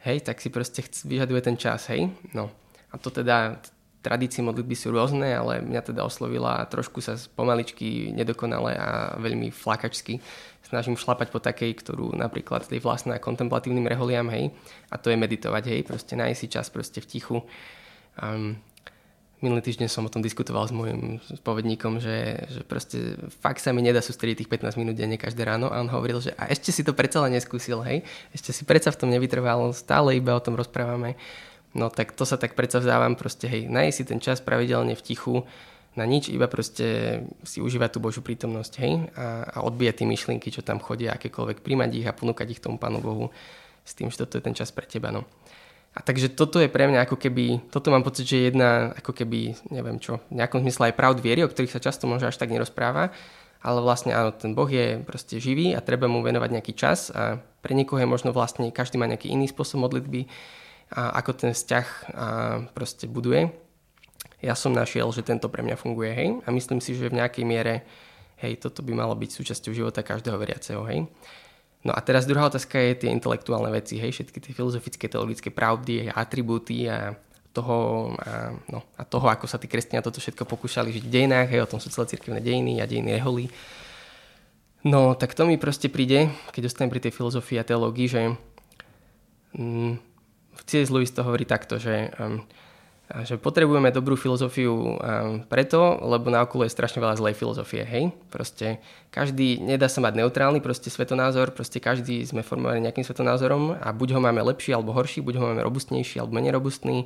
hej, 0.05 0.23
tak 0.27 0.43
si 0.43 0.49
proste 0.51 0.83
vyžaduje 1.07 1.41
ten 1.43 1.57
čas, 1.57 1.87
hej. 1.91 2.11
No 2.35 2.51
a 2.93 2.99
to 2.99 3.09
teda 3.09 3.59
tradície 4.03 4.43
modlitby 4.43 4.75
sú 4.75 4.91
rôzne, 4.91 5.31
ale 5.31 5.63
mňa 5.63 5.81
teda 5.95 6.03
oslovila 6.03 6.67
trošku 6.67 6.99
sa 6.99 7.15
pomaličky 7.39 8.11
nedokonale 8.11 8.75
a 8.75 9.15
veľmi 9.17 9.55
flakačsky 9.55 10.19
snažím 10.73 10.97
šlapať 10.97 11.29
po 11.29 11.37
takej, 11.37 11.85
ktorú 11.85 12.17
napríklad 12.17 12.65
tej 12.65 12.81
vlastná 12.81 13.21
kontemplatívnym 13.21 13.85
reholiam, 13.85 14.25
hej, 14.33 14.49
a 14.89 14.97
to 14.97 15.13
je 15.13 15.21
meditovať, 15.21 15.69
hej, 15.69 15.81
proste 15.85 16.17
nájsť 16.17 16.39
si 16.41 16.47
čas 16.49 16.73
proste 16.73 17.05
v 17.05 17.11
tichu. 17.13 17.37
Um, 18.17 18.57
minulý 19.43 19.61
týždeň 19.61 19.91
som 19.91 20.07
o 20.07 20.13
tom 20.13 20.23
diskutoval 20.23 20.65
s 20.65 20.73
môjim 20.73 21.19
spovedníkom, 21.27 21.99
že, 21.99 22.47
že 22.47 22.63
proste 22.63 23.19
fakt 23.43 23.59
sa 23.59 23.75
mi 23.75 23.83
nedá 23.83 23.99
sústrediť 23.99 24.47
tých 24.47 24.51
15 24.51 24.79
minút 24.79 24.95
denne 24.95 25.19
každé 25.19 25.43
ráno 25.43 25.69
a 25.69 25.83
on 25.83 25.91
hovoril, 25.91 26.23
že 26.23 26.31
a 26.39 26.47
ešte 26.49 26.71
si 26.71 26.87
to 26.87 26.95
predsa 26.95 27.21
len 27.27 27.35
neskúsil, 27.35 27.83
hej, 27.83 28.07
ešte 28.31 28.55
si 28.55 28.63
predsa 28.63 28.95
v 28.95 28.99
tom 29.03 29.11
nevytrval, 29.11 29.75
stále 29.75 30.17
iba 30.17 30.33
o 30.33 30.41
tom 30.41 30.55
rozprávame. 30.55 31.19
No 31.75 31.91
tak 31.91 32.15
to 32.15 32.23
sa 32.23 32.39
tak 32.39 32.55
predsa 32.55 32.79
vzdávam, 32.79 33.19
proste 33.19 33.51
hej, 33.51 33.67
nájsť 33.67 33.97
si 33.99 34.05
ten 34.07 34.21
čas 34.23 34.39
pravidelne 34.39 34.95
v 34.95 35.03
tichu, 35.03 35.43
na 35.93 36.09
nič, 36.09 36.33
iba 36.33 36.49
proste 36.49 37.21
si 37.45 37.61
užívať 37.61 37.91
tú 37.93 37.99
Božiu 38.01 38.25
prítomnosť, 38.25 38.73
hej, 38.81 39.13
a, 39.13 39.45
a 39.45 39.59
odbíjať 39.61 40.01
tie 40.01 40.07
myšlienky, 40.09 40.49
čo 40.49 40.65
tam 40.65 40.81
chodia, 40.81 41.13
akékoľvek, 41.19 41.61
príjmať 41.61 41.91
ich 41.93 42.07
a 42.09 42.17
ponúkať 42.17 42.49
ich 42.49 42.63
tomu 42.65 42.81
Pánu 42.81 43.05
Bohu 43.05 43.29
s 43.85 43.93
tým, 43.93 44.09
že 44.09 44.25
toto 44.25 44.41
je 44.41 44.43
ten 44.47 44.57
čas 44.57 44.73
pre 44.73 44.89
teba, 44.89 45.13
no. 45.13 45.29
A 45.93 46.01
takže 46.01 46.33
toto 46.33 46.57
je 46.57 46.73
pre 46.73 46.89
mňa 46.89 47.05
ako 47.05 47.21
keby, 47.21 47.69
toto 47.69 47.93
mám 47.93 48.01
pocit, 48.01 48.25
že 48.25 48.37
je 48.41 48.49
jedna 48.49 48.97
ako 48.97 49.13
keby, 49.13 49.53
neviem 49.69 50.01
čo, 50.01 50.25
v 50.33 50.41
nejakom 50.41 50.65
zmysle 50.65 50.89
aj 50.89 50.97
pravd 50.97 51.19
viery, 51.21 51.45
o 51.45 51.53
ktorých 51.53 51.77
sa 51.77 51.85
často 51.85 52.09
možno 52.09 52.33
až 52.33 52.41
tak 52.41 52.49
nerozpráva, 52.49 53.13
ale 53.61 53.79
vlastne 53.85 54.17
áno, 54.17 54.33
ten 54.33 54.57
Boh 54.57 54.69
je 54.73 55.05
proste 55.05 55.37
živý 55.37 55.77
a 55.77 55.85
treba 55.85 56.09
mu 56.09 56.25
venovať 56.25 56.49
nejaký 56.49 56.73
čas 56.73 57.13
a 57.13 57.45
pre 57.61 57.77
niekoho 57.77 58.01
je 58.01 58.09
možno 58.09 58.33
vlastne, 58.33 58.73
každý 58.73 58.97
má 58.97 59.05
nejaký 59.05 59.29
iný 59.29 59.53
spôsob 59.53 59.85
modlitby 59.85 60.33
a 60.97 61.21
ako 61.21 61.31
ten 61.37 61.53
vzťah 61.53 61.87
a 62.17 62.27
proste 62.73 63.05
buduje 63.05 63.53
ja 64.43 64.59
som 64.59 64.75
našiel, 64.75 65.07
že 65.15 65.23
tento 65.23 65.47
pre 65.47 65.63
mňa 65.63 65.79
funguje, 65.79 66.11
hej, 66.11 66.29
a 66.43 66.51
myslím 66.51 66.83
si, 66.83 66.99
že 66.99 67.07
v 67.07 67.23
nejakej 67.23 67.47
miere, 67.47 67.87
hej, 68.43 68.59
toto 68.59 68.83
by 68.83 68.91
malo 68.91 69.15
byť 69.15 69.31
súčasťou 69.31 69.71
života 69.71 70.03
každého 70.03 70.35
veriaceho, 70.35 70.83
hej. 70.91 71.07
No 71.83 71.91
a 71.91 72.01
teraz 72.01 72.31
druhá 72.31 72.47
otázka 72.47 72.79
je 72.79 73.07
tie 73.07 73.11
intelektuálne 73.11 73.67
veci, 73.75 73.99
hej, 73.99 74.15
všetky 74.15 74.39
tie 74.39 74.55
filozofické, 74.55 75.11
teologické 75.11 75.51
pravdy, 75.51 76.07
atribúty 76.15 76.87
a 76.87 77.19
toho, 77.53 78.11
a, 78.23 78.55
no, 78.71 78.87
a 78.97 79.03
toho, 79.05 79.27
ako 79.29 79.51
sa 79.51 79.59
tí 79.59 79.67
kresťania 79.67 80.01
toto 80.01 80.23
všetko 80.23 80.47
pokúšali 80.47 80.95
žiť 80.95 81.05
v 81.05 81.13
dejinách, 81.13 81.49
hej, 81.53 81.61
o 81.67 81.71
tom 81.71 81.83
sú 81.83 81.91
celé 81.91 82.09
cirkevné 82.09 82.41
dejiny 82.41 82.81
a 82.81 82.89
dejiny 82.89 83.19
reholy. 83.19 83.51
No, 84.83 85.15
tak 85.15 85.35
to 85.35 85.47
mi 85.47 85.59
proste 85.59 85.87
príde, 85.91 86.31
keď 86.51 86.71
dostanem 86.71 86.91
pri 86.91 87.03
tej 87.03 87.15
filozofii 87.15 87.59
a 87.63 87.69
teológii, 87.69 88.09
že 88.11 88.23
mm, 89.59 89.95
C.S. 90.67 90.91
Lewis 90.91 91.15
to 91.15 91.23
hovorí 91.23 91.47
takto, 91.47 91.79
že 91.79 92.11
um, 92.19 92.43
že 93.13 93.37
potrebujeme 93.37 93.93
dobrú 93.93 94.17
filozofiu 94.17 94.97
preto, 95.53 96.01
lebo 96.01 96.33
na 96.33 96.49
okolo 96.49 96.65
je 96.65 96.73
strašne 96.73 96.97
veľa 96.97 97.21
zlej 97.21 97.35
filozofie, 97.37 97.85
hej? 97.85 98.09
Proste 98.33 98.81
každý, 99.13 99.61
nedá 99.61 99.85
sa 99.93 100.01
mať 100.01 100.17
neutrálny 100.17 100.65
proste 100.65 100.89
svetonázor, 100.89 101.53
proste 101.53 101.77
každý 101.77 102.25
sme 102.25 102.41
formovaní 102.41 102.81
nejakým 102.89 103.05
svetonázorom 103.05 103.77
a 103.77 103.89
buď 103.93 104.17
ho 104.17 104.21
máme 104.23 104.41
lepší 104.41 104.73
alebo 104.73 104.97
horší, 104.97 105.21
buď 105.21 105.35
ho 105.37 105.45
máme 105.53 105.61
robustnejší 105.61 106.25
alebo 106.25 106.41
menej 106.41 106.57
robustný 106.57 107.05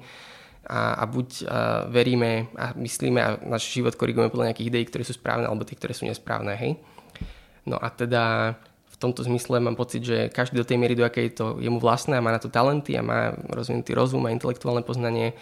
a, 0.70 0.94
a 0.94 1.04
buď 1.10 1.28
a 1.42 1.90
veríme 1.90 2.54
a 2.54 2.70
myslíme 2.78 3.18
a 3.18 3.28
náš 3.42 3.66
život 3.66 3.98
korigujeme 3.98 4.30
podľa 4.30 4.54
nejakých 4.54 4.70
ideí, 4.70 4.84
ktoré 4.86 5.02
sú 5.02 5.18
správne 5.18 5.50
alebo 5.50 5.66
tie, 5.66 5.74
ktoré 5.74 5.90
sú 5.90 6.06
nesprávne, 6.06 6.54
hej? 6.54 6.78
No 7.66 7.82
a 7.82 7.90
teda 7.90 8.54
v 8.86 8.96
tomto 9.02 9.26
zmysle 9.26 9.58
mám 9.58 9.74
pocit, 9.74 10.06
že 10.06 10.30
každý 10.32 10.62
do 10.62 10.64
tej 10.64 10.78
miery, 10.78 10.94
do 10.94 11.04
akej 11.04 11.34
to 11.34 11.58
je 11.58 11.68
mu 11.68 11.82
vlastné 11.82 12.16
a 12.16 12.24
má 12.24 12.30
na 12.30 12.40
to 12.40 12.48
talenty 12.48 12.94
a 12.94 13.02
má 13.02 13.34
rozvinutý 13.50 13.92
rozum 13.92 14.24
a 14.24 14.32
intelektuálne 14.32 14.80
poznanie, 14.86 15.34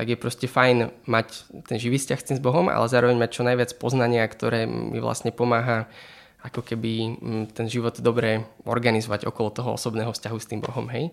tak 0.00 0.08
je 0.08 0.16
proste 0.16 0.48
fajn 0.48 1.04
mať 1.04 1.28
ten 1.68 1.76
živý 1.76 2.00
vzťah 2.00 2.16
s 2.16 2.24
tým 2.32 2.36
s 2.40 2.40
Bohom, 2.40 2.72
ale 2.72 2.88
zároveň 2.88 3.20
mať 3.20 3.36
čo 3.36 3.44
najviac 3.44 3.76
poznania, 3.76 4.24
ktoré 4.24 4.64
mi 4.64 4.96
vlastne 4.96 5.28
pomáha 5.28 5.92
ako 6.40 6.64
keby 6.64 7.20
mm, 7.20 7.44
ten 7.52 7.68
život 7.68 8.00
dobre 8.00 8.48
organizovať 8.64 9.28
okolo 9.28 9.52
toho 9.52 9.76
osobného 9.76 10.08
vzťahu 10.08 10.38
s 10.40 10.48
tým 10.48 10.64
Bohom, 10.64 10.88
hej. 10.88 11.12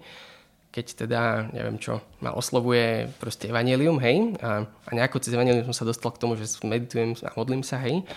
Keď 0.72 1.04
teda, 1.04 1.52
neviem 1.52 1.76
čo, 1.84 2.00
ma 2.24 2.32
oslovuje 2.32 3.12
proste 3.20 3.52
evanelium, 3.52 4.00
hej, 4.00 4.40
a, 4.40 4.64
a 4.64 4.90
nejako 4.96 5.20
cez 5.20 5.36
evanelium 5.36 5.68
som 5.68 5.76
sa 5.76 5.84
dostal 5.84 6.16
k 6.16 6.24
tomu, 6.24 6.40
že 6.40 6.48
meditujem 6.64 7.12
a 7.28 7.36
modlím 7.36 7.68
sa, 7.68 7.84
hej, 7.84 8.08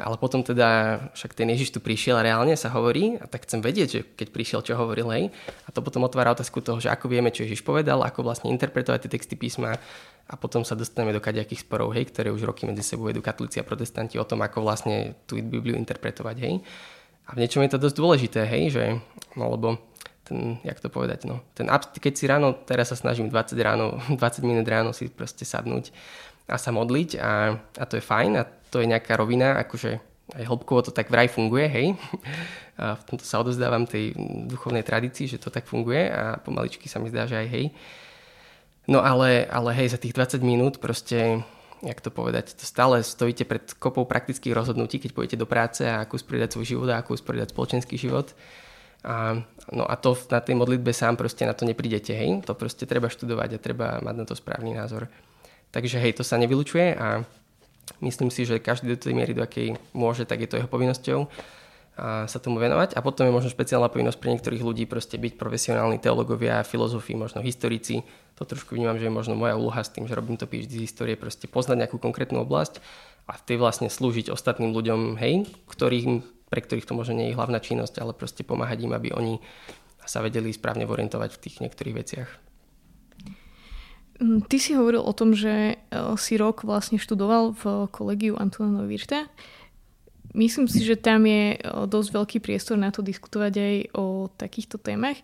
ale 0.00 0.16
potom 0.16 0.40
teda, 0.40 0.98
však 1.12 1.36
ten 1.36 1.52
Ježiš 1.52 1.76
tu 1.76 1.80
prišiel 1.84 2.16
a 2.16 2.24
reálne 2.24 2.56
sa 2.56 2.72
hovorí, 2.72 3.20
a 3.20 3.28
tak 3.28 3.44
chcem 3.44 3.60
vedieť, 3.60 3.88
že 3.92 4.00
keď 4.16 4.28
prišiel, 4.32 4.60
čo 4.64 4.72
hovoril, 4.80 5.12
hej. 5.12 5.24
A 5.64 5.70
to 5.70 5.84
potom 5.84 6.08
otvára 6.08 6.32
otázku 6.32 6.64
toho, 6.64 6.80
že 6.80 6.88
ako 6.88 7.12
vieme, 7.12 7.28
čo 7.28 7.44
Ježiš 7.44 7.60
povedal, 7.60 8.00
ako 8.00 8.24
vlastne 8.24 8.48
interpretovať 8.48 9.06
tie 9.06 9.20
texty 9.20 9.36
písma 9.36 9.76
a 10.24 10.34
potom 10.40 10.64
sa 10.64 10.72
dostaneme 10.72 11.12
do 11.12 11.20
kadejakých 11.20 11.68
sporov, 11.68 11.92
hej, 11.92 12.08
ktoré 12.08 12.32
už 12.32 12.48
roky 12.48 12.64
medzi 12.64 12.80
sebou 12.80 13.12
vedú 13.12 13.20
katolíci 13.20 13.60
a 13.60 13.68
protestanti 13.68 14.16
o 14.16 14.24
tom, 14.24 14.40
ako 14.40 14.64
vlastne 14.64 15.20
tú 15.28 15.36
Bibliu 15.36 15.76
interpretovať, 15.76 16.36
hej. 16.40 16.64
A 17.28 17.36
v 17.36 17.46
niečom 17.46 17.60
je 17.62 17.70
to 17.70 17.78
dosť 17.78 17.96
dôležité, 18.00 18.40
hej, 18.48 18.64
že, 18.72 18.84
no 19.36 19.52
lebo 19.52 19.78
ten, 20.24 20.62
jak 20.62 20.78
to 20.78 20.86
povedať, 20.86 21.26
no, 21.26 21.42
ten, 21.58 21.66
keď 21.98 22.12
si 22.14 22.24
ráno, 22.30 22.54
teraz 22.54 22.94
sa 22.94 22.96
snažím 22.96 23.26
20 23.28 23.58
ráno, 23.58 23.98
20 24.22 24.46
minút 24.46 24.66
ráno 24.70 24.90
si 24.94 25.10
proste 25.10 25.42
sadnúť 25.42 25.90
a 26.50 26.58
sa 26.58 26.74
modliť 26.74 27.10
a, 27.18 27.58
a 27.78 27.84
to 27.86 27.98
je 27.98 28.02
fajn 28.02 28.32
a 28.38 28.42
to 28.70 28.80
je 28.80 28.86
nejaká 28.86 29.18
rovina, 29.18 29.58
akože 29.60 30.00
aj 30.30 30.44
hĺbkovo 30.46 30.86
to 30.86 30.92
tak 30.94 31.10
vraj 31.10 31.26
funguje, 31.26 31.66
hej. 31.66 31.86
A 32.80 32.96
v 32.96 33.02
tomto 33.02 33.26
sa 33.26 33.42
odozdávam 33.42 33.84
tej 33.84 34.14
duchovnej 34.46 34.86
tradícii, 34.86 35.26
že 35.26 35.42
to 35.42 35.50
tak 35.50 35.66
funguje 35.66 36.08
a 36.08 36.38
pomaličky 36.40 36.86
sa 36.86 37.02
mi 37.02 37.10
zdá, 37.10 37.26
že 37.26 37.36
aj 37.36 37.48
hej. 37.50 37.64
No 38.88 39.04
ale, 39.04 39.44
ale 39.50 39.74
hej, 39.76 39.92
za 39.92 39.98
tých 40.00 40.16
20 40.16 40.40
minút 40.40 40.78
proste, 40.80 41.44
jak 41.84 42.00
to 42.00 42.08
povedať, 42.08 42.56
to 42.56 42.64
stále 42.64 43.02
stojíte 43.04 43.44
pred 43.44 43.64
kopou 43.76 44.06
praktických 44.08 44.54
rozhodnutí, 44.54 45.02
keď 45.02 45.10
pôjdete 45.12 45.36
do 45.38 45.50
práce 45.50 45.82
a 45.84 46.06
ako 46.06 46.16
usporiadať 46.16 46.50
svoj 46.56 46.66
život 46.66 46.88
a 46.88 47.02
ako 47.02 47.20
usporiadať 47.20 47.50
spoločenský 47.52 47.94
život. 48.00 48.32
A, 49.04 49.44
no 49.72 49.84
a 49.84 49.94
to 49.96 50.16
na 50.28 50.40
tej 50.40 50.56
modlitbe 50.56 50.92
sám 50.92 51.16
proste 51.20 51.44
na 51.44 51.52
to 51.52 51.68
neprídete, 51.68 52.16
hej. 52.16 52.40
To 52.48 52.56
proste 52.56 52.88
treba 52.88 53.12
študovať 53.12 53.56
a 53.56 53.62
treba 53.62 53.86
mať 54.00 54.14
na 54.16 54.24
to 54.24 54.34
správny 54.38 54.72
názor. 54.72 55.10
Takže 55.70 56.02
hej, 56.02 56.18
to 56.18 56.24
sa 56.26 56.34
nevylučuje 56.40 56.98
a 56.98 57.22
myslím 57.98 58.30
si, 58.30 58.46
že 58.46 58.62
každý 58.62 58.94
do 58.94 58.98
tej 58.98 59.18
miery, 59.18 59.34
do 59.34 59.42
akej 59.42 59.74
môže, 59.90 60.22
tak 60.22 60.46
je 60.46 60.48
to 60.48 60.58
jeho 60.62 60.70
povinnosťou 60.70 61.26
a 62.00 62.24
sa 62.24 62.38
tomu 62.40 62.56
venovať. 62.56 62.96
A 62.96 63.04
potom 63.04 63.28
je 63.28 63.34
možno 63.34 63.52
špeciálna 63.52 63.92
povinnosť 63.92 64.16
pre 64.16 64.32
niektorých 64.32 64.64
ľudí 64.64 64.88
proste 64.88 65.20
byť 65.20 65.36
profesionálni 65.36 66.00
teológovia, 66.00 66.64
filozofi, 66.64 67.12
možno 67.12 67.44
historici. 67.44 68.00
To 68.40 68.48
trošku 68.48 68.72
vnímam, 68.72 68.96
že 68.96 69.10
je 69.10 69.12
možno 69.12 69.36
moja 69.36 69.52
úloha 69.52 69.84
s 69.84 69.92
tým, 69.92 70.08
že 70.08 70.16
robím 70.16 70.40
to 70.40 70.48
PhD 70.48 70.80
z 70.80 70.88
histórie, 70.88 71.12
proste 71.20 71.44
poznať 71.44 71.84
nejakú 71.84 72.00
konkrétnu 72.00 72.40
oblasť 72.40 72.80
a 73.28 73.36
v 73.36 73.42
tej 73.44 73.56
vlastne 73.60 73.92
slúžiť 73.92 74.32
ostatným 74.32 74.72
ľuďom, 74.72 75.20
hej, 75.20 75.44
ktorých, 75.68 76.24
pre 76.48 76.60
ktorých 76.64 76.88
to 76.88 76.96
možno 76.96 77.20
nie 77.20 77.30
je 77.30 77.36
hlavná 77.36 77.60
činnosť, 77.60 78.00
ale 78.00 78.16
proste 78.16 78.48
pomáhať 78.48 78.88
im, 78.88 78.96
aby 78.96 79.12
oni 79.12 79.36
sa 80.08 80.24
vedeli 80.24 80.50
správne 80.56 80.88
orientovať 80.88 81.36
v 81.36 81.42
tých 81.44 81.56
niektorých 81.60 81.98
veciach. 82.00 82.49
Mm, 84.20 84.44
ty 84.44 84.60
si 84.60 84.76
hovoril 84.76 85.00
o 85.00 85.16
tom, 85.16 85.32
že 85.32 85.74
e, 85.74 85.96
si 86.20 86.36
rok 86.36 86.68
vlastne 86.68 87.00
študoval 87.00 87.56
v 87.56 87.88
kolegiu 87.88 88.36
Antonova 88.36 88.84
Virta. 88.84 89.24
Myslím 90.36 90.68
si, 90.68 90.84
že 90.84 91.00
tam 91.00 91.24
je 91.24 91.56
e, 91.56 91.58
dosť 91.88 92.08
veľký 92.12 92.38
priestor 92.44 92.76
na 92.76 92.92
to 92.92 93.00
diskutovať 93.00 93.52
aj 93.56 93.74
o 93.96 94.28
takýchto 94.36 94.76
témach. 94.76 95.16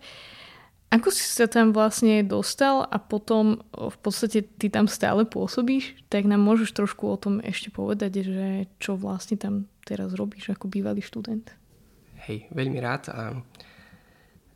Ako 0.87 1.11
si 1.11 1.21
sa 1.21 1.51
tam 1.51 1.75
vlastne 1.75 2.23
dostal 2.23 2.87
a 2.87 2.95
potom 2.95 3.59
v 3.75 3.97
podstate 3.99 4.39
ty 4.39 4.71
tam 4.71 4.87
stále 4.87 5.27
pôsobíš, 5.27 5.99
tak 6.07 6.23
nám 6.23 6.39
môžeš 6.39 6.71
trošku 6.71 7.11
o 7.11 7.19
tom 7.19 7.43
ešte 7.43 7.67
povedať, 7.67 8.23
že 8.23 8.47
čo 8.79 8.95
vlastne 8.95 9.35
tam 9.35 9.67
teraz 9.83 10.15
robíš 10.15 10.55
ako 10.55 10.71
bývalý 10.71 11.03
študent. 11.03 11.51
Hej, 12.23 12.47
veľmi 12.55 12.79
rád. 12.79 13.11
A 13.11 13.35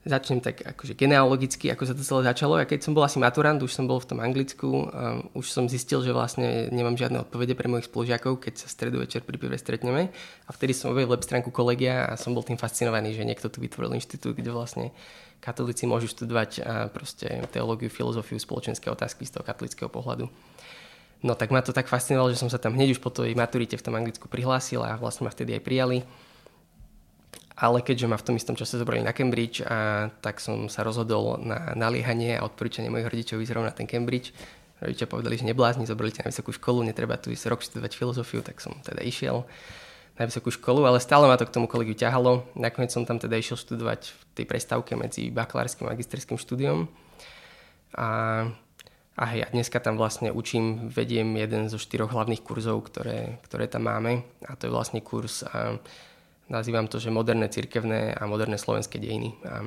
začnem 0.02 0.42
tak 0.42 0.66
akože 0.66 0.98
genealogicky, 0.98 1.70
ako 1.70 1.86
sa 1.86 1.94
to 1.94 2.02
celé 2.02 2.26
začalo. 2.26 2.58
Ja 2.58 2.66
keď 2.66 2.90
som 2.90 2.98
bol 2.98 3.06
asi 3.06 3.22
maturant, 3.22 3.62
už 3.62 3.70
som 3.70 3.86
bol 3.86 4.02
v 4.02 4.10
tom 4.10 4.18
Anglicku, 4.18 4.90
a 4.90 5.22
už 5.38 5.46
som 5.46 5.70
zistil, 5.70 6.02
že 6.02 6.10
vlastne 6.10 6.74
nemám 6.74 6.98
žiadne 6.98 7.22
odpovede 7.22 7.54
pre 7.54 7.70
mojich 7.70 7.86
spolužiakov, 7.86 8.42
keď 8.42 8.66
sa 8.66 8.68
stredu 8.68 8.98
večer 8.98 9.22
pri 9.22 9.38
pive 9.38 9.54
stretneme. 9.62 10.10
A 10.46 10.50
vtedy 10.50 10.74
som 10.74 10.90
objavil 10.90 11.14
web 11.14 11.22
stránku 11.22 11.54
kolegia 11.54 12.10
a 12.10 12.18
som 12.18 12.34
bol 12.34 12.42
tým 12.42 12.58
fascinovaný, 12.58 13.14
že 13.14 13.22
niekto 13.22 13.54
tu 13.54 13.62
vytvoril 13.62 13.94
inštitút, 13.94 14.34
kde 14.34 14.50
vlastne 14.50 14.90
katolíci 15.38 15.86
môžu 15.86 16.10
študovať 16.10 16.52
a 16.66 16.90
proste 16.90 17.30
teológiu, 17.54 17.94
filozofiu, 17.94 18.42
spoločenské 18.42 18.90
otázky 18.90 19.30
z 19.30 19.38
toho 19.38 19.46
katolického 19.46 19.90
pohľadu. 19.90 20.30
No 21.22 21.38
tak 21.38 21.54
ma 21.54 21.62
to 21.62 21.70
tak 21.70 21.86
fascinovalo, 21.86 22.34
že 22.34 22.42
som 22.42 22.50
sa 22.50 22.58
tam 22.58 22.74
hneď 22.74 22.98
už 22.98 23.02
po 23.06 23.14
tej 23.14 23.38
maturite 23.38 23.78
v 23.78 23.86
tom 23.86 23.94
Anglicku 23.94 24.26
prihlásil 24.26 24.82
a 24.82 24.98
vlastne 24.98 25.30
ma 25.30 25.32
vtedy 25.34 25.54
aj 25.54 25.62
prijali 25.62 26.02
ale 27.62 27.86
keďže 27.86 28.10
ma 28.10 28.18
v 28.18 28.26
tom 28.26 28.36
istom 28.42 28.58
čase 28.58 28.82
zobrali 28.82 29.06
na 29.06 29.14
Cambridge, 29.14 29.62
a 29.62 30.10
tak 30.18 30.42
som 30.42 30.66
sa 30.66 30.82
rozhodol 30.82 31.38
na 31.46 31.78
naliehanie 31.78 32.42
a 32.42 32.46
odporúčanie 32.50 32.90
mojich 32.90 33.14
rodičov 33.14 33.38
ísť 33.38 33.54
na 33.62 33.70
ten 33.70 33.86
Cambridge. 33.86 34.34
Rodičia 34.82 35.06
povedali, 35.06 35.38
že 35.38 35.46
neblázni, 35.46 35.86
zobrali 35.86 36.10
ťa 36.10 36.26
na 36.26 36.34
vysokú 36.34 36.50
školu, 36.58 36.82
netreba 36.82 37.22
tu 37.22 37.30
ísť 37.30 37.54
rok 37.54 37.62
študovať 37.62 37.94
filozofiu, 37.94 38.42
tak 38.42 38.58
som 38.58 38.74
teda 38.82 39.06
išiel 39.06 39.46
na 40.18 40.26
vysokú 40.26 40.50
školu, 40.50 40.90
ale 40.90 40.98
stále 40.98 41.30
ma 41.30 41.38
to 41.38 41.46
k 41.46 41.54
tomu 41.54 41.70
kolegiu 41.70 41.94
ťahalo. 41.94 42.50
Nakoniec 42.58 42.90
som 42.90 43.06
tam 43.06 43.22
teda 43.22 43.38
išiel 43.38 43.62
študovať 43.62 44.10
v 44.10 44.22
tej 44.42 44.46
prestávke 44.50 44.98
medzi 44.98 45.30
bakalárskym 45.30 45.86
a 45.86 45.94
magisterským 45.94 46.42
štúdiom. 46.42 46.90
A, 47.94 48.10
a 49.14 49.24
hej, 49.30 49.46
a 49.46 49.48
dneska 49.54 49.78
tam 49.78 50.02
vlastne 50.02 50.34
učím, 50.34 50.90
vediem 50.90 51.38
jeden 51.38 51.70
zo 51.70 51.78
štyroch 51.78 52.10
hlavných 52.10 52.42
kurzov, 52.42 52.90
ktoré, 52.90 53.38
ktoré 53.46 53.70
tam 53.70 53.86
máme. 53.86 54.26
A 54.50 54.58
to 54.58 54.66
je 54.66 54.74
vlastne 54.74 55.00
kurz 55.06 55.46
a, 55.46 55.78
nazývam 56.52 56.92
to, 56.92 57.00
že 57.00 57.08
moderné 57.08 57.48
cirkevné 57.48 58.12
a 58.12 58.28
moderné 58.28 58.60
slovenské 58.60 59.00
dejiny. 59.00 59.40
A 59.48 59.64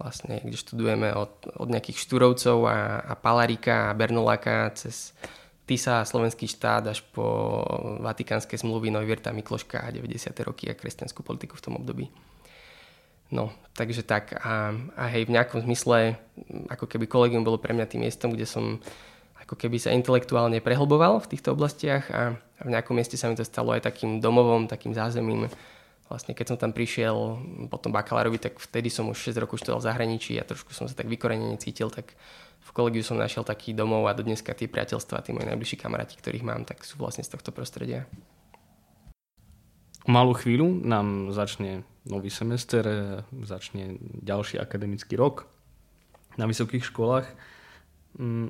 vlastne, 0.00 0.42
kde 0.42 0.58
študujeme 0.58 1.14
od, 1.14 1.32
od 1.54 1.68
nejakých 1.70 2.02
Štúrovcov 2.02 2.66
a, 2.66 3.04
a 3.04 3.14
Palarika 3.14 3.92
a 3.92 3.96
Bernoláka 3.96 4.74
cez 4.74 5.14
Tisa 5.70 6.02
a 6.02 6.08
slovenský 6.08 6.50
štát 6.50 6.82
až 6.90 7.06
po 7.14 7.62
vatikánske 8.02 8.58
zmluvy 8.58 8.90
Neuwirta 8.90 9.30
Mikloška 9.30 9.86
a 9.86 9.94
90. 9.94 10.34
roky 10.42 10.66
a 10.66 10.74
kresťanskú 10.74 11.22
politiku 11.22 11.54
v 11.54 11.62
tom 11.62 11.78
období. 11.78 12.10
No, 13.30 13.54
takže 13.78 14.02
tak. 14.02 14.34
A, 14.42 14.74
a 14.98 15.04
hej, 15.14 15.30
v 15.30 15.38
nejakom 15.38 15.62
zmysle, 15.62 16.18
ako 16.66 16.90
keby 16.90 17.06
kolegium 17.06 17.46
bolo 17.46 17.62
pre 17.62 17.70
mňa 17.70 17.86
tým 17.86 18.02
miestom, 18.02 18.34
kde 18.34 18.50
som 18.50 18.82
ako 19.38 19.54
keby 19.54 19.78
sa 19.78 19.94
intelektuálne 19.94 20.58
prehlboval 20.58 21.22
v 21.22 21.30
týchto 21.30 21.54
oblastiach 21.54 22.10
a, 22.10 22.34
a 22.34 22.62
v 22.66 22.72
nejakom 22.74 22.98
mieste 22.98 23.14
sa 23.14 23.30
mi 23.30 23.38
to 23.38 23.46
stalo 23.46 23.70
aj 23.70 23.86
takým 23.86 24.18
domovom, 24.18 24.66
takým 24.66 24.90
zázemím 24.90 25.46
vlastne 26.10 26.34
keď 26.34 26.46
som 26.52 26.58
tam 26.58 26.74
prišiel 26.74 27.14
po 27.70 27.78
tom 27.78 27.94
bakalárovi, 27.94 28.42
tak 28.42 28.58
vtedy 28.58 28.90
som 28.90 29.06
už 29.06 29.30
6 29.30 29.38
rokov 29.38 29.62
študoval 29.62 29.78
v 29.78 29.88
zahraničí 29.94 30.34
a 30.36 30.44
trošku 30.44 30.74
som 30.74 30.90
sa 30.90 30.98
tak 30.98 31.06
vykorenene 31.06 31.54
cítil, 31.54 31.86
tak 31.86 32.18
v 32.60 32.70
kolegiu 32.74 33.06
som 33.06 33.14
našiel 33.14 33.46
taký 33.46 33.70
domov 33.72 34.10
a 34.10 34.12
do 34.12 34.26
dneska 34.26 34.50
tie 34.50 34.66
priateľstva, 34.66 35.22
tí 35.22 35.30
moji 35.30 35.46
najbližší 35.46 35.78
kamaráti, 35.78 36.18
ktorých 36.18 36.42
mám, 36.42 36.66
tak 36.66 36.82
sú 36.82 36.98
vlastne 36.98 37.22
z 37.22 37.30
tohto 37.30 37.54
prostredia. 37.54 38.10
Malú 40.10 40.34
chvíľu 40.34 40.82
nám 40.82 41.30
začne 41.30 41.86
nový 42.02 42.34
semester, 42.34 42.82
začne 43.30 44.02
ďalší 44.02 44.58
akademický 44.58 45.14
rok 45.14 45.46
na 46.34 46.50
vysokých 46.50 46.90
školách 46.90 47.30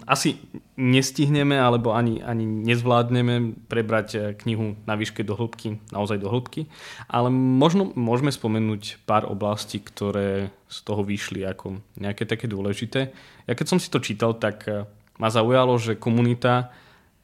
asi 0.09 0.41
nestihneme 0.75 1.55
alebo 1.55 1.95
ani, 1.95 2.19
ani 2.25 2.43
nezvládneme 2.43 3.67
prebrať 3.71 4.09
eh, 4.17 4.23
knihu 4.35 4.75
na 4.89 4.99
výške 4.99 5.23
do 5.23 5.39
hĺbky, 5.39 5.79
naozaj 5.95 6.19
do 6.19 6.33
hĺbky, 6.33 6.67
ale 7.07 7.31
možno 7.31 7.93
môžeme 7.95 8.33
spomenúť 8.35 9.05
pár 9.07 9.29
oblastí, 9.29 9.79
ktoré 9.79 10.51
z 10.67 10.79
toho 10.83 11.07
vyšli 11.07 11.47
ako 11.47 11.79
nejaké 12.01 12.27
také 12.27 12.51
dôležité. 12.51 13.15
Ja 13.47 13.53
keď 13.55 13.67
som 13.77 13.79
si 13.79 13.93
to 13.93 14.03
čítal, 14.03 14.35
tak 14.35 14.67
eh, 14.67 14.89
ma 15.21 15.29
zaujalo, 15.31 15.77
že 15.79 16.01
komunita 16.01 16.73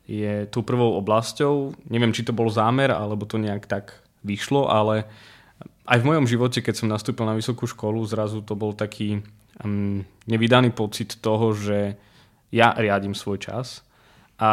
je 0.06 0.46
tú 0.46 0.62
prvou 0.62 0.94
oblasťou. 1.02 1.74
Neviem, 1.90 2.14
či 2.14 2.22
to 2.22 2.30
bol 2.30 2.46
zámer, 2.46 2.94
alebo 2.94 3.26
to 3.26 3.42
nejak 3.42 3.66
tak 3.66 3.98
vyšlo, 4.22 4.70
ale 4.70 5.08
aj 5.86 5.98
v 5.98 6.08
mojom 6.14 6.26
živote, 6.30 6.62
keď 6.62 6.74
som 6.78 6.92
nastúpil 6.92 7.26
na 7.26 7.34
vysokú 7.34 7.66
školu, 7.66 8.06
zrazu 8.06 8.38
to 8.42 8.54
bol 8.54 8.70
taký 8.70 9.22
um, 9.62 10.06
nevydaný 10.30 10.70
pocit 10.70 11.18
toho, 11.18 11.50
že 11.54 11.98
ja 12.50 12.74
riadím 12.76 13.14
svoj 13.14 13.42
čas 13.42 13.86
a 14.38 14.50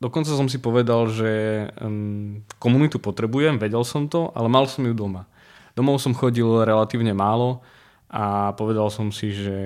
dokonca 0.00 0.32
som 0.32 0.48
si 0.48 0.58
povedal, 0.58 1.08
že 1.12 1.32
um, 1.80 2.42
komunitu 2.58 2.98
potrebujem, 2.98 3.60
vedel 3.60 3.84
som 3.86 4.08
to, 4.08 4.32
ale 4.32 4.48
mal 4.50 4.64
som 4.66 4.84
ju 4.84 4.92
doma. 4.92 5.28
Domov 5.74 5.98
som 5.98 6.14
chodil 6.14 6.46
relatívne 6.62 7.10
málo 7.10 7.60
a 8.14 8.54
povedal 8.54 8.86
som 8.94 9.10
si, 9.10 9.34
že 9.34 9.56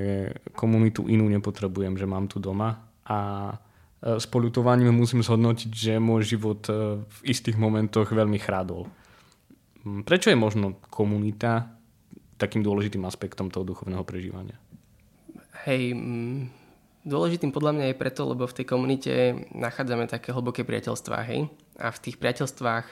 komunitu 0.57 1.05
inú 1.05 1.29
nepotrebujem, 1.29 2.01
že 2.01 2.09
mám 2.09 2.25
tu 2.33 2.41
doma 2.41 2.81
a 3.05 3.53
e, 4.01 4.17
s 4.17 4.25
polutovaním 4.25 4.89
musím 4.89 5.21
zhodnotiť, 5.21 5.69
že 5.69 6.01
môj 6.01 6.33
život 6.33 6.65
e, 6.73 7.05
v 7.05 7.19
istých 7.29 7.61
momentoch 7.61 8.09
veľmi 8.09 8.41
chrádol. 8.41 8.89
Prečo 10.09 10.33
je 10.33 10.39
možno 10.41 10.81
komunita 10.89 11.77
takým 12.41 12.65
dôležitým 12.65 13.05
aspektom 13.05 13.53
toho 13.53 13.69
duchovného 13.69 14.05
prežívania? 14.09 14.57
Hej, 15.69 15.93
Dôležitým 17.09 17.57
podľa 17.57 17.73
mňa 17.73 17.87
je 17.89 18.01
preto, 18.05 18.29
lebo 18.29 18.45
v 18.45 18.57
tej 18.61 18.67
komunite 18.69 19.13
nachádzame 19.57 20.05
také 20.13 20.29
hlboké 20.29 20.61
priateľstvá, 20.69 21.25
hej. 21.25 21.49
A 21.81 21.89
v 21.89 22.03
tých 22.05 22.21
priateľstvách 22.21 22.85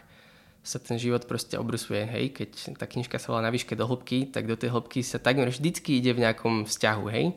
sa 0.65 0.79
ten 0.81 0.97
život 0.97 1.29
proste 1.29 1.61
obrusuje, 1.61 2.01
hej. 2.09 2.33
Keď 2.33 2.81
tá 2.81 2.89
knižka 2.89 3.21
sa 3.21 3.37
volá 3.37 3.45
na 3.45 3.53
výške 3.53 3.77
do 3.77 3.85
hĺbky, 3.85 4.33
tak 4.33 4.49
do 4.49 4.57
tej 4.57 4.73
hĺbky 4.73 5.05
sa 5.05 5.21
takmer 5.21 5.53
vždycky 5.53 6.01
ide 6.01 6.17
v 6.17 6.25
nejakom 6.25 6.65
vzťahu, 6.65 7.05
hej. 7.13 7.37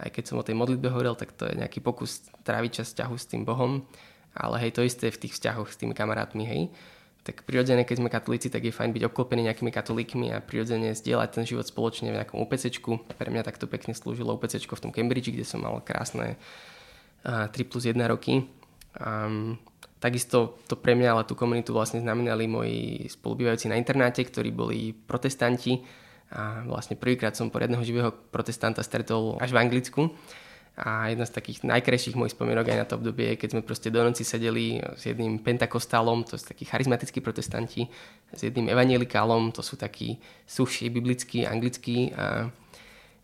Aj 0.00 0.08
keď 0.08 0.24
som 0.32 0.40
o 0.40 0.46
tej 0.46 0.56
modlitbe 0.56 0.88
hovoril, 0.88 1.20
tak 1.20 1.36
to 1.36 1.52
je 1.52 1.60
nejaký 1.60 1.84
pokus 1.84 2.24
tráviť 2.48 2.80
čas 2.80 2.96
vzťahu 2.96 3.14
s 3.20 3.28
tým 3.28 3.44
Bohom. 3.44 3.84
Ale 4.32 4.56
hej, 4.64 4.72
to 4.72 4.88
isté 4.88 5.12
v 5.12 5.20
tých 5.20 5.36
vzťahoch 5.36 5.68
s 5.68 5.76
tými 5.76 5.92
kamarátmi, 5.92 6.48
hej 6.48 6.72
tak 7.26 7.42
prirodzene, 7.42 7.82
keď 7.82 7.96
sme 7.98 8.06
katolíci, 8.06 8.46
tak 8.46 8.62
je 8.62 8.70
fajn 8.70 8.94
byť 8.94 9.02
obklopený 9.10 9.50
nejakými 9.50 9.74
katolíkmi 9.74 10.30
a 10.30 10.38
prirodzene 10.38 10.94
zdieľať 10.94 11.28
ten 11.34 11.42
život 11.42 11.66
spoločne 11.66 12.14
v 12.14 12.22
nejakom 12.22 12.38
UPCčku. 12.38 13.18
Pre 13.18 13.28
mňa 13.34 13.42
takto 13.42 13.66
pekne 13.66 13.98
slúžilo 13.98 14.38
UPCčko 14.38 14.78
v 14.78 14.82
tom 14.86 14.94
Cambridge, 14.94 15.34
kde 15.34 15.42
som 15.42 15.66
mal 15.66 15.82
krásne 15.82 16.38
3 17.26 17.50
plus 17.66 17.90
1 17.90 17.98
roky. 18.06 18.46
Um, 19.02 19.58
takisto 19.98 20.62
to 20.70 20.78
pre 20.78 20.94
mňa, 20.94 21.18
ale 21.18 21.22
tú 21.26 21.34
komunitu 21.34 21.74
vlastne 21.74 21.98
znamenali 21.98 22.46
moji 22.46 23.10
spolubývajúci 23.10 23.66
na 23.66 23.74
internáte, 23.74 24.22
ktorí 24.22 24.54
boli 24.54 24.94
protestanti 24.94 25.82
a 26.30 26.62
vlastne 26.62 26.94
prvýkrát 26.94 27.34
som 27.34 27.50
poriadneho 27.50 27.82
živého 27.82 28.10
protestanta 28.10 28.82
stretol 28.86 29.38
až 29.42 29.50
v 29.50 29.60
Anglicku 29.62 30.10
a 30.76 31.08
jedna 31.08 31.24
z 31.24 31.32
takých 31.32 31.64
najkrajších 31.64 32.20
mojich 32.20 32.36
spomienok 32.36 32.68
aj 32.68 32.78
na 32.84 32.86
to 32.86 33.00
obdobie 33.00 33.40
keď 33.40 33.56
sme 33.56 33.62
proste 33.64 33.88
do 33.88 34.04
noci 34.04 34.28
sedeli 34.28 34.76
s 34.76 35.08
jedným 35.08 35.40
pentakostálom, 35.40 36.28
to 36.28 36.36
sú 36.36 36.52
takí 36.52 36.68
charizmatickí 36.68 37.24
protestanti, 37.24 37.88
s 38.28 38.40
jedným 38.44 38.68
evanielikálom, 38.68 39.56
to 39.56 39.64
sú 39.64 39.80
takí 39.80 40.20
suší, 40.44 40.92
biblickí, 40.92 41.48
anglickí 41.48 42.12
a, 42.12 42.52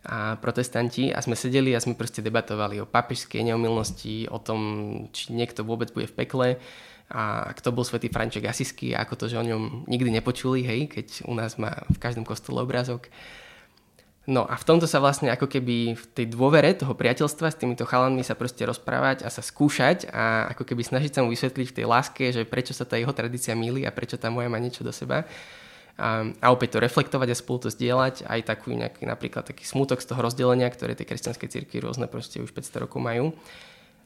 a 0.09 0.17
protestanti 0.41 1.13
a 1.13 1.21
sme 1.21 1.37
sedeli 1.37 1.77
a 1.77 1.83
sme 1.83 1.93
proste 1.93 2.25
debatovali 2.25 2.81
o 2.81 2.89
papežskej 2.89 3.45
neomilnosti, 3.45 4.33
o 4.33 4.41
tom, 4.41 4.59
či 5.13 5.29
niekto 5.37 5.61
vôbec 5.61 5.93
bude 5.93 6.09
v 6.09 6.17
pekle 6.25 6.47
a 7.13 7.53
kto 7.53 7.69
bol 7.69 7.85
svätý 7.85 8.09
Franček 8.09 8.49
Asisky 8.49 8.97
a 8.97 9.05
ako 9.05 9.13
to, 9.13 9.25
že 9.29 9.37
o 9.37 9.45
ňom 9.45 9.85
nikdy 9.85 10.09
nepočuli, 10.09 10.65
hej, 10.65 10.89
keď 10.89 11.29
u 11.29 11.37
nás 11.37 11.61
má 11.61 11.85
v 11.93 12.01
každom 12.01 12.25
kostole 12.25 12.65
obrázok. 12.65 13.13
No 14.23 14.47
a 14.47 14.55
v 14.55 14.63
tomto 14.63 14.87
sa 14.87 15.03
vlastne 15.03 15.27
ako 15.27 15.51
keby 15.51 15.99
v 15.99 16.05
tej 16.15 16.31
dôvere 16.31 16.71
toho 16.71 16.95
priateľstva 16.95 17.51
s 17.51 17.59
týmito 17.59 17.83
chalanmi 17.83 18.23
sa 18.23 18.39
proste 18.39 18.63
rozprávať 18.63 19.27
a 19.27 19.29
sa 19.29 19.43
skúšať 19.43 20.07
a 20.15 20.47
ako 20.55 20.63
keby 20.63 20.79
snažiť 20.79 21.11
sa 21.11 21.19
mu 21.27 21.27
vysvetliť 21.27 21.67
v 21.67 21.75
tej 21.75 21.85
láske, 21.85 22.23
že 22.31 22.47
prečo 22.47 22.71
sa 22.71 22.87
tá 22.87 22.95
jeho 22.95 23.11
tradícia 23.11 23.51
míli 23.51 23.83
a 23.83 23.91
prečo 23.91 24.15
tá 24.15 24.31
moja 24.31 24.47
má 24.47 24.63
niečo 24.63 24.87
do 24.87 24.95
seba. 24.95 25.27
A, 25.99 26.23
a 26.39 26.47
opäť 26.55 26.79
to 26.79 26.79
reflektovať 26.79 27.27
a 27.29 27.37
spolu 27.37 27.67
to 27.67 27.69
zdieľať, 27.69 28.23
aj 28.23 28.39
takú 28.47 28.71
nejaký, 28.71 29.03
napríklad 29.03 29.43
taký 29.43 29.67
smutok 29.67 29.99
z 29.99 30.07
toho 30.07 30.23
rozdelenia, 30.23 30.71
ktoré 30.71 30.95
tie 30.95 31.03
kresťanské 31.03 31.51
cirky 31.51 31.83
rôzne 31.83 32.07
proste 32.07 32.39
už 32.39 32.55
500 32.55 32.87
rokov 32.87 33.03
majú. 33.03 33.35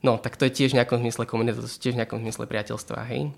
No, 0.01 0.17
tak 0.17 0.33
to 0.33 0.49
je 0.49 0.51
tiež 0.51 0.73
v 0.73 0.81
nejakom 0.81 0.97
zmysle 0.97 1.29
komunita, 1.29 1.61
to 1.61 1.69
sú 1.69 1.77
tiež 1.77 1.93
v 1.93 2.01
nejakom 2.01 2.25
zmysle 2.25 2.49
priateľstva, 2.49 3.05
hej. 3.13 3.33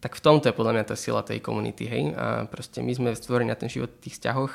Tak 0.00 0.16
v 0.16 0.24
tomto 0.24 0.48
je 0.48 0.56
podľa 0.56 0.72
mňa 0.76 0.84
tá 0.88 0.96
sila 0.96 1.20
tej 1.24 1.40
komunity, 1.40 1.84
hej. 1.88 2.12
A 2.16 2.44
proste 2.48 2.84
my 2.84 2.92
sme 2.92 3.08
stvorení 3.16 3.48
na 3.52 3.58
ten 3.58 3.68
život 3.68 3.92
v 3.96 4.08
tých 4.08 4.20
vzťahoch, 4.20 4.52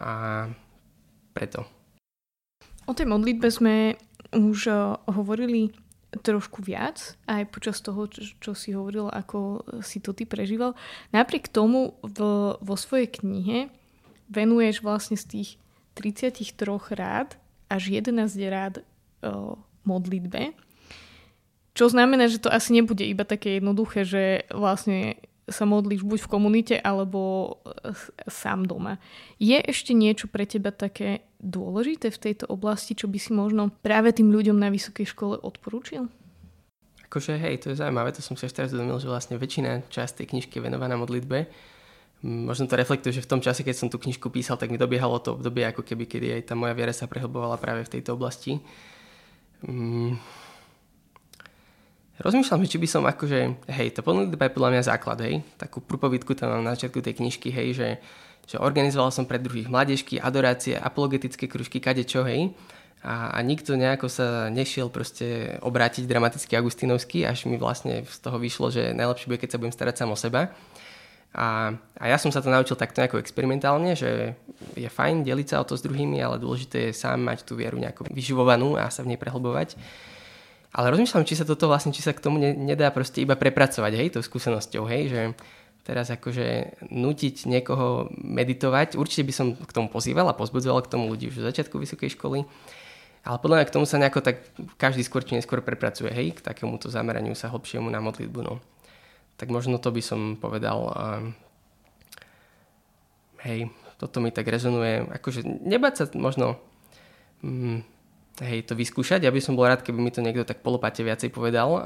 a 0.00 0.46
preto. 1.32 1.64
O 2.86 2.92
tej 2.92 3.06
modlitbe 3.08 3.48
sme 3.48 3.96
už 4.32 4.58
eh, 4.68 4.76
hovorili 5.12 5.72
trošku 6.12 6.60
viac, 6.60 7.16
aj 7.24 7.48
počas 7.48 7.80
toho, 7.80 8.04
čo, 8.04 8.36
čo 8.36 8.52
si 8.52 8.76
hovoril, 8.76 9.08
ako 9.08 9.64
si 9.80 9.96
to 10.04 10.12
ty 10.12 10.28
prežíval. 10.28 10.76
Napriek 11.08 11.48
tomu 11.48 11.96
v, 12.04 12.18
vo 12.60 12.76
svojej 12.76 13.08
knihe 13.08 13.72
venuješ 14.28 14.84
vlastne 14.84 15.16
z 15.16 15.24
tých 15.24 15.48
33 15.96 16.68
rád 16.92 17.40
až 17.72 17.96
11 17.96 18.28
rád 18.52 18.84
o, 19.24 19.56
modlitbe. 19.88 20.52
Čo 21.72 21.88
znamená, 21.88 22.28
že 22.28 22.44
to 22.44 22.52
asi 22.52 22.76
nebude 22.76 23.08
iba 23.08 23.24
také 23.24 23.56
jednoduché, 23.56 24.04
že 24.04 24.44
vlastne 24.52 25.16
sa 25.52 25.68
modlíš 25.68 26.02
buď 26.02 26.26
v 26.26 26.32
komunite 26.32 26.74
alebo 26.80 27.54
sám 28.26 28.66
doma. 28.66 28.98
Je 29.36 29.60
ešte 29.60 29.92
niečo 29.92 30.26
pre 30.26 30.48
teba 30.48 30.72
také 30.72 31.22
dôležité 31.38 32.08
v 32.10 32.18
tejto 32.18 32.48
oblasti, 32.48 32.96
čo 32.96 33.06
by 33.06 33.18
si 33.20 33.30
možno 33.36 33.70
práve 33.84 34.10
tým 34.16 34.32
ľuďom 34.32 34.56
na 34.56 34.72
vysokej 34.72 35.06
škole 35.12 35.36
odporúčil? 35.36 36.08
Akože 37.06 37.36
hej, 37.36 37.60
to 37.60 37.66
je 37.70 37.76
zaujímavé, 37.76 38.16
to 38.16 38.24
som 38.24 38.40
si 38.40 38.48
až 38.48 38.56
teraz 38.56 38.72
uvedomil, 38.72 38.96
že 38.96 39.12
vlastne 39.12 39.36
väčšina 39.36 39.84
časť 39.92 40.24
tej 40.24 40.26
knižky 40.32 40.56
je 40.58 40.64
venovaná 40.64 40.96
modlitbe 40.96 41.46
možno 42.22 42.70
to 42.70 42.78
reflektuje, 42.78 43.18
že 43.18 43.24
v 43.26 43.30
tom 43.34 43.40
čase, 43.42 43.66
keď 43.66 43.74
som 43.76 43.88
tú 43.90 43.98
knižku 43.98 44.30
písal, 44.30 44.54
tak 44.54 44.70
mi 44.70 44.78
dobiehalo 44.78 45.18
to 45.18 45.34
obdobie, 45.34 45.66
ako 45.66 45.82
keby, 45.82 46.06
kedy 46.06 46.26
aj 46.38 46.42
tá 46.46 46.54
moja 46.54 46.72
viera 46.72 46.94
sa 46.94 47.10
prehlbovala 47.10 47.58
práve 47.58 47.82
v 47.82 47.98
tejto 47.98 48.14
oblasti. 48.14 48.62
Mm. 49.66 50.16
Rozmýšľam, 52.20 52.68
či 52.68 52.76
by 52.76 52.88
som 52.88 53.02
akože, 53.08 53.72
hej, 53.72 53.88
to 53.96 54.04
podľa 54.04 54.36
je 54.36 54.52
podľa 54.52 54.70
mňa 54.76 54.82
základ, 54.84 55.18
hej, 55.24 55.40
takú 55.56 55.80
prúpovidku 55.80 56.36
tam 56.36 56.52
mám 56.52 56.64
na 56.68 56.76
začiatku 56.76 57.00
tej 57.00 57.16
knižky, 57.16 57.48
hej, 57.48 57.68
že, 57.72 57.88
že 58.44 58.56
organizoval 58.60 59.08
som 59.08 59.24
pre 59.24 59.40
druhých 59.40 59.72
mládežky, 59.72 60.20
adorácie, 60.20 60.76
apologetické 60.76 61.48
kružky, 61.48 61.80
kade 61.80 62.04
čo, 62.04 62.20
hej, 62.28 62.52
a, 63.02 63.34
a 63.34 63.38
nikto 63.42 63.74
nejako 63.74 64.06
sa 64.06 64.52
nešiel 64.52 64.86
proste 64.86 65.58
obrátiť 65.64 66.06
dramaticky 66.06 66.54
Agustinovsky, 66.54 67.26
až 67.26 67.50
mi 67.50 67.58
vlastne 67.58 68.06
z 68.06 68.18
toho 68.22 68.38
vyšlo, 68.38 68.70
že 68.70 68.94
najlepšie 68.94 69.26
bude, 69.26 69.40
keď 69.42 69.50
sa 69.56 69.58
budem 69.58 69.74
starať 69.74 69.94
sám 69.98 70.14
o 70.14 70.18
seba. 70.18 70.54
A, 71.32 71.74
a 71.98 72.04
ja 72.06 72.20
som 72.20 72.28
sa 72.28 72.44
to 72.44 72.52
naučil 72.52 72.76
takto 72.76 73.00
nejako 73.00 73.18
experimentálne, 73.18 73.96
že 73.96 74.36
je 74.76 74.86
fajn 74.86 75.24
deliť 75.24 75.48
sa 75.48 75.64
o 75.64 75.66
to 75.66 75.74
s 75.74 75.82
druhými, 75.82 76.20
ale 76.20 76.38
dôležité 76.38 76.92
je 76.92 76.94
sám 76.94 77.24
mať 77.24 77.42
tú 77.42 77.58
vieru 77.58 77.80
nejako 77.80 78.06
vyživovanú 78.12 78.78
a 78.78 78.92
sa 78.92 79.02
v 79.02 79.16
nej 79.16 79.18
prehlbovať. 79.18 79.74
Ale 80.72 80.88
rozmýšľam, 80.92 81.28
či 81.28 81.36
sa 81.36 81.44
toto 81.44 81.68
vlastne, 81.68 81.92
či 81.92 82.00
sa 82.00 82.16
k 82.16 82.24
tomu 82.24 82.40
ne, 82.40 82.56
nedá 82.56 82.88
proste 82.88 83.20
iba 83.20 83.36
prepracovať, 83.36 83.92
hej, 83.92 84.08
tou 84.16 84.24
skúsenosťou, 84.24 84.88
hej, 84.88 85.02
že 85.12 85.20
teraz 85.84 86.08
akože 86.08 86.80
nutiť 86.88 87.44
niekoho 87.44 88.08
meditovať, 88.16 88.96
určite 88.96 89.26
by 89.28 89.32
som 89.34 89.46
k 89.58 89.72
tomu 89.74 89.92
pozýval 89.92 90.30
a 90.30 90.38
pozbudzoval 90.38 90.80
k 90.86 90.92
tomu 90.96 91.12
ľudí 91.12 91.28
už 91.28 91.42
v 91.42 91.48
začiatku 91.52 91.76
vysokej 91.76 92.16
školy, 92.16 92.48
ale 93.22 93.36
podľa 93.36 93.56
mňa 93.60 93.68
k 93.68 93.74
tomu 93.74 93.84
sa 93.84 94.00
nejako 94.00 94.24
tak 94.24 94.48
každý 94.80 95.04
skôr 95.04 95.26
či 95.26 95.36
neskôr 95.36 95.60
prepracuje, 95.60 96.08
hej, 96.08 96.38
k 96.38 96.40
takémuto 96.40 96.88
zameraniu 96.88 97.36
sa 97.36 97.52
hlbšiemu 97.52 97.92
na 97.92 98.00
modlitbu, 98.00 98.40
no 98.40 98.62
tak 99.42 99.50
možno 99.50 99.82
to 99.82 99.90
by 99.90 99.98
som 99.98 100.38
povedal. 100.38 100.78
A, 100.94 101.06
hej, 103.42 103.74
toto 103.98 104.22
mi 104.22 104.30
tak 104.30 104.46
rezonuje. 104.46 105.02
Akože 105.18 105.42
nebať 105.42 105.92
sa 105.98 106.04
možno 106.14 106.62
mm, 107.42 107.82
hej, 108.40 108.64
to 108.64 108.72
vyskúšať. 108.72 109.28
Ja 109.28 109.34
by 109.34 109.40
som 109.44 109.52
bol 109.58 109.68
rád, 109.68 109.84
keby 109.84 110.00
mi 110.00 110.08
to 110.08 110.24
niekto 110.24 110.48
tak 110.48 110.64
polopate 110.64 111.04
viacej 111.04 111.28
povedal 111.28 111.76
a, 111.76 111.82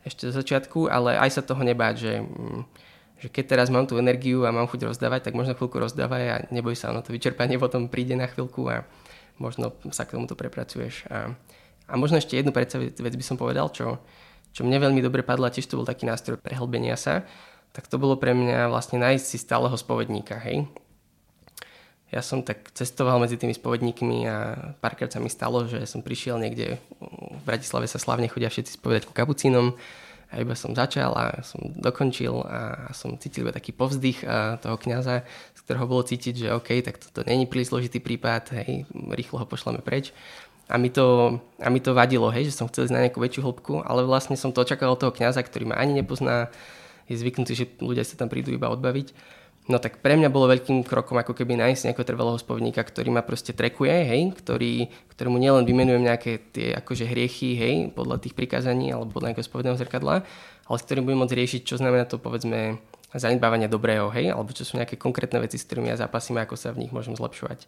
ešte 0.00 0.32
zo 0.32 0.40
začiatku, 0.40 0.88
ale 0.88 1.20
aj 1.20 1.30
sa 1.36 1.42
toho 1.44 1.60
nebáť, 1.60 1.94
že, 2.00 2.14
mm, 2.24 2.60
že 3.20 3.28
keď 3.28 3.44
teraz 3.44 3.68
mám 3.68 3.84
tú 3.84 4.00
energiu 4.00 4.48
a 4.48 4.54
mám 4.54 4.64
chuť 4.64 4.88
rozdávať, 4.88 5.28
tak 5.28 5.36
možno 5.36 5.52
chvíľku 5.52 5.76
rozdávaj 5.76 6.24
a 6.24 6.36
neboj 6.48 6.72
sa, 6.72 6.88
ono 6.88 7.04
to 7.04 7.12
vyčerpanie 7.12 7.60
potom 7.60 7.92
príde 7.92 8.16
na 8.16 8.24
chvíľku 8.24 8.64
a 8.72 8.88
možno 9.36 9.76
sa 9.92 10.08
k 10.08 10.16
tomuto 10.16 10.32
prepracuješ. 10.32 11.04
A, 11.12 11.36
a 11.84 11.92
možno 12.00 12.16
ešte 12.16 12.40
jednu 12.40 12.52
vec 12.56 12.72
by 12.96 13.24
som 13.24 13.36
povedal, 13.36 13.68
čo, 13.68 14.00
čo 14.56 14.64
mne 14.64 14.80
veľmi 14.80 15.04
dobre 15.04 15.20
padla, 15.20 15.52
tiež 15.52 15.68
to 15.68 15.76
bol 15.76 15.84
taký 15.84 16.08
nástroj 16.08 16.40
prehlbenia 16.40 16.96
sa, 16.96 17.28
tak 17.70 17.86
to 17.86 18.00
bolo 18.00 18.16
pre 18.18 18.34
mňa 18.34 18.72
vlastne 18.72 18.98
nájsť 18.98 19.24
si 19.24 19.38
stáleho 19.38 19.76
spovedníka, 19.76 20.40
hej. 20.42 20.66
Ja 22.10 22.26
som 22.26 22.42
tak 22.42 22.74
cestoval 22.74 23.22
medzi 23.22 23.38
tými 23.38 23.54
spovedníkmi 23.54 24.26
a 24.26 24.36
párkrát 24.82 25.10
sa 25.10 25.22
mi 25.22 25.30
stalo, 25.30 25.70
že 25.70 25.86
som 25.86 26.02
prišiel 26.02 26.42
niekde, 26.42 26.82
v 27.00 27.42
Bratislave 27.46 27.86
sa 27.86 28.02
slavne 28.02 28.26
chodia 28.26 28.50
všetci 28.50 28.78
spovedať 28.78 29.06
ku 29.06 29.14
kapucínom. 29.14 29.78
A 30.30 30.38
iba 30.38 30.54
som 30.54 30.78
začal 30.78 31.10
a 31.18 31.42
som 31.42 31.58
dokončil 31.74 32.30
a 32.46 32.90
som 32.94 33.18
cítil 33.18 33.42
iba 33.42 33.50
taký 33.50 33.74
povzdych 33.74 34.22
toho 34.62 34.78
kňaza, 34.78 35.26
z 35.26 35.60
ktorého 35.66 35.90
bolo 35.90 36.06
cítiť, 36.06 36.34
že 36.46 36.54
OK, 36.54 36.70
tak 36.86 37.02
toto 37.02 37.26
není 37.26 37.50
príliš 37.50 37.74
zložitý 37.74 37.98
prípad, 37.98 38.54
hej, 38.62 38.86
rýchlo 39.10 39.42
ho 39.42 39.46
pošleme 39.50 39.82
preč. 39.82 40.14
A 40.70 40.78
mi 40.78 40.86
to, 40.86 41.34
a 41.58 41.66
mi 41.66 41.82
to 41.82 41.98
vadilo, 41.98 42.30
hej, 42.30 42.46
že 42.46 42.54
som 42.54 42.70
chcel 42.70 42.86
ísť 42.86 42.94
na 42.94 43.02
nejakú 43.02 43.18
väčšiu 43.18 43.42
hĺbku, 43.42 43.82
ale 43.82 44.06
vlastne 44.06 44.38
som 44.38 44.54
to 44.54 44.62
očakával 44.62 44.94
od 44.94 45.02
toho 45.02 45.10
kňaza, 45.10 45.42
ktorý 45.42 45.74
ma 45.74 45.74
ani 45.74 45.98
nepozná, 45.98 46.46
je 47.10 47.18
zvyknutý, 47.18 47.52
že 47.58 47.66
ľudia 47.82 48.06
sa 48.06 48.14
tam 48.14 48.30
prídu 48.30 48.54
iba 48.54 48.70
odbaviť. 48.70 49.10
No 49.68 49.76
tak 49.76 50.00
pre 50.00 50.16
mňa 50.16 50.32
bolo 50.32 50.50
veľkým 50.50 50.82
krokom 50.82 51.20
ako 51.20 51.36
keby 51.36 51.54
nájsť 51.60 51.92
nejakého 51.92 52.08
trvalého 52.08 52.38
spovedníka, 52.40 52.80
ktorý 52.80 53.12
ma 53.12 53.22
proste 53.22 53.52
trekuje, 53.52 53.92
hej, 53.92 54.32
ktorý, 54.34 54.88
ktorému 55.14 55.36
nielen 55.36 55.68
vymenujem 55.68 56.00
nejaké 56.00 56.40
tie 56.50 56.72
akože 56.74 57.04
hriechy, 57.06 57.54
hej, 57.54 57.74
podľa 57.92 58.18
tých 58.24 58.34
prikázaní 58.34 58.90
alebo 58.90 59.14
podľa 59.14 59.36
nejakého 59.36 59.46
spovedného 59.46 59.76
zrkadla, 59.78 60.24
ale 60.66 60.76
s 60.80 60.84
ktorým 60.88 61.04
budem 61.06 61.20
môcť 61.22 61.38
riešiť, 61.38 61.60
čo 61.62 61.76
znamená 61.76 62.08
to 62.08 62.16
povedzme 62.18 62.80
zanedbávanie 63.14 63.66
dobrého, 63.66 64.08
hej, 64.10 64.32
alebo 64.32 64.54
čo 64.54 64.62
sú 64.62 64.78
nejaké 64.78 64.94
konkrétne 64.94 65.42
veci, 65.42 65.58
s 65.58 65.66
ktorými 65.66 65.90
ja 65.90 65.98
zápasím 65.98 66.38
ako 66.38 66.54
sa 66.54 66.70
v 66.70 66.86
nich 66.86 66.94
môžem 66.94 67.18
zlepšovať. 67.18 67.66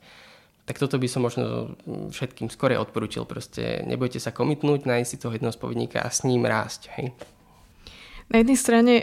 Tak 0.62 0.78
toto 0.78 0.94
by 0.94 1.08
som 1.10 1.26
možno 1.26 1.74
všetkým 2.14 2.46
skore 2.46 2.78
odporúčil. 2.78 3.26
Proste 3.26 3.82
nebojte 3.82 4.22
sa 4.22 4.30
komitnúť, 4.30 4.86
nájsť 4.86 5.10
si 5.10 5.18
toho 5.18 5.34
jedného 5.34 5.50
spovedníka 5.50 5.98
a 5.98 6.06
s 6.06 6.22
ním 6.22 6.46
rásť. 6.46 6.86
Hej? 6.94 7.10
Na 8.32 8.40
jednej 8.40 8.56
strane 8.56 8.94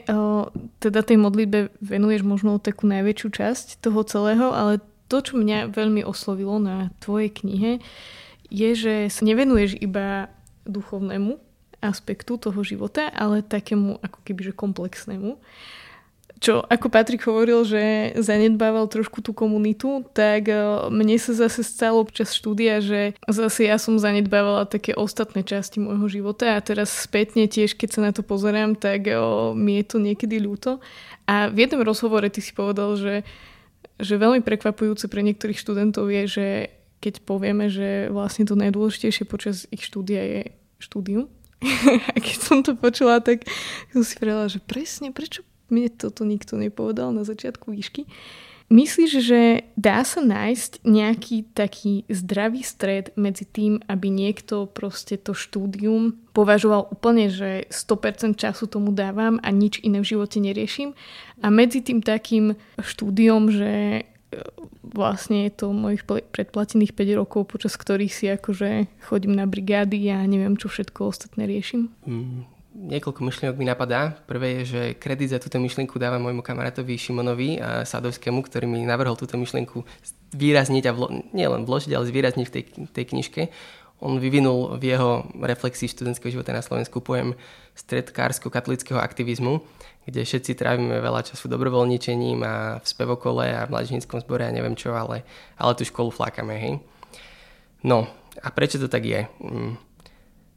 teda 0.81 1.05
tej 1.05 1.21
modlitbe 1.21 1.69
venuješ 1.85 2.25
možno 2.25 2.57
takú 2.57 2.89
najväčšiu 2.89 3.29
časť 3.29 3.67
toho 3.77 4.01
celého, 4.01 4.49
ale 4.49 4.81
to, 5.05 5.21
čo 5.21 5.37
mňa 5.37 5.69
veľmi 5.69 6.01
oslovilo 6.01 6.57
na 6.57 6.89
tvojej 6.97 7.29
knihe, 7.29 7.71
je, 8.49 8.69
že 8.73 8.93
sa 9.13 9.21
nevenuješ 9.29 9.77
iba 9.77 10.33
duchovnému 10.65 11.37
aspektu 11.79 12.41
toho 12.41 12.59
života, 12.65 13.07
ale 13.13 13.45
takému 13.45 14.01
ako 14.01 14.19
keby 14.25 14.49
že 14.49 14.53
komplexnému 14.57 15.37
čo 16.39 16.63
ako 16.63 16.87
Patrik 16.87 17.27
hovoril, 17.27 17.67
že 17.67 18.15
zanedbával 18.15 18.87
trošku 18.87 19.19
tú 19.19 19.35
komunitu, 19.35 20.07
tak 20.15 20.47
e, 20.47 20.55
mne 20.87 21.19
sa 21.19 21.35
zase 21.35 21.67
stalo 21.67 22.07
počas 22.07 22.31
štúdia, 22.31 22.79
že 22.79 23.13
zase 23.27 23.67
ja 23.67 23.75
som 23.75 23.99
zanedbávala 23.99 24.63
také 24.63 24.95
ostatné 24.95 25.43
časti 25.43 25.83
môjho 25.83 26.07
života 26.07 26.55
a 26.55 26.63
teraz 26.63 26.95
spätne 26.95 27.51
tiež, 27.51 27.75
keď 27.75 27.89
sa 27.91 28.01
na 28.07 28.11
to 28.15 28.23
pozerám, 28.23 28.79
tak 28.79 29.11
o, 29.11 29.51
e, 29.51 29.59
mi 29.59 29.83
je 29.83 29.85
to 29.91 29.97
niekedy 29.99 30.39
ľúto. 30.39 30.79
A 31.27 31.51
v 31.51 31.67
jednom 31.67 31.83
rozhovore 31.83 32.25
ty 32.31 32.39
si 32.39 32.55
povedal, 32.55 32.95
že, 32.95 33.27
že 33.99 34.15
veľmi 34.15 34.39
prekvapujúce 34.39 35.11
pre 35.11 35.19
niektorých 35.27 35.59
študentov 35.59 36.07
je, 36.07 36.23
že 36.25 36.47
keď 37.03 37.23
povieme, 37.27 37.67
že 37.67 38.07
vlastne 38.11 38.47
to 38.47 38.55
najdôležitejšie 38.55 39.27
počas 39.27 39.67
ich 39.75 39.83
štúdia 39.83 40.23
je 40.23 40.41
štúdium. 40.79 41.27
a 42.15 42.15
keď 42.15 42.37
som 42.39 42.63
to 42.63 42.79
počula, 42.79 43.19
tak 43.19 43.43
som 43.91 44.07
si 44.07 44.15
povedala, 44.15 44.47
že 44.47 44.63
presne, 44.63 45.11
prečo 45.11 45.43
mne 45.69 45.89
toto 45.93 46.25
nikto 46.25 46.57
nepovedal 46.57 47.13
na 47.15 47.23
začiatku 47.23 47.71
výšky. 47.71 48.05
Myslíš, 48.69 49.11
že 49.25 49.65
dá 49.73 50.05
sa 50.05 50.21
nájsť 50.21 50.85
nejaký 50.85 51.57
taký 51.57 52.05
zdravý 52.05 52.61
stred 52.61 53.09
medzi 53.17 53.49
tým, 53.49 53.81
aby 53.89 54.13
niekto 54.13 54.69
proste 54.69 55.17
to 55.17 55.33
štúdium 55.33 56.13
považoval 56.37 56.85
úplne, 56.93 57.33
že 57.33 57.65
100% 57.73 58.37
času 58.37 58.69
tomu 58.69 58.93
dávam 58.93 59.41
a 59.41 59.49
nič 59.49 59.81
iné 59.81 60.05
v 60.05 60.13
živote 60.13 60.37
neriešim 60.37 60.93
a 61.41 61.49
medzi 61.49 61.81
tým 61.81 62.05
takým 62.05 62.53
štúdiom, 62.77 63.49
že 63.49 63.73
e, 63.73 64.03
vlastne 64.85 65.49
je 65.49 65.51
to 65.65 65.73
mojich 65.73 66.05
predplatených 66.05 66.93
5 66.93 67.19
rokov, 67.25 67.49
počas 67.49 67.73
ktorých 67.73 68.13
si 68.13 68.29
akože 68.29 68.85
chodím 69.09 69.33
na 69.33 69.49
brigády 69.49 70.13
a 70.13 70.21
neviem, 70.29 70.53
čo 70.61 70.69
všetko 70.69 71.09
ostatné 71.09 71.49
riešim? 71.49 71.89
Mm, 72.05 72.45
niekoľko 72.79 73.19
myšlienok 73.27 73.55
mi 73.59 73.67
napadá. 73.67 74.15
Prvé 74.23 74.63
je, 74.63 74.63
že 74.63 74.81
kredit 74.95 75.35
za 75.35 75.39
túto 75.43 75.59
myšlienku 75.59 75.99
dávam 75.99 76.23
môjmu 76.23 76.39
kamarátovi 76.39 76.95
Šimonovi 76.95 77.59
a 77.59 77.83
Sadovskému, 77.83 78.39
ktorý 78.47 78.71
mi 78.71 78.79
navrhol 78.87 79.19
túto 79.19 79.35
myšlienku 79.35 79.83
výrazniť 80.31 80.83
a 80.87 80.95
vlo- 80.95 81.11
nielen 81.35 81.67
vložiť, 81.67 81.91
ale 81.91 82.07
zvýrazniť 82.07 82.45
v 82.47 82.53
tej, 82.55 82.63
tej 82.95 83.05
knižke. 83.11 83.41
On 83.99 84.15
vyvinul 84.15 84.79
v 84.79 84.95
jeho 84.95 85.27
reflexii 85.35 85.91
študentského 85.91 86.31
života 86.31 86.55
na 86.55 86.63
Slovensku 86.63 87.03
pojem 87.03 87.35
stredkársko-katolického 87.75 88.95
aktivizmu, 88.95 89.59
kde 90.07 90.23
všetci 90.23 90.55
trávime 90.55 91.03
veľa 91.03 91.27
času 91.27 91.51
dobrovoľničením 91.51 92.39
a 92.47 92.79
v 92.79 92.85
spevokole 92.87 93.51
a 93.51 93.67
v 93.67 93.75
mladžinskom 93.75 94.23
zbore 94.23 94.47
a 94.47 94.55
neviem 94.55 94.79
čo, 94.79 94.95
ale, 94.95 95.27
ale 95.59 95.75
tú 95.75 95.83
školu 95.83 96.15
flákame, 96.15 96.55
hej. 96.55 96.73
No, 97.83 98.07
a 98.39 98.47
prečo 98.55 98.79
to 98.79 98.87
tak 98.87 99.03
je? 99.03 99.27
Mm 99.43 99.88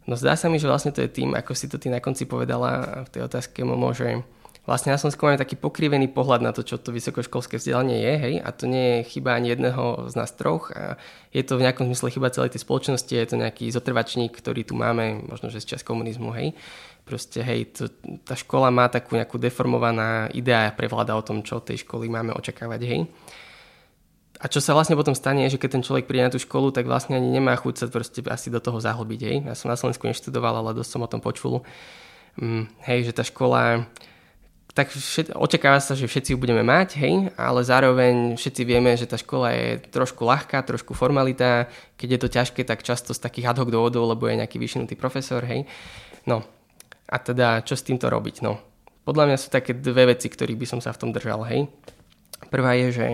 No 0.07 0.19
zdá 0.19 0.35
sa 0.35 0.51
mi, 0.51 0.59
že 0.59 0.67
vlastne 0.67 0.91
to 0.91 1.03
je 1.05 1.11
tým, 1.11 1.35
ako 1.39 1.55
si 1.55 1.71
to 1.71 1.79
ty 1.79 1.87
na 1.87 2.03
konci 2.03 2.27
povedala 2.27 3.03
v 3.07 3.09
tej 3.13 3.23
otázke 3.31 3.63
Momo, 3.63 3.95
že 3.95 4.27
vlastne 4.67 4.95
na 4.95 4.99
Slovensku 4.99 5.27
máme 5.27 5.43
taký 5.43 5.59
pokrivený 5.59 6.11
pohľad 6.11 6.43
na 6.43 6.55
to, 6.55 6.63
čo 6.63 6.79
to 6.79 6.95
vysokoškolské 6.95 7.59
vzdelanie 7.59 7.99
je, 7.99 8.15
hej, 8.19 8.35
a 8.43 8.49
to 8.55 8.71
nie 8.71 9.03
je 9.03 9.19
chyba 9.19 9.35
ani 9.35 9.55
jedného 9.55 10.07
z 10.07 10.15
nás 10.15 10.31
troch 10.35 10.71
a 10.71 10.95
je 11.35 11.43
to 11.43 11.59
v 11.59 11.67
nejakom 11.67 11.87
zmysle 11.91 12.15
chyba 12.15 12.35
celej 12.35 12.55
tej 12.55 12.63
spoločnosti, 12.63 13.11
je 13.11 13.27
to 13.27 13.37
nejaký 13.39 13.71
zotrvačník, 13.75 14.31
ktorý 14.31 14.63
tu 14.63 14.79
máme, 14.79 15.27
možno 15.27 15.51
že 15.51 15.63
z 15.63 15.75
čas 15.75 15.83
komunizmu, 15.83 16.31
hej. 16.39 16.55
Proste, 17.03 17.43
hej, 17.43 17.75
to, 17.75 17.91
tá 18.23 18.39
škola 18.39 18.71
má 18.71 18.87
takú 18.87 19.19
nejakú 19.19 19.35
deformovaná 19.35 20.31
idea 20.31 20.71
prevláda 20.71 21.19
o 21.19 21.27
tom, 21.27 21.43
čo 21.43 21.59
od 21.59 21.67
tej 21.67 21.83
školy 21.83 22.07
máme 22.07 22.31
očakávať, 22.31 22.81
hej. 22.87 23.01
A 24.43 24.51
čo 24.51 24.59
sa 24.59 24.75
vlastne 24.75 24.99
potom 24.99 25.15
stane, 25.15 25.47
je, 25.47 25.55
že 25.55 25.63
keď 25.63 25.79
ten 25.79 25.87
človek 25.87 26.11
príde 26.11 26.27
na 26.27 26.35
tú 26.35 26.43
školu, 26.43 26.75
tak 26.75 26.91
vlastne 26.91 27.15
ani 27.15 27.31
nemá 27.31 27.55
chuť 27.55 27.75
sa 27.79 27.87
proste 27.87 28.27
asi 28.27 28.51
do 28.51 28.59
toho 28.59 28.83
zahlbiť. 28.83 29.21
Hej. 29.23 29.37
Ja 29.47 29.55
som 29.55 29.71
na 29.71 29.79
Slovensku 29.79 30.03
neštudoval, 30.03 30.59
ale 30.59 30.75
dosť 30.75 30.91
som 30.99 31.07
o 31.07 31.07
tom 31.07 31.23
počul. 31.23 31.63
Mm, 32.43 32.67
hej, 32.83 33.07
že 33.07 33.13
tá 33.15 33.23
škola, 33.23 33.87
tak 34.75 34.91
všet, 34.91 35.39
očakáva 35.39 35.79
sa, 35.79 35.95
že 35.95 36.11
všetci 36.11 36.35
ju 36.35 36.39
budeme 36.43 36.67
mať, 36.67 36.99
hej, 36.99 37.31
ale 37.39 37.61
zároveň 37.63 38.35
všetci 38.35 38.63
vieme, 38.67 38.91
že 38.99 39.07
tá 39.07 39.15
škola 39.15 39.55
je 39.55 39.79
trošku 39.95 40.27
ľahká, 40.27 40.59
trošku 40.67 40.91
formalita. 40.91 41.71
Keď 41.95 42.09
je 42.11 42.19
to 42.19 42.29
ťažké, 42.33 42.61
tak 42.67 42.83
často 42.83 43.15
z 43.15 43.23
takých 43.23 43.55
ad 43.55 43.63
hoc 43.63 43.71
dôvodov, 43.71 44.11
lebo 44.11 44.27
je 44.27 44.43
nejaký 44.43 44.59
vyšinutý 44.59 44.99
profesor, 44.99 45.47
hej. 45.47 45.71
No, 46.27 46.43
a 47.07 47.17
teda 47.23 47.63
čo 47.63 47.79
s 47.79 47.87
týmto 47.87 48.11
robiť? 48.11 48.43
No, 48.43 48.59
podľa 49.07 49.31
mňa 49.31 49.39
sú 49.39 49.55
také 49.55 49.71
dve 49.71 50.19
veci, 50.19 50.27
ktorých 50.27 50.59
by 50.59 50.67
som 50.67 50.81
sa 50.83 50.91
v 50.91 50.99
tom 50.99 51.15
držal, 51.15 51.47
hej. 51.47 51.71
Prvá 52.51 52.75
je, 52.75 52.91
že 52.91 53.07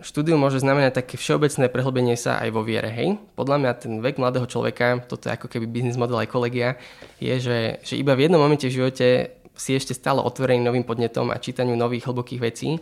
štúdium 0.00 0.40
môže 0.40 0.58
znamenať 0.62 1.04
také 1.04 1.14
všeobecné 1.14 1.70
prehlbenie 1.70 2.16
sa 2.18 2.40
aj 2.42 2.50
vo 2.50 2.66
viere. 2.66 2.90
Hej? 2.90 3.20
Podľa 3.38 3.56
mňa 3.60 3.70
ten 3.78 3.92
vek 4.00 4.18
mladého 4.18 4.48
človeka, 4.48 5.04
toto 5.06 5.28
je 5.28 5.36
ako 5.36 5.46
keby 5.46 5.66
biznis 5.70 6.00
model 6.00 6.18
aj 6.18 6.32
kolegia, 6.32 6.80
je, 7.20 7.34
že, 7.38 7.58
že 7.84 7.94
iba 7.94 8.16
v 8.18 8.26
jednom 8.26 8.40
momente 8.42 8.66
v 8.66 8.76
živote 8.80 9.36
si 9.54 9.70
ešte 9.76 9.94
stále 9.94 10.18
otvorený 10.18 10.66
novým 10.66 10.82
podnetom 10.82 11.30
a 11.30 11.38
čítaniu 11.38 11.78
nových 11.78 12.10
hlbokých 12.10 12.40
vecí. 12.42 12.80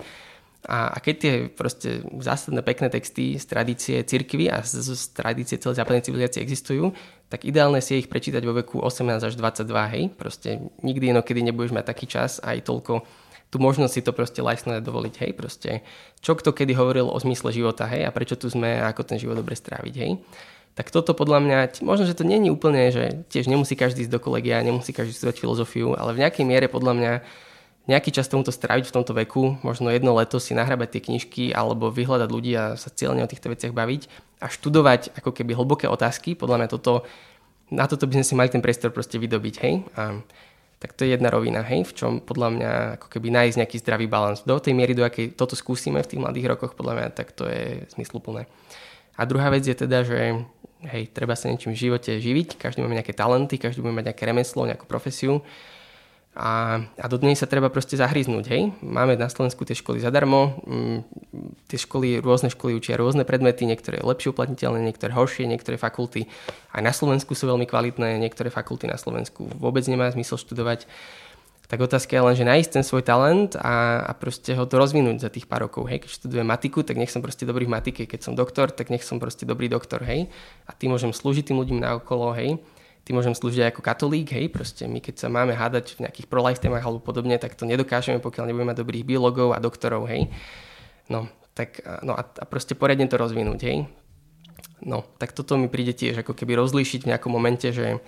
A, 0.63 0.95
a 0.95 0.99
keď 1.03 1.15
tie 1.19 1.35
proste 1.51 2.07
zásadné 2.23 2.63
pekné 2.63 2.87
texty 2.87 3.35
z 3.35 3.45
tradície 3.51 3.97
cirkvy 4.07 4.47
a 4.47 4.63
z, 4.63 4.95
z 4.95 5.11
tradície 5.11 5.59
celej 5.59 5.83
západnej 5.83 6.07
civilizácie 6.07 6.39
existujú, 6.39 6.95
tak 7.27 7.43
ideálne 7.43 7.83
si 7.83 7.99
ich 7.99 8.07
prečítať 8.07 8.41
vo 8.47 8.55
veku 8.55 8.79
18 8.79 9.27
až 9.27 9.35
22, 9.35 9.67
hej. 9.99 10.05
Proste 10.15 10.63
nikdy 10.87 11.11
inokedy 11.11 11.43
nebudeš 11.43 11.75
mať 11.75 11.85
taký 11.91 12.07
čas 12.07 12.39
aj 12.39 12.63
toľko 12.63 13.03
tú 13.53 13.61
možnosť 13.61 13.93
si 13.93 14.01
to 14.01 14.17
proste 14.17 14.41
lifestyle 14.41 14.81
dovoliť, 14.81 15.15
hej, 15.21 15.31
proste 15.37 15.71
čo 16.25 16.33
kto 16.33 16.57
kedy 16.57 16.73
hovoril 16.73 17.13
o 17.13 17.21
zmysle 17.21 17.53
života, 17.53 17.85
hej, 17.85 18.09
a 18.09 18.11
prečo 18.11 18.41
tu 18.41 18.49
sme 18.49 18.81
ako 18.81 19.05
ten 19.05 19.21
život 19.21 19.37
dobre 19.37 19.53
stráviť, 19.53 19.95
hej. 20.01 20.17
Tak 20.73 20.89
toto 20.89 21.13
podľa 21.13 21.45
mňa, 21.45 21.59
možno, 21.85 22.09
že 22.09 22.17
to 22.17 22.25
není 22.25 22.49
úplne, 22.49 22.89
že 22.89 23.29
tiež 23.29 23.45
nemusí 23.45 23.77
každý 23.77 24.09
ísť 24.09 24.13
do 24.17 24.25
kolegia, 24.25 24.65
nemusí 24.65 24.97
každý 24.97 25.13
študovať 25.13 25.37
filozofiu, 25.45 25.93
ale 25.93 26.17
v 26.17 26.25
nejakej 26.25 26.49
miere 26.49 26.65
podľa 26.73 26.97
mňa 26.97 27.13
nejaký 27.93 28.15
čas 28.15 28.31
tomuto 28.31 28.55
stráviť 28.55 28.89
v 28.89 28.95
tomto 28.95 29.13
veku, 29.13 29.61
možno 29.61 29.91
jedno 29.91 30.15
leto 30.15 30.39
si 30.39 30.55
nahrabať 30.55 30.97
tie 30.97 31.03
knižky 31.13 31.45
alebo 31.51 31.91
vyhľadať 31.91 32.29
ľudí 32.31 32.55
a 32.55 32.79
sa 32.79 32.89
cieľne 32.95 33.27
o 33.27 33.29
týchto 33.29 33.51
veciach 33.51 33.75
baviť 33.75 34.07
a 34.39 34.47
študovať 34.47 35.19
ako 35.19 35.35
keby 35.35 35.53
hlboké 35.59 35.91
otázky, 35.91 36.39
podľa 36.39 36.63
mňa 36.63 36.69
toto, 36.71 37.05
na 37.75 37.85
toto 37.91 38.07
by 38.07 38.23
sme 38.23 38.25
si 38.25 38.35
mali 38.39 38.49
ten 38.49 38.63
priestor 38.63 38.95
proste 38.95 39.19
vydobiť, 39.19 39.55
hej. 39.67 39.75
A 39.99 40.23
tak 40.83 40.99
to 40.99 41.07
je 41.07 41.15
jedna 41.15 41.31
rovina, 41.31 41.63
hej, 41.63 41.87
v 41.87 41.95
čom 41.95 42.13
podľa 42.19 42.49
mňa 42.59 42.71
ako 42.99 43.07
keby 43.07 43.31
nájsť 43.31 43.57
nejaký 43.63 43.77
zdravý 43.79 44.11
balans. 44.11 44.43
Do 44.43 44.59
tej 44.59 44.75
miery, 44.75 44.99
do 44.99 45.07
akej 45.07 45.39
toto 45.39 45.55
skúsime 45.55 46.03
v 46.03 46.11
tých 46.11 46.19
mladých 46.19 46.51
rokoch, 46.51 46.75
podľa 46.75 46.99
mňa, 46.99 47.07
tak 47.15 47.31
to 47.31 47.47
je 47.47 47.87
zmysluplné. 47.95 48.51
A 49.15 49.23
druhá 49.23 49.47
vec 49.55 49.63
je 49.63 49.79
teda, 49.79 50.03
že 50.03 50.43
hej, 50.91 51.07
treba 51.15 51.39
sa 51.39 51.47
niečím 51.47 51.71
v 51.71 51.87
živote 51.87 52.19
živiť, 52.19 52.59
každý 52.59 52.83
máme 52.83 52.99
nejaké 52.99 53.15
talenty, 53.15 53.63
každý 53.63 53.79
bude 53.79 53.95
mať 53.95 54.11
nejaké 54.11 54.27
remeslo, 54.27 54.67
nejakú 54.67 54.91
profesiu 54.91 55.47
a, 56.33 56.81
a 56.97 57.07
do 57.13 57.21
nej 57.21 57.37
sa 57.37 57.45
treba 57.45 57.69
proste 57.69 58.01
zahryznúť, 58.01 58.45
hej. 58.49 58.73
Máme 58.81 59.21
na 59.21 59.29
Slovensku 59.29 59.69
tie 59.69 59.77
školy 59.77 60.01
zadarmo, 60.01 60.57
mm, 60.65 60.99
tie 61.69 61.77
školy, 61.77 62.25
rôzne 62.25 62.49
školy 62.49 62.73
učia 62.77 62.97
rôzne 62.97 63.29
predmety, 63.29 63.69
niektoré 63.69 64.01
lepšie 64.01 64.33
uplatniteľné, 64.33 64.81
niektoré 64.81 65.13
horšie, 65.13 65.45
niektoré 65.45 65.77
fakulty 65.77 66.25
aj 66.73 66.81
na 66.81 66.93
Slovensku 66.93 67.37
sú 67.37 67.45
veľmi 67.45 67.69
kvalitné, 67.69 68.17
niektoré 68.17 68.49
fakulty 68.49 68.89
na 68.89 68.97
Slovensku 68.97 69.45
vôbec 69.61 69.85
nemá 69.85 70.09
zmysel 70.09 70.41
študovať. 70.41 70.89
Tak 71.69 71.81
otázka 71.89 72.13
je 72.13 72.25
len, 72.25 72.37
že 72.37 72.45
nájsť 72.45 72.69
ten 72.69 72.85
svoj 72.85 73.01
talent 73.01 73.57
a, 73.57 74.05
a 74.05 74.13
proste 74.13 74.53
ho 74.53 74.69
to 74.69 74.77
rozvinúť 74.77 75.25
za 75.25 75.33
tých 75.33 75.49
pár 75.49 75.65
rokov. 75.65 75.89
Hej. 75.89 76.05
Keď 76.05 76.11
študujem 76.21 76.45
matiku, 76.45 76.85
tak 76.85 77.01
nech 77.01 77.09
som 77.09 77.25
proste 77.25 77.49
dobrý 77.49 77.65
v 77.65 77.73
matike. 77.73 78.05
Keď 78.05 78.21
som 78.29 78.37
doktor, 78.37 78.69
tak 78.69 78.93
nech 78.93 79.01
som 79.01 79.17
proste 79.17 79.49
dobrý 79.49 79.73
doktor. 79.73 80.05
Hej. 80.05 80.29
A 80.69 80.77
tým 80.77 80.93
môžem 80.93 81.17
slúžiť 81.17 81.49
tým 81.49 81.57
ľuďom 81.57 81.81
na 81.81 81.97
okolo. 81.97 82.37
Hej 82.37 82.61
tým 83.03 83.19
môžem 83.19 83.35
slúžiť 83.35 83.75
ako 83.75 83.83
katolík, 83.83 84.31
hej, 84.31 84.47
proste 84.47 84.87
my 84.87 85.03
keď 85.03 85.27
sa 85.27 85.29
máme 85.29 85.59
hádať 85.59 85.99
v 85.99 86.07
nejakých 86.07 86.27
pro-life 86.31 86.63
témach 86.63 86.87
alebo 86.87 87.03
podobne, 87.03 87.35
tak 87.35 87.59
to 87.59 87.67
nedokážeme, 87.67 88.23
pokiaľ 88.23 88.51
nebudeme 88.51 88.71
mať 88.71 88.79
dobrých 88.79 89.05
biologov 89.07 89.55
a 89.55 89.59
doktorov, 89.59 90.07
hej. 90.07 90.31
No, 91.11 91.27
tak, 91.59 91.83
no 92.07 92.15
a, 92.15 92.23
a 92.23 92.45
proste 92.47 92.79
poriadne 92.79 93.11
to 93.11 93.19
rozvinúť, 93.19 93.61
hej. 93.67 93.91
No, 94.83 95.03
tak 95.19 95.35
toto 95.35 95.55
mi 95.59 95.71
príde 95.71 95.95
tiež 95.95 96.23
ako 96.23 96.35
keby 96.35 96.59
rozlíšiť 96.59 97.07
v 97.07 97.11
nejakom 97.15 97.31
momente, 97.31 97.71
že, 97.71 98.03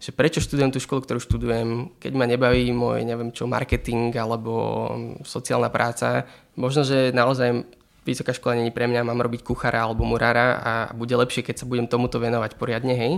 že 0.00 0.10
prečo 0.12 0.40
študujem 0.40 0.72
tú 0.72 0.80
školu, 0.80 1.04
ktorú 1.04 1.20
študujem, 1.20 2.00
keď 2.00 2.12
ma 2.16 2.24
nebaví 2.24 2.68
môj, 2.72 3.04
neviem 3.04 3.32
čo, 3.32 3.44
marketing 3.44 4.12
alebo 4.16 4.52
sociálna 5.24 5.68
práca. 5.68 6.24
Možno, 6.56 6.84
že 6.84 7.12
naozaj 7.12 7.64
vysoká 8.04 8.36
škola 8.36 8.60
není 8.60 8.70
pre 8.70 8.84
mňa, 8.84 9.04
mám 9.04 9.24
robiť 9.24 9.42
kuchára 9.42 9.88
alebo 9.88 10.04
murára 10.04 10.60
a 10.60 10.72
bude 10.92 11.16
lepšie, 11.16 11.42
keď 11.42 11.64
sa 11.64 11.68
budem 11.68 11.88
tomuto 11.88 12.20
venovať 12.20 12.56
poriadne, 12.60 12.94
hej? 12.94 13.12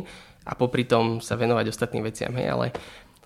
A 0.47 0.55
popri 0.55 0.87
tom 0.87 1.19
sa 1.19 1.35
venovať 1.35 1.75
ostatným 1.75 2.07
veciam, 2.07 2.31
hej, 2.39 2.47
ale 2.47 2.67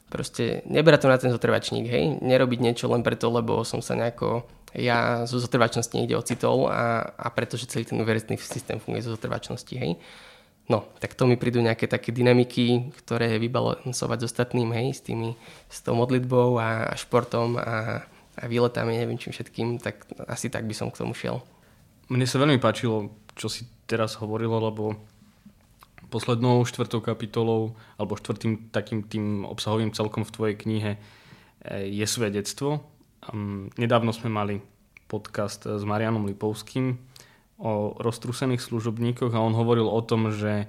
proste 0.09 0.65
nebrať 0.67 1.07
to 1.07 1.09
na 1.13 1.17
ten 1.21 1.31
zotrvačník, 1.31 1.87
hej, 1.87 2.05
nerobiť 2.25 2.59
niečo 2.59 2.89
len 2.91 3.05
preto, 3.05 3.31
lebo 3.31 3.63
som 3.63 3.85
sa 3.85 3.95
nejako 3.95 4.49
ja 4.75 5.27
zo 5.27 5.43
zotrvačnosti 5.43 5.91
niekde 5.99 6.15
ocitol 6.15 6.71
a, 6.71 7.03
a 7.11 7.27
pretože 7.35 7.67
celý 7.67 7.83
ten 7.83 7.99
univerzitný 7.99 8.39
systém 8.39 8.79
funguje 8.79 9.03
zo 9.03 9.15
zotrvačnosti, 9.19 9.75
hej. 9.75 9.99
No, 10.71 10.87
tak 11.03 11.19
to 11.19 11.27
mi 11.27 11.35
prídu 11.35 11.59
nejaké 11.59 11.91
také 11.91 12.15
dynamiky, 12.15 12.95
ktoré 13.03 13.43
vybalansovať 13.43 14.19
s 14.23 14.27
ostatným, 14.31 14.71
hej, 14.71 14.95
s 14.95 15.03
tými, 15.03 15.35
s 15.67 15.83
tou 15.83 15.99
modlitbou 15.99 16.63
a, 16.63 16.87
a 16.87 16.95
športom 16.95 17.59
a, 17.59 18.07
a 18.39 18.47
výletami, 18.47 18.95
neviem 18.95 19.19
čím 19.19 19.35
všetkým, 19.35 19.83
tak 19.83 20.07
asi 20.31 20.53
tak 20.53 20.69
by 20.69 20.75
som 20.77 20.93
k 20.93 21.03
tomu 21.03 21.17
šiel. 21.17 21.43
Mne 22.11 22.27
sa 22.27 22.43
veľmi 22.43 22.59
páčilo, 22.63 23.11
čo 23.35 23.51
si 23.51 23.67
teraz 23.87 24.19
hovorilo, 24.19 24.59
lebo 24.59 24.99
poslednou 26.11 26.67
štvrtou 26.67 26.99
kapitolou 27.01 27.79
alebo 27.95 28.19
štvrtým 28.19 28.75
takým 28.75 29.07
tým 29.07 29.47
obsahovým 29.47 29.95
celkom 29.95 30.27
v 30.27 30.35
tvojej 30.35 30.57
knihe 30.59 30.93
eh, 30.95 31.87
je 31.87 32.07
svedectvo. 32.07 32.83
Nedávno 33.77 34.11
sme 34.17 34.33
mali 34.33 34.65
podcast 35.07 35.69
s 35.69 35.83
Marianom 35.85 36.25
Lipovským 36.25 36.97
o 37.61 37.93
roztrusených 38.01 38.65
služobníkoch 38.65 39.37
a 39.37 39.45
on 39.45 39.53
hovoril 39.53 39.85
o 39.85 40.01
tom, 40.01 40.33
že 40.33 40.65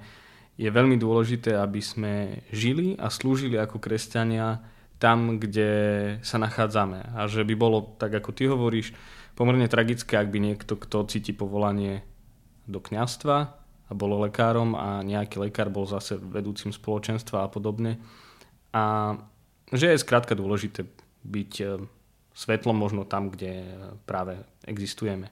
je 0.60 0.68
veľmi 0.68 1.00
dôležité, 1.00 1.56
aby 1.56 1.80
sme 1.80 2.12
žili 2.52 2.92
a 3.00 3.08
slúžili 3.08 3.56
ako 3.56 3.80
kresťania 3.80 4.60
tam, 5.02 5.42
kde 5.42 5.70
sa 6.22 6.38
nachádzame. 6.38 7.18
A 7.18 7.26
že 7.26 7.42
by 7.42 7.54
bolo, 7.58 7.98
tak 7.98 8.14
ako 8.14 8.30
ty 8.30 8.46
hovoríš, 8.46 8.94
pomerne 9.34 9.66
tragické, 9.66 10.14
ak 10.14 10.30
by 10.30 10.38
niekto, 10.38 10.78
kto 10.78 11.10
cíti 11.10 11.34
povolanie 11.34 12.06
do 12.70 12.78
kňastva, 12.78 13.36
a 13.90 13.92
bol 13.92 14.24
lekárom 14.24 14.72
a 14.72 15.04
nejaký 15.04 15.36
lekár 15.36 15.68
bol 15.68 15.84
zase 15.84 16.16
vedúcim 16.16 16.72
spoločenstva 16.72 17.44
a 17.44 17.52
podobne. 17.52 18.00
A 18.72 19.14
že 19.68 19.92
je 19.92 20.00
skrátka 20.00 20.32
dôležité 20.32 20.88
byť 21.28 21.52
e, 21.60 21.64
svetlom 22.32 22.72
možno 22.72 23.04
tam, 23.04 23.28
kde 23.28 23.68
práve 24.08 24.40
existujeme. 24.64 25.28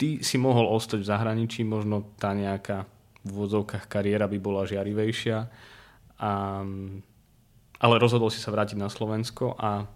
Ty 0.00 0.24
si 0.24 0.40
mohol 0.40 0.72
ostať 0.72 1.04
v 1.04 1.10
zahraničí, 1.12 1.60
možno 1.68 2.16
tá 2.16 2.32
nejaká 2.32 2.88
v 3.20 3.28
úvodzovkách 3.28 3.84
kariéra 3.84 4.24
by 4.24 4.38
bola 4.40 4.64
žiarivejšia, 4.64 5.38
a, 6.16 6.32
ale 7.80 7.96
rozhodol 7.96 8.28
si 8.28 8.38
sa 8.38 8.52
vrátiť 8.52 8.76
na 8.76 8.92
Slovensko 8.92 9.56
a 9.56 9.88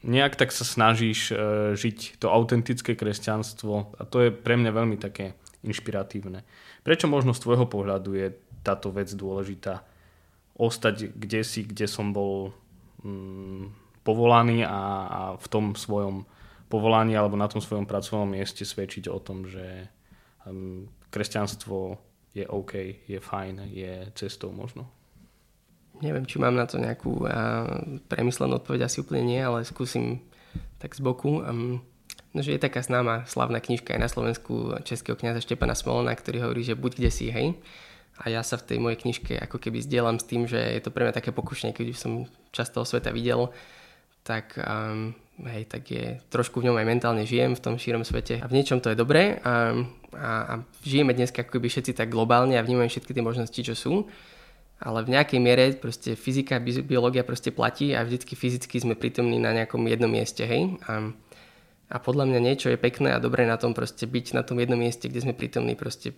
nejak 0.00 0.40
tak 0.40 0.50
sa 0.50 0.64
snažíš 0.64 1.30
e, 1.30 1.34
žiť 1.76 2.16
to 2.16 2.32
autentické 2.32 2.96
kresťanstvo 2.96 4.00
a 4.00 4.02
to 4.08 4.24
je 4.24 4.30
pre 4.32 4.56
mňa 4.56 4.70
veľmi 4.72 4.96
také 4.96 5.36
inšpiratívne. 5.60 6.40
Prečo 6.80 7.04
možno 7.04 7.36
z 7.36 7.44
tvojho 7.44 7.68
pohľadu 7.68 8.16
je 8.16 8.32
táto 8.64 8.88
vec 8.88 9.12
dôležitá? 9.12 9.84
Ostať 10.56 11.12
kde 11.12 11.40
si, 11.44 11.68
kde 11.68 11.84
som 11.84 12.16
bol 12.16 12.56
mm, 13.04 13.76
povolaný 14.00 14.64
a, 14.64 14.80
a 15.04 15.20
v 15.36 15.46
tom 15.52 15.76
svojom 15.76 16.24
povolaní 16.70 17.18
alebo 17.18 17.34
na 17.34 17.50
tom 17.50 17.60
svojom 17.60 17.84
pracovnom 17.84 18.30
mieste 18.30 18.62
svedčiť 18.62 19.10
o 19.10 19.18
tom, 19.18 19.44
že 19.44 19.90
um, 20.46 20.86
kresťanstvo 21.10 21.98
je 22.30 22.46
OK, 22.46 23.04
je 23.10 23.18
fajn, 23.18 23.74
je 23.74 24.06
cestou 24.14 24.54
možno. 24.54 24.86
Neviem, 26.00 26.24
či 26.24 26.40
mám 26.40 26.56
na 26.56 26.64
to 26.64 26.80
nejakú 26.80 27.28
uh, 27.28 27.76
premyslenú 28.08 28.56
odpoveď, 28.60 28.88
asi 28.88 29.04
úplne 29.04 29.24
nie, 29.24 29.40
ale 29.40 29.68
skúsim 29.68 30.24
tak 30.80 30.96
z 30.96 31.00
boku. 31.04 31.44
Um, 31.44 31.84
No, 32.30 32.46
že 32.46 32.54
je 32.54 32.62
taká 32.62 32.78
známa 32.78 33.26
slavná 33.26 33.58
knižka 33.58 33.90
aj 33.90 34.00
na 34.00 34.06
Slovensku 34.06 34.78
českého 34.86 35.18
kniaza 35.18 35.42
Štepana 35.42 35.74
Smolna, 35.74 36.14
ktorý 36.14 36.46
hovorí, 36.46 36.62
že 36.62 36.78
buď 36.78 36.92
kde 36.94 37.10
si, 37.10 37.26
hej. 37.26 37.58
A 38.22 38.30
ja 38.30 38.46
sa 38.46 38.54
v 38.54 38.70
tej 38.70 38.78
mojej 38.78 39.02
knižke 39.02 39.34
ako 39.34 39.58
keby 39.58 39.82
zdieľam 39.82 40.22
s 40.22 40.28
tým, 40.30 40.46
že 40.46 40.60
je 40.60 40.78
to 40.78 40.94
pre 40.94 41.02
mňa 41.02 41.16
také 41.16 41.34
pokušenie, 41.34 41.74
keď 41.74 41.86
som 41.98 42.30
časť 42.54 42.70
toho 42.70 42.86
sveta 42.86 43.10
videl, 43.10 43.50
tak, 44.22 44.54
um, 44.62 45.10
hej, 45.42 45.66
tak 45.66 45.90
je, 45.90 46.22
trošku 46.30 46.62
v 46.62 46.70
ňom 46.70 46.78
aj 46.78 46.86
mentálne 46.86 47.24
žijem 47.26 47.58
v 47.58 47.64
tom 47.64 47.74
šírom 47.80 48.06
svete 48.06 48.38
a 48.38 48.46
v 48.46 48.60
niečom 48.60 48.78
to 48.78 48.92
je 48.92 49.00
dobré 49.00 49.40
a, 49.40 49.72
a, 50.12 50.30
a 50.44 50.54
žijeme 50.84 51.16
dnes 51.16 51.32
ako 51.32 51.56
keby 51.56 51.72
všetci 51.72 51.96
tak 51.96 52.12
globálne 52.12 52.60
a 52.60 52.62
vnímame 52.62 52.92
všetky 52.92 53.16
tie 53.16 53.24
možnosti, 53.24 53.56
čo 53.56 53.72
sú 53.72 54.06
ale 54.80 55.04
v 55.04 55.12
nejakej 55.12 55.40
miere 55.44 55.76
proste 55.76 56.16
fyzika, 56.16 56.56
biológia 56.60 57.20
proste 57.22 57.52
platí 57.52 57.92
a 57.92 58.00
vždycky 58.00 58.32
fyzicky 58.32 58.80
sme 58.80 58.96
prítomní 58.96 59.36
na 59.36 59.52
nejakom 59.52 59.84
jednom 59.84 60.08
mieste, 60.08 60.48
hej. 60.48 60.80
A, 60.88 61.12
A 61.90 61.98
podľa 61.98 62.30
mňa 62.30 62.38
niečo 62.38 62.70
je 62.70 62.78
pekné 62.78 63.10
a 63.10 63.18
dobré 63.18 63.42
na 63.50 63.58
tom 63.58 63.74
proste 63.74 64.06
byť 64.06 64.38
na 64.38 64.46
tom 64.46 64.62
jednom 64.62 64.78
mieste, 64.78 65.10
kde 65.10 65.26
sme 65.26 65.34
prítomní 65.34 65.74
proste 65.74 66.14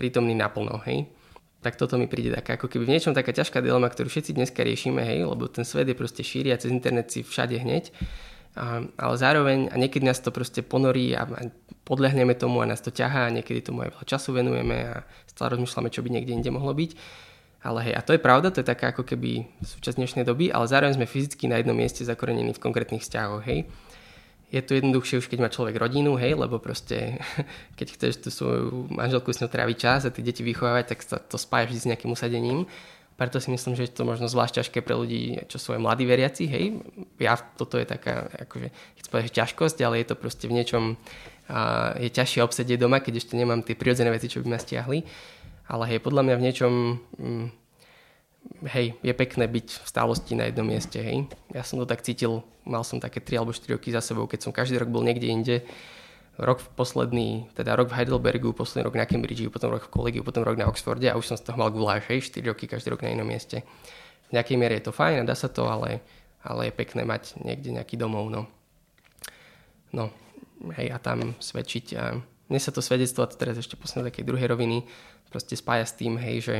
prítomní 0.00 0.32
naplno, 0.32 0.80
hej. 0.88 1.12
Tak 1.60 1.76
toto 1.76 2.00
mi 2.00 2.08
príde 2.08 2.32
taká, 2.32 2.56
ako 2.56 2.72
keby 2.72 2.88
v 2.88 2.92
niečom 2.96 3.12
taká 3.12 3.36
ťažká 3.36 3.60
dilema, 3.60 3.86
ktorú 3.92 4.08
všetci 4.08 4.32
dneska 4.32 4.64
riešime, 4.64 5.04
hej, 5.04 5.28
lebo 5.28 5.44
ten 5.46 5.62
svet 5.68 5.92
je 5.92 5.94
proste 5.94 6.24
šíri 6.24 6.50
a 6.50 6.58
cez 6.58 6.72
internet 6.72 7.12
si 7.12 7.20
všade 7.22 7.54
hneď. 7.60 7.92
A, 8.56 8.82
ale 8.96 9.14
zároveň, 9.20 9.68
a 9.68 9.76
niekedy 9.76 10.08
nás 10.08 10.24
to 10.24 10.32
proste 10.32 10.64
ponorí 10.64 11.12
a, 11.12 11.28
a 11.28 11.52
podľahneme 11.84 12.32
tomu 12.32 12.64
a 12.64 12.66
nás 12.66 12.80
to 12.80 12.88
ťahá 12.88 13.28
a 13.28 13.34
niekedy 13.34 13.60
tomu 13.60 13.84
aj 13.84 13.92
veľa 13.92 14.06
času 14.08 14.34
venujeme 14.34 14.76
a 14.88 15.04
stále 15.28 15.54
rozmýšľame, 15.54 15.92
čo 15.92 16.00
by 16.00 16.08
niekde 16.16 16.32
inde 16.32 16.50
mohlo 16.50 16.72
byť. 16.72 16.96
Ale 17.62 17.78
hej, 17.86 17.94
a 17.94 18.02
to 18.02 18.10
je 18.10 18.18
pravda, 18.18 18.50
to 18.50 18.58
je 18.58 18.66
taká 18.66 18.90
ako 18.90 19.06
keby 19.06 19.46
súčasť 19.62 19.94
dnešnej 19.94 20.26
doby, 20.26 20.50
ale 20.50 20.66
zároveň 20.66 20.98
sme 20.98 21.06
fyzicky 21.06 21.46
na 21.46 21.62
jednom 21.62 21.78
mieste 21.78 22.02
zakorenení 22.02 22.50
v 22.50 22.62
konkrétnych 22.62 23.06
vzťahoch, 23.06 23.46
hej. 23.46 23.70
Je 24.52 24.60
to 24.60 24.76
jednoduchšie 24.76 25.22
už, 25.22 25.30
keď 25.30 25.38
má 25.40 25.48
človek 25.48 25.78
rodinu, 25.78 26.18
hej, 26.18 26.34
lebo 26.34 26.58
proste, 26.58 27.22
keď 27.78 27.86
chceš 27.94 28.14
tú 28.18 28.28
svoju 28.34 28.90
manželku 28.90 29.30
s 29.30 29.38
ňou 29.38 29.48
tráviť 29.48 29.76
čas 29.78 30.00
a 30.02 30.10
tie 30.10 30.26
deti 30.26 30.42
vychovávať, 30.42 30.84
tak 30.90 30.98
to, 31.06 31.16
to 31.22 31.36
spájaš 31.38 31.70
vždy 31.70 31.80
s 31.80 31.88
nejakým 31.94 32.10
usadením. 32.10 32.66
Preto 33.14 33.38
si 33.38 33.54
myslím, 33.54 33.78
že 33.78 33.86
je 33.86 33.94
to 33.94 34.02
možno 34.02 34.26
zvlášť 34.26 34.58
ťažké 34.58 34.82
pre 34.82 34.98
ľudí, 34.98 35.46
čo 35.46 35.62
sú 35.62 35.78
aj 35.78 35.80
mladí 35.86 36.02
veriaci, 36.02 36.50
hej. 36.50 36.82
Ja, 37.22 37.38
toto 37.38 37.78
je 37.78 37.86
taká, 37.86 38.26
akože, 38.42 38.74
chcem 38.98 39.10
povedať, 39.14 39.32
ťažkosť, 39.38 39.78
ale 39.86 40.02
je 40.02 40.06
to 40.10 40.18
proste 40.18 40.50
v 40.50 40.58
niečom, 40.58 40.98
a 41.46 41.94
je 41.94 42.10
ťažšie 42.10 42.42
obsedieť 42.42 42.82
doma, 42.82 42.98
keď 42.98 43.22
ešte 43.22 43.38
nemám 43.38 43.62
tie 43.62 43.78
prirodzené 43.78 44.10
veci, 44.10 44.26
čo 44.26 44.42
by 44.42 44.50
ma 44.50 44.58
stiahli 44.58 45.06
ale 45.72 45.88
hej, 45.88 46.04
podľa 46.04 46.22
mňa 46.28 46.34
v 46.36 46.44
niečom, 46.44 46.72
mm, 47.16 47.46
hej, 48.68 48.92
je 49.00 49.12
pekné 49.16 49.48
byť 49.48 49.68
v 49.80 49.86
stálosti 49.88 50.36
na 50.36 50.52
jednom 50.52 50.68
mieste, 50.68 51.00
hej. 51.00 51.24
Ja 51.56 51.64
som 51.64 51.80
to 51.80 51.88
tak 51.88 52.04
cítil, 52.04 52.44
mal 52.68 52.84
som 52.84 53.00
také 53.00 53.24
3 53.24 53.40
alebo 53.40 53.56
4 53.56 53.72
roky 53.72 53.88
za 53.88 54.04
sebou, 54.04 54.28
keď 54.28 54.44
som 54.44 54.52
každý 54.52 54.76
rok 54.76 54.92
bol 54.92 55.00
niekde 55.00 55.32
inde, 55.32 55.56
rok 56.36 56.60
v 56.60 56.68
posledný, 56.76 57.48
teda 57.56 57.72
rok 57.72 57.88
v 57.88 58.04
Heidelbergu, 58.04 58.52
posledný 58.52 58.84
rok 58.84 59.00
na 59.00 59.08
Cambridge, 59.08 59.48
potom 59.48 59.72
rok 59.72 59.88
v 59.88 59.92
kolegiu, 59.96 60.20
potom 60.20 60.44
rok 60.44 60.60
na 60.60 60.68
Oxforde 60.68 61.08
a 61.08 61.16
už 61.16 61.32
som 61.32 61.36
z 61.40 61.48
toho 61.48 61.56
mal 61.56 61.72
guláš, 61.72 62.04
hej, 62.12 62.20
4 62.28 62.52
roky 62.52 62.68
každý 62.68 62.92
rok 62.92 63.00
na 63.00 63.16
inom 63.16 63.24
mieste. 63.24 63.64
V 64.28 64.36
nejakej 64.36 64.56
miere 64.60 64.76
je 64.76 64.84
to 64.84 64.92
fajn 64.92 65.24
a 65.24 65.28
dá 65.28 65.32
sa 65.32 65.48
to, 65.48 65.64
ale, 65.64 66.04
ale 66.44 66.68
je 66.68 66.72
pekné 66.76 67.08
mať 67.08 67.40
niekde 67.40 67.72
nejaký 67.72 67.96
domov, 67.96 68.28
no. 68.28 68.44
No, 69.92 70.12
hej, 70.76 70.92
a 70.92 71.00
tam 71.00 71.36
svedčiť 71.36 71.86
a 71.96 72.16
mne 72.52 72.60
sa 72.60 72.68
to 72.68 72.84
svedectvo, 72.84 73.24
a 73.24 73.32
teraz 73.32 73.56
ešte 73.56 73.80
posledné 73.80 74.12
takej 74.12 74.28
druhej 74.28 74.48
roviny, 74.52 74.84
proste 75.32 75.56
spája 75.56 75.88
s 75.88 75.96
tým, 75.96 76.20
hej, 76.20 76.44
že 76.44 76.56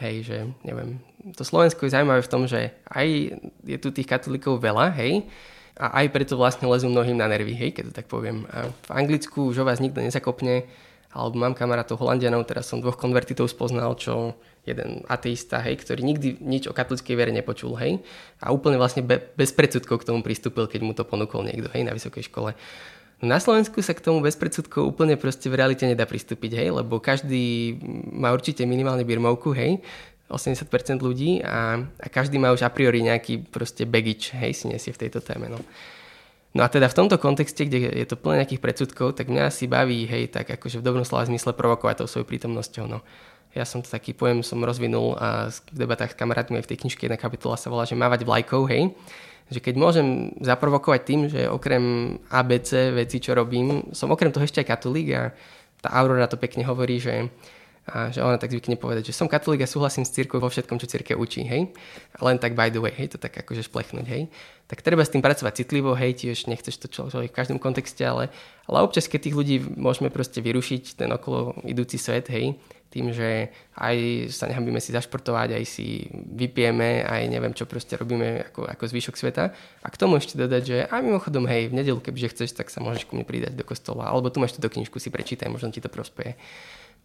hej, 0.00 0.16
že 0.24 0.38
neviem, 0.64 1.00
to 1.36 1.42
Slovensko 1.44 1.88
je 1.88 1.94
zaujímavé 1.96 2.20
v 2.20 2.32
tom, 2.32 2.44
že 2.44 2.72
aj 2.88 3.06
je 3.64 3.76
tu 3.80 3.88
tých 3.92 4.08
katolíkov 4.08 4.60
veľa, 4.60 4.92
hej, 4.96 5.24
a 5.76 6.04
aj 6.04 6.06
preto 6.08 6.40
vlastne 6.40 6.64
lezú 6.68 6.88
mnohým 6.88 7.20
na 7.20 7.28
nervy, 7.28 7.52
hej, 7.52 7.76
keď 7.76 7.92
to 7.92 7.96
tak 8.00 8.08
poviem. 8.08 8.48
A 8.48 8.72
v 8.72 8.90
Anglicku 8.96 9.52
už 9.52 9.60
o 9.60 9.64
vás 9.68 9.76
nikto 9.76 10.00
nezakopne, 10.00 10.64
alebo 11.12 11.36
mám 11.36 11.56
kamarátov 11.56 12.00
Holandianov, 12.00 12.48
teraz 12.48 12.68
som 12.68 12.80
dvoch 12.80 12.96
konvertitov 12.96 13.48
spoznal, 13.48 13.92
čo 13.96 14.36
jeden 14.64 15.04
ateista, 15.08 15.60
hej, 15.64 15.80
ktorý 15.80 16.00
nikdy 16.04 16.40
nič 16.40 16.68
o 16.68 16.76
katolickej 16.76 17.16
viere 17.16 17.32
nepočul, 17.32 17.76
hej, 17.76 18.00
a 18.40 18.52
úplne 18.52 18.80
vlastne 18.80 19.04
be, 19.04 19.20
bez 19.36 19.52
predsudkov 19.52 20.04
k 20.04 20.08
tomu 20.12 20.24
pristúpil, 20.24 20.64
keď 20.68 20.80
mu 20.80 20.92
to 20.96 21.04
ponúkol 21.04 21.44
niekto, 21.44 21.68
hej, 21.76 21.84
na 21.84 21.92
vysokej 21.92 22.28
škole. 22.28 22.56
Na 23.24 23.40
Slovensku 23.40 23.80
sa 23.80 23.96
k 23.96 24.04
tomu 24.04 24.20
bez 24.20 24.36
predsudkov 24.36 24.92
úplne 24.92 25.16
proste 25.16 25.48
v 25.48 25.56
realite 25.56 25.88
nedá 25.88 26.04
pristúpiť, 26.04 26.52
hej, 26.52 26.68
lebo 26.68 27.00
každý 27.00 27.80
má 28.12 28.28
určite 28.28 28.68
minimálne 28.68 29.08
birmovku, 29.08 29.56
hej, 29.56 29.80
80% 30.28 31.00
ľudí 31.00 31.40
a, 31.40 31.80
a 31.80 32.06
každý 32.12 32.36
má 32.36 32.52
už 32.52 32.68
a 32.68 32.70
priori 32.70 33.00
nejaký 33.00 33.48
proste 33.48 33.88
baggage, 33.88 34.36
hej, 34.36 34.52
si 34.52 34.64
nesie 34.68 34.92
v 34.92 35.08
tejto 35.08 35.24
téme, 35.24 35.48
no. 35.48 35.56
No 36.52 36.64
a 36.64 36.68
teda 36.68 36.92
v 36.92 36.96
tomto 36.96 37.16
kontexte, 37.16 37.64
kde 37.64 37.88
je 37.88 38.06
to 38.08 38.20
plné 38.20 38.44
nejakých 38.44 38.60
predsudkov, 38.60 39.16
tak 39.16 39.32
mňa 39.32 39.48
si 39.48 39.64
baví, 39.64 40.04
hej, 40.04 40.28
tak 40.28 40.52
akože 40.52 40.80
v 40.80 40.84
dobrom 40.84 41.04
slova 41.08 41.24
zmysle 41.24 41.56
provokovať 41.56 42.04
tou 42.04 42.08
svojou 42.08 42.28
prítomnosťou, 42.28 42.84
no. 42.84 43.00
Ja 43.56 43.64
som 43.64 43.80
to 43.80 43.88
taký 43.88 44.12
pojem 44.12 44.44
som 44.44 44.60
rozvinul 44.60 45.16
a 45.16 45.48
v 45.48 45.72
debatách 45.72 46.12
s 46.12 46.18
kamarátmi 46.20 46.60
aj 46.60 46.68
v 46.68 46.70
tej 46.76 46.78
knižke 46.84 47.08
jedna 47.08 47.16
kapitola 47.16 47.56
sa 47.56 47.72
volá, 47.72 47.88
že 47.88 47.96
mávať 47.96 48.28
vlajkou, 48.28 48.68
hej 48.68 48.92
že 49.46 49.62
keď 49.62 49.74
môžem 49.78 50.34
zaprovokovať 50.42 51.00
tým, 51.06 51.20
že 51.30 51.46
okrem 51.46 52.16
ABC 52.30 52.90
veci, 52.90 53.22
čo 53.22 53.38
robím, 53.38 53.94
som 53.94 54.10
okrem 54.10 54.34
toho 54.34 54.42
ešte 54.42 54.62
aj 54.62 54.70
katolík 54.74 55.08
a 55.14 55.30
tá 55.78 55.88
Aurora 55.94 56.26
to 56.26 56.40
pekne 56.40 56.66
hovorí, 56.66 56.98
že, 56.98 57.30
a 57.86 58.10
že 58.10 58.18
ona 58.18 58.34
tak 58.34 58.50
zvykne 58.50 58.74
povedať, 58.74 59.10
že 59.10 59.14
som 59.14 59.30
katolík 59.30 59.62
a 59.62 59.70
súhlasím 59.70 60.02
s 60.02 60.10
církou 60.10 60.42
vo 60.42 60.50
všetkom, 60.50 60.82
čo 60.82 60.90
církev 60.90 61.14
učí, 61.14 61.46
hej. 61.46 61.70
Len 62.18 62.36
tak 62.42 62.58
by 62.58 62.74
the 62.74 62.82
way, 62.82 62.90
hej, 62.90 63.14
to 63.14 63.18
tak 63.22 63.38
akože 63.38 63.70
šplechnúť, 63.70 64.06
hej. 64.10 64.26
Tak 64.66 64.82
treba 64.82 65.06
s 65.06 65.14
tým 65.14 65.22
pracovať 65.22 65.62
citlivo, 65.62 65.94
hej, 65.94 66.18
tiež 66.18 66.50
nechceš 66.50 66.82
to 66.82 66.90
človek 66.90 67.30
v 67.30 67.38
každom 67.38 67.62
kontexte, 67.62 68.02
ale, 68.02 68.34
ale 68.66 68.82
občas, 68.82 69.06
keď 69.06 69.30
tých 69.30 69.38
ľudí 69.38 69.56
môžeme 69.78 70.10
proste 70.10 70.42
vyrušiť, 70.42 70.98
ten 70.98 71.14
okolo 71.14 71.54
idúci 71.62 71.94
svet, 71.94 72.26
hej, 72.26 72.58
tým, 72.90 73.14
že 73.14 73.54
aj 73.78 73.96
sa 74.34 74.50
nehambíme 74.50 74.82
si 74.82 74.90
zašportovať, 74.90 75.58
aj 75.58 75.64
si 75.66 76.10
vypijeme, 76.10 77.06
aj 77.06 77.22
neviem 77.30 77.54
čo 77.54 77.66
proste 77.70 77.98
robíme 77.98 78.50
ako, 78.50 78.66
ako 78.66 78.82
zvyšok 78.88 79.14
sveta. 79.14 79.54
A 79.82 79.86
k 79.90 80.00
tomu 80.00 80.18
ešte 80.18 80.38
dodať, 80.38 80.62
že 80.62 80.76
aj 80.90 81.02
mimochodom, 81.06 81.46
hej, 81.46 81.70
v 81.70 81.76
nedelu, 81.82 82.02
kebyže 82.02 82.34
chceš, 82.34 82.50
tak 82.58 82.70
sa 82.70 82.82
môžeš 82.82 83.06
ku 83.06 83.14
mne 83.14 83.26
pridať 83.26 83.54
do 83.54 83.62
kostola, 83.62 84.10
alebo 84.10 84.30
tu 84.30 84.42
máš 84.42 84.58
túto 84.58 84.70
knižku, 84.70 84.98
si 84.98 85.10
prečítaj, 85.10 85.50
možno 85.50 85.70
ti 85.70 85.78
to 85.78 85.92
prospeje. 85.92 86.34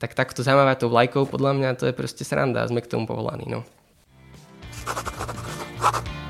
Tak 0.02 0.18
takto 0.18 0.42
zamávať 0.42 0.82
tou 0.82 0.90
vlajkou, 0.90 1.30
podľa 1.30 1.54
mňa 1.54 1.70
to 1.78 1.86
je 1.86 1.94
proste 1.94 2.26
sranda 2.26 2.66
a 2.66 2.70
sme 2.74 2.82
k 2.82 2.90
tomu 2.90 3.06
povolaní. 3.06 3.46
No. 3.46 3.62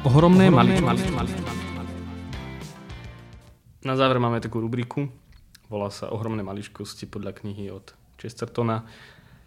Ohromné, 0.04 0.52
maličko. 0.52 0.84
Na 3.88 3.96
záver 3.96 4.20
máme 4.20 4.44
takú 4.44 4.60
rubriku, 4.60 5.08
volá 5.72 5.88
sa 5.88 6.12
Ohromné 6.12 6.44
maličkosti 6.44 7.08
podľa 7.08 7.32
knihy 7.32 7.72
od 7.72 7.96
Chestertona. 8.20 8.84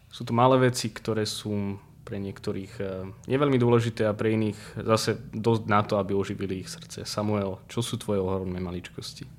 Sú 0.08 0.24
to 0.24 0.32
malé 0.32 0.72
veci, 0.72 0.88
ktoré 0.88 1.28
sú 1.28 1.76
pre 2.08 2.16
niektorých 2.16 2.72
eh, 2.80 3.04
neveľmi 3.28 3.60
dôležité 3.60 4.08
a 4.08 4.16
pre 4.16 4.32
iných 4.32 4.88
zase 4.88 5.20
dosť 5.36 5.62
na 5.68 5.84
to, 5.84 6.00
aby 6.00 6.16
oživili 6.16 6.64
ich 6.64 6.72
srdce. 6.72 7.04
Samuel, 7.04 7.60
čo 7.68 7.84
sú 7.84 8.00
tvoje 8.00 8.24
ohromné 8.24 8.56
maličkosti? 8.56 9.33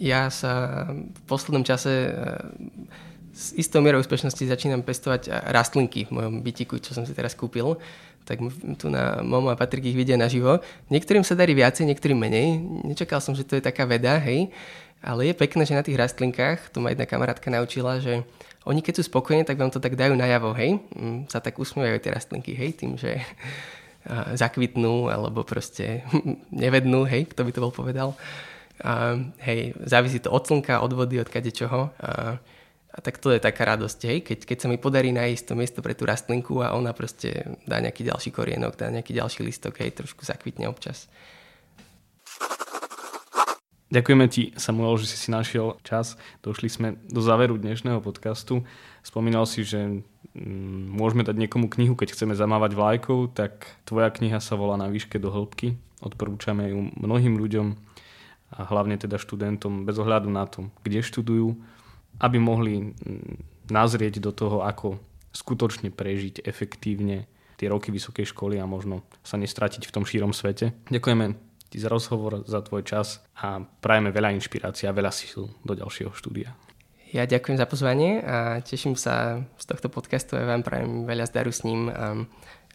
Ja 0.00 0.32
sa 0.32 0.84
v 0.92 1.20
poslednom 1.28 1.60
čase 1.60 2.08
eh, 2.08 2.14
s 3.36 3.54
istou 3.54 3.78
mierou 3.84 4.00
úspešnosti 4.02 4.48
začínam 4.48 4.82
pestovať 4.82 5.30
rastlinky 5.52 6.08
v 6.08 6.14
mojom 6.18 6.34
bytiku, 6.42 6.80
čo 6.82 6.96
som 6.96 7.06
si 7.06 7.14
teraz 7.14 7.38
kúpil. 7.38 7.78
Tak 8.26 8.44
tu 8.76 8.92
na 8.92 9.24
Momo 9.24 9.48
a 9.48 9.56
Patrik 9.56 9.88
ich 9.88 9.96
vidia 9.96 10.18
naživo. 10.18 10.60
Niektorým 10.92 11.24
sa 11.24 11.38
darí 11.38 11.56
viacej, 11.56 11.88
niektorým 11.88 12.18
menej. 12.18 12.60
Nečakal 12.84 13.24
som, 13.24 13.32
že 13.32 13.46
to 13.46 13.56
je 13.56 13.64
taká 13.64 13.88
veda, 13.88 14.20
hej. 14.20 14.52
Ale 15.00 15.30
je 15.30 15.38
pekné, 15.38 15.62
že 15.62 15.78
na 15.78 15.86
tých 15.86 15.96
rastlinkách, 15.96 16.74
to 16.74 16.82
ma 16.82 16.90
jedna 16.90 17.06
kamarátka 17.06 17.46
naučila, 17.48 18.02
že 18.02 18.26
oni 18.66 18.82
keď 18.82 19.00
sú 19.00 19.02
spokojní, 19.08 19.46
tak 19.46 19.56
vám 19.56 19.70
to 19.70 19.80
tak 19.80 19.94
dajú 19.94 20.12
najavo, 20.18 20.52
hej, 20.58 20.82
mm, 20.92 21.30
sa 21.30 21.40
tak 21.40 21.56
usmievajú 21.56 22.02
tie 22.02 22.12
rastlinky, 22.12 22.52
hej, 22.52 22.76
tým, 22.76 22.98
že 22.98 23.22
zakvitnú 24.42 25.08
alebo 25.08 25.46
proste 25.46 26.02
nevednú, 26.52 27.06
hej, 27.06 27.30
kto 27.30 27.46
by 27.46 27.50
to 27.54 27.62
bol 27.62 27.72
povedal. 27.72 28.18
A, 28.84 29.18
hej, 29.42 29.74
závisí 29.82 30.22
to 30.22 30.30
od 30.30 30.46
slnka, 30.46 30.80
od 30.80 30.92
vody, 30.94 31.18
od 31.18 31.28
kade 31.28 31.50
čoho. 31.50 31.90
A, 31.98 32.38
a 32.88 32.98
tak 32.98 33.22
to 33.22 33.30
je 33.30 33.38
taká 33.38 33.62
radosť, 33.62 34.00
hej, 34.10 34.18
keď, 34.26 34.38
keď 34.48 34.58
sa 34.58 34.68
mi 34.70 34.78
podarí 34.80 35.14
nájsť 35.14 35.44
to 35.44 35.54
miesto 35.54 35.80
pre 35.84 35.94
tú 35.94 36.08
rastlinku 36.08 36.64
a 36.64 36.74
ona 36.74 36.90
proste 36.90 37.58
dá 37.62 37.78
nejaký 37.78 38.02
ďalší 38.02 38.30
korienok, 38.34 38.74
dá 38.74 38.90
nejaký 38.90 39.14
ďalší 39.14 39.46
listok, 39.46 39.78
hej, 39.78 39.94
trošku 39.94 40.26
zakvitne 40.26 40.66
občas. 40.66 41.06
Ďakujeme 43.88 44.26
ti, 44.28 44.52
Samuel, 44.52 45.00
že 45.00 45.08
si 45.08 45.16
si 45.16 45.28
našiel 45.32 45.80
čas. 45.80 46.20
Došli 46.44 46.68
sme 46.68 46.88
do 47.08 47.24
záveru 47.24 47.56
dnešného 47.56 48.04
podcastu. 48.04 48.60
Spomínal 49.00 49.48
si, 49.48 49.64
že 49.64 50.04
mm, 50.36 50.92
môžeme 50.92 51.24
dať 51.24 51.40
niekomu 51.40 51.72
knihu, 51.72 51.96
keď 51.96 52.12
chceme 52.12 52.36
zamávať 52.36 52.76
vlajkou, 52.76 53.32
tak 53.32 53.64
tvoja 53.88 54.12
kniha 54.12 54.44
sa 54.44 54.60
volá 54.60 54.76
Na 54.76 54.92
výške 54.92 55.16
do 55.16 55.32
hĺbky. 55.32 55.80
Odporúčame 56.04 56.68
ju 56.68 56.92
mnohým 57.00 57.40
ľuďom 57.40 57.87
a 58.52 58.64
hlavne 58.64 58.96
teda 58.96 59.20
študentom 59.20 59.84
bez 59.84 59.96
ohľadu 60.00 60.28
na 60.32 60.48
to, 60.48 60.72
kde 60.80 61.04
študujú, 61.04 61.58
aby 62.18 62.36
mohli 62.40 62.96
nazrieť 63.68 64.24
do 64.24 64.32
toho, 64.32 64.64
ako 64.64 64.96
skutočne 65.36 65.92
prežiť 65.92 66.42
efektívne 66.48 67.28
tie 67.60 67.68
roky 67.68 67.92
vysokej 67.92 68.32
školy 68.32 68.56
a 68.56 68.70
možno 68.70 69.04
sa 69.20 69.36
nestratiť 69.36 69.84
v 69.84 69.94
tom 69.94 70.08
šírom 70.08 70.32
svete. 70.32 70.72
Ďakujeme 70.88 71.36
ti 71.68 71.76
za 71.76 71.92
rozhovor, 71.92 72.48
za 72.48 72.64
tvoj 72.64 72.80
čas 72.86 73.20
a 73.36 73.60
prajeme 73.60 74.08
veľa 74.08 74.32
inšpirácií 74.40 74.88
a 74.88 74.96
veľa 74.96 75.12
síl 75.12 75.52
do 75.62 75.72
ďalšieho 75.76 76.16
štúdia. 76.16 76.56
Ja 77.12 77.24
ďakujem 77.24 77.56
za 77.56 77.64
pozvanie 77.68 78.20
a 78.20 78.60
teším 78.60 78.96
sa 78.96 79.44
z 79.56 79.64
tohto 79.64 79.88
podcastu 79.88 80.36
a 80.36 80.44
vám 80.44 80.64
prajem 80.64 81.08
veľa 81.08 81.28
zdaru 81.28 81.52
s 81.52 81.64
ním, 81.64 81.88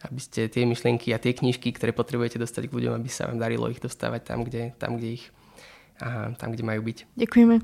aby 0.02 0.20
ste 0.22 0.50
tie 0.50 0.66
myšlienky 0.66 1.14
a 1.14 1.22
tie 1.22 1.34
knižky, 1.34 1.70
ktoré 1.74 1.94
potrebujete 1.94 2.42
dostať 2.42 2.66
k 2.66 2.74
ľuďom, 2.74 2.98
aby 2.98 3.10
sa 3.10 3.30
vám 3.30 3.38
darilo 3.38 3.70
ich 3.70 3.78
dostávať 3.78 4.26
tam, 4.26 4.42
kde, 4.42 4.74
tam, 4.78 4.98
kde 4.98 5.22
ich 5.22 5.30
a 6.00 6.34
tam, 6.34 6.50
kde 6.54 6.64
majú 6.66 6.82
byť. 6.82 6.98
Ďakujeme. 7.14 7.56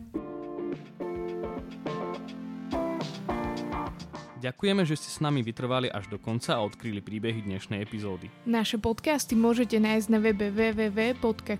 Ďakujeme, 4.41 4.89
že 4.89 4.97
ste 4.97 5.13
s 5.13 5.21
nami 5.21 5.45
vytrvali 5.45 5.93
až 5.93 6.09
do 6.09 6.17
konca 6.17 6.57
a 6.57 6.65
odkryli 6.65 7.05
príbehy 7.05 7.45
dnešnej 7.45 7.85
epizódy. 7.85 8.33
Naše 8.49 8.81
podcasty 8.81 9.37
môžete 9.37 9.77
nájsť 9.77 10.09
na 10.09 10.17
webe 10.17 10.49
www.kumram.sk 10.49 11.53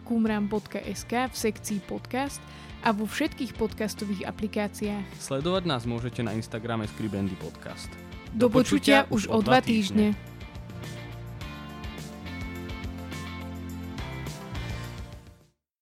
v 1.29 1.37
sekcii 1.37 1.85
podcast 1.85 2.41
a 2.81 2.97
vo 2.97 3.05
všetkých 3.05 3.53
podcastových 3.61 4.25
aplikáciách. 4.25 5.05
Sledovať 5.21 5.69
nás 5.69 5.85
môžete 5.85 6.25
na 6.25 6.33
Instagrame 6.33 6.89
Skribendy 6.89 7.37
Podcast. 7.37 7.93
Do, 8.33 8.49
Do 8.49 8.57
počutia 8.65 9.05
už 9.13 9.29
o 9.29 9.45
dva 9.45 9.61
týždne. 9.61 10.17
týždne. 10.17 10.30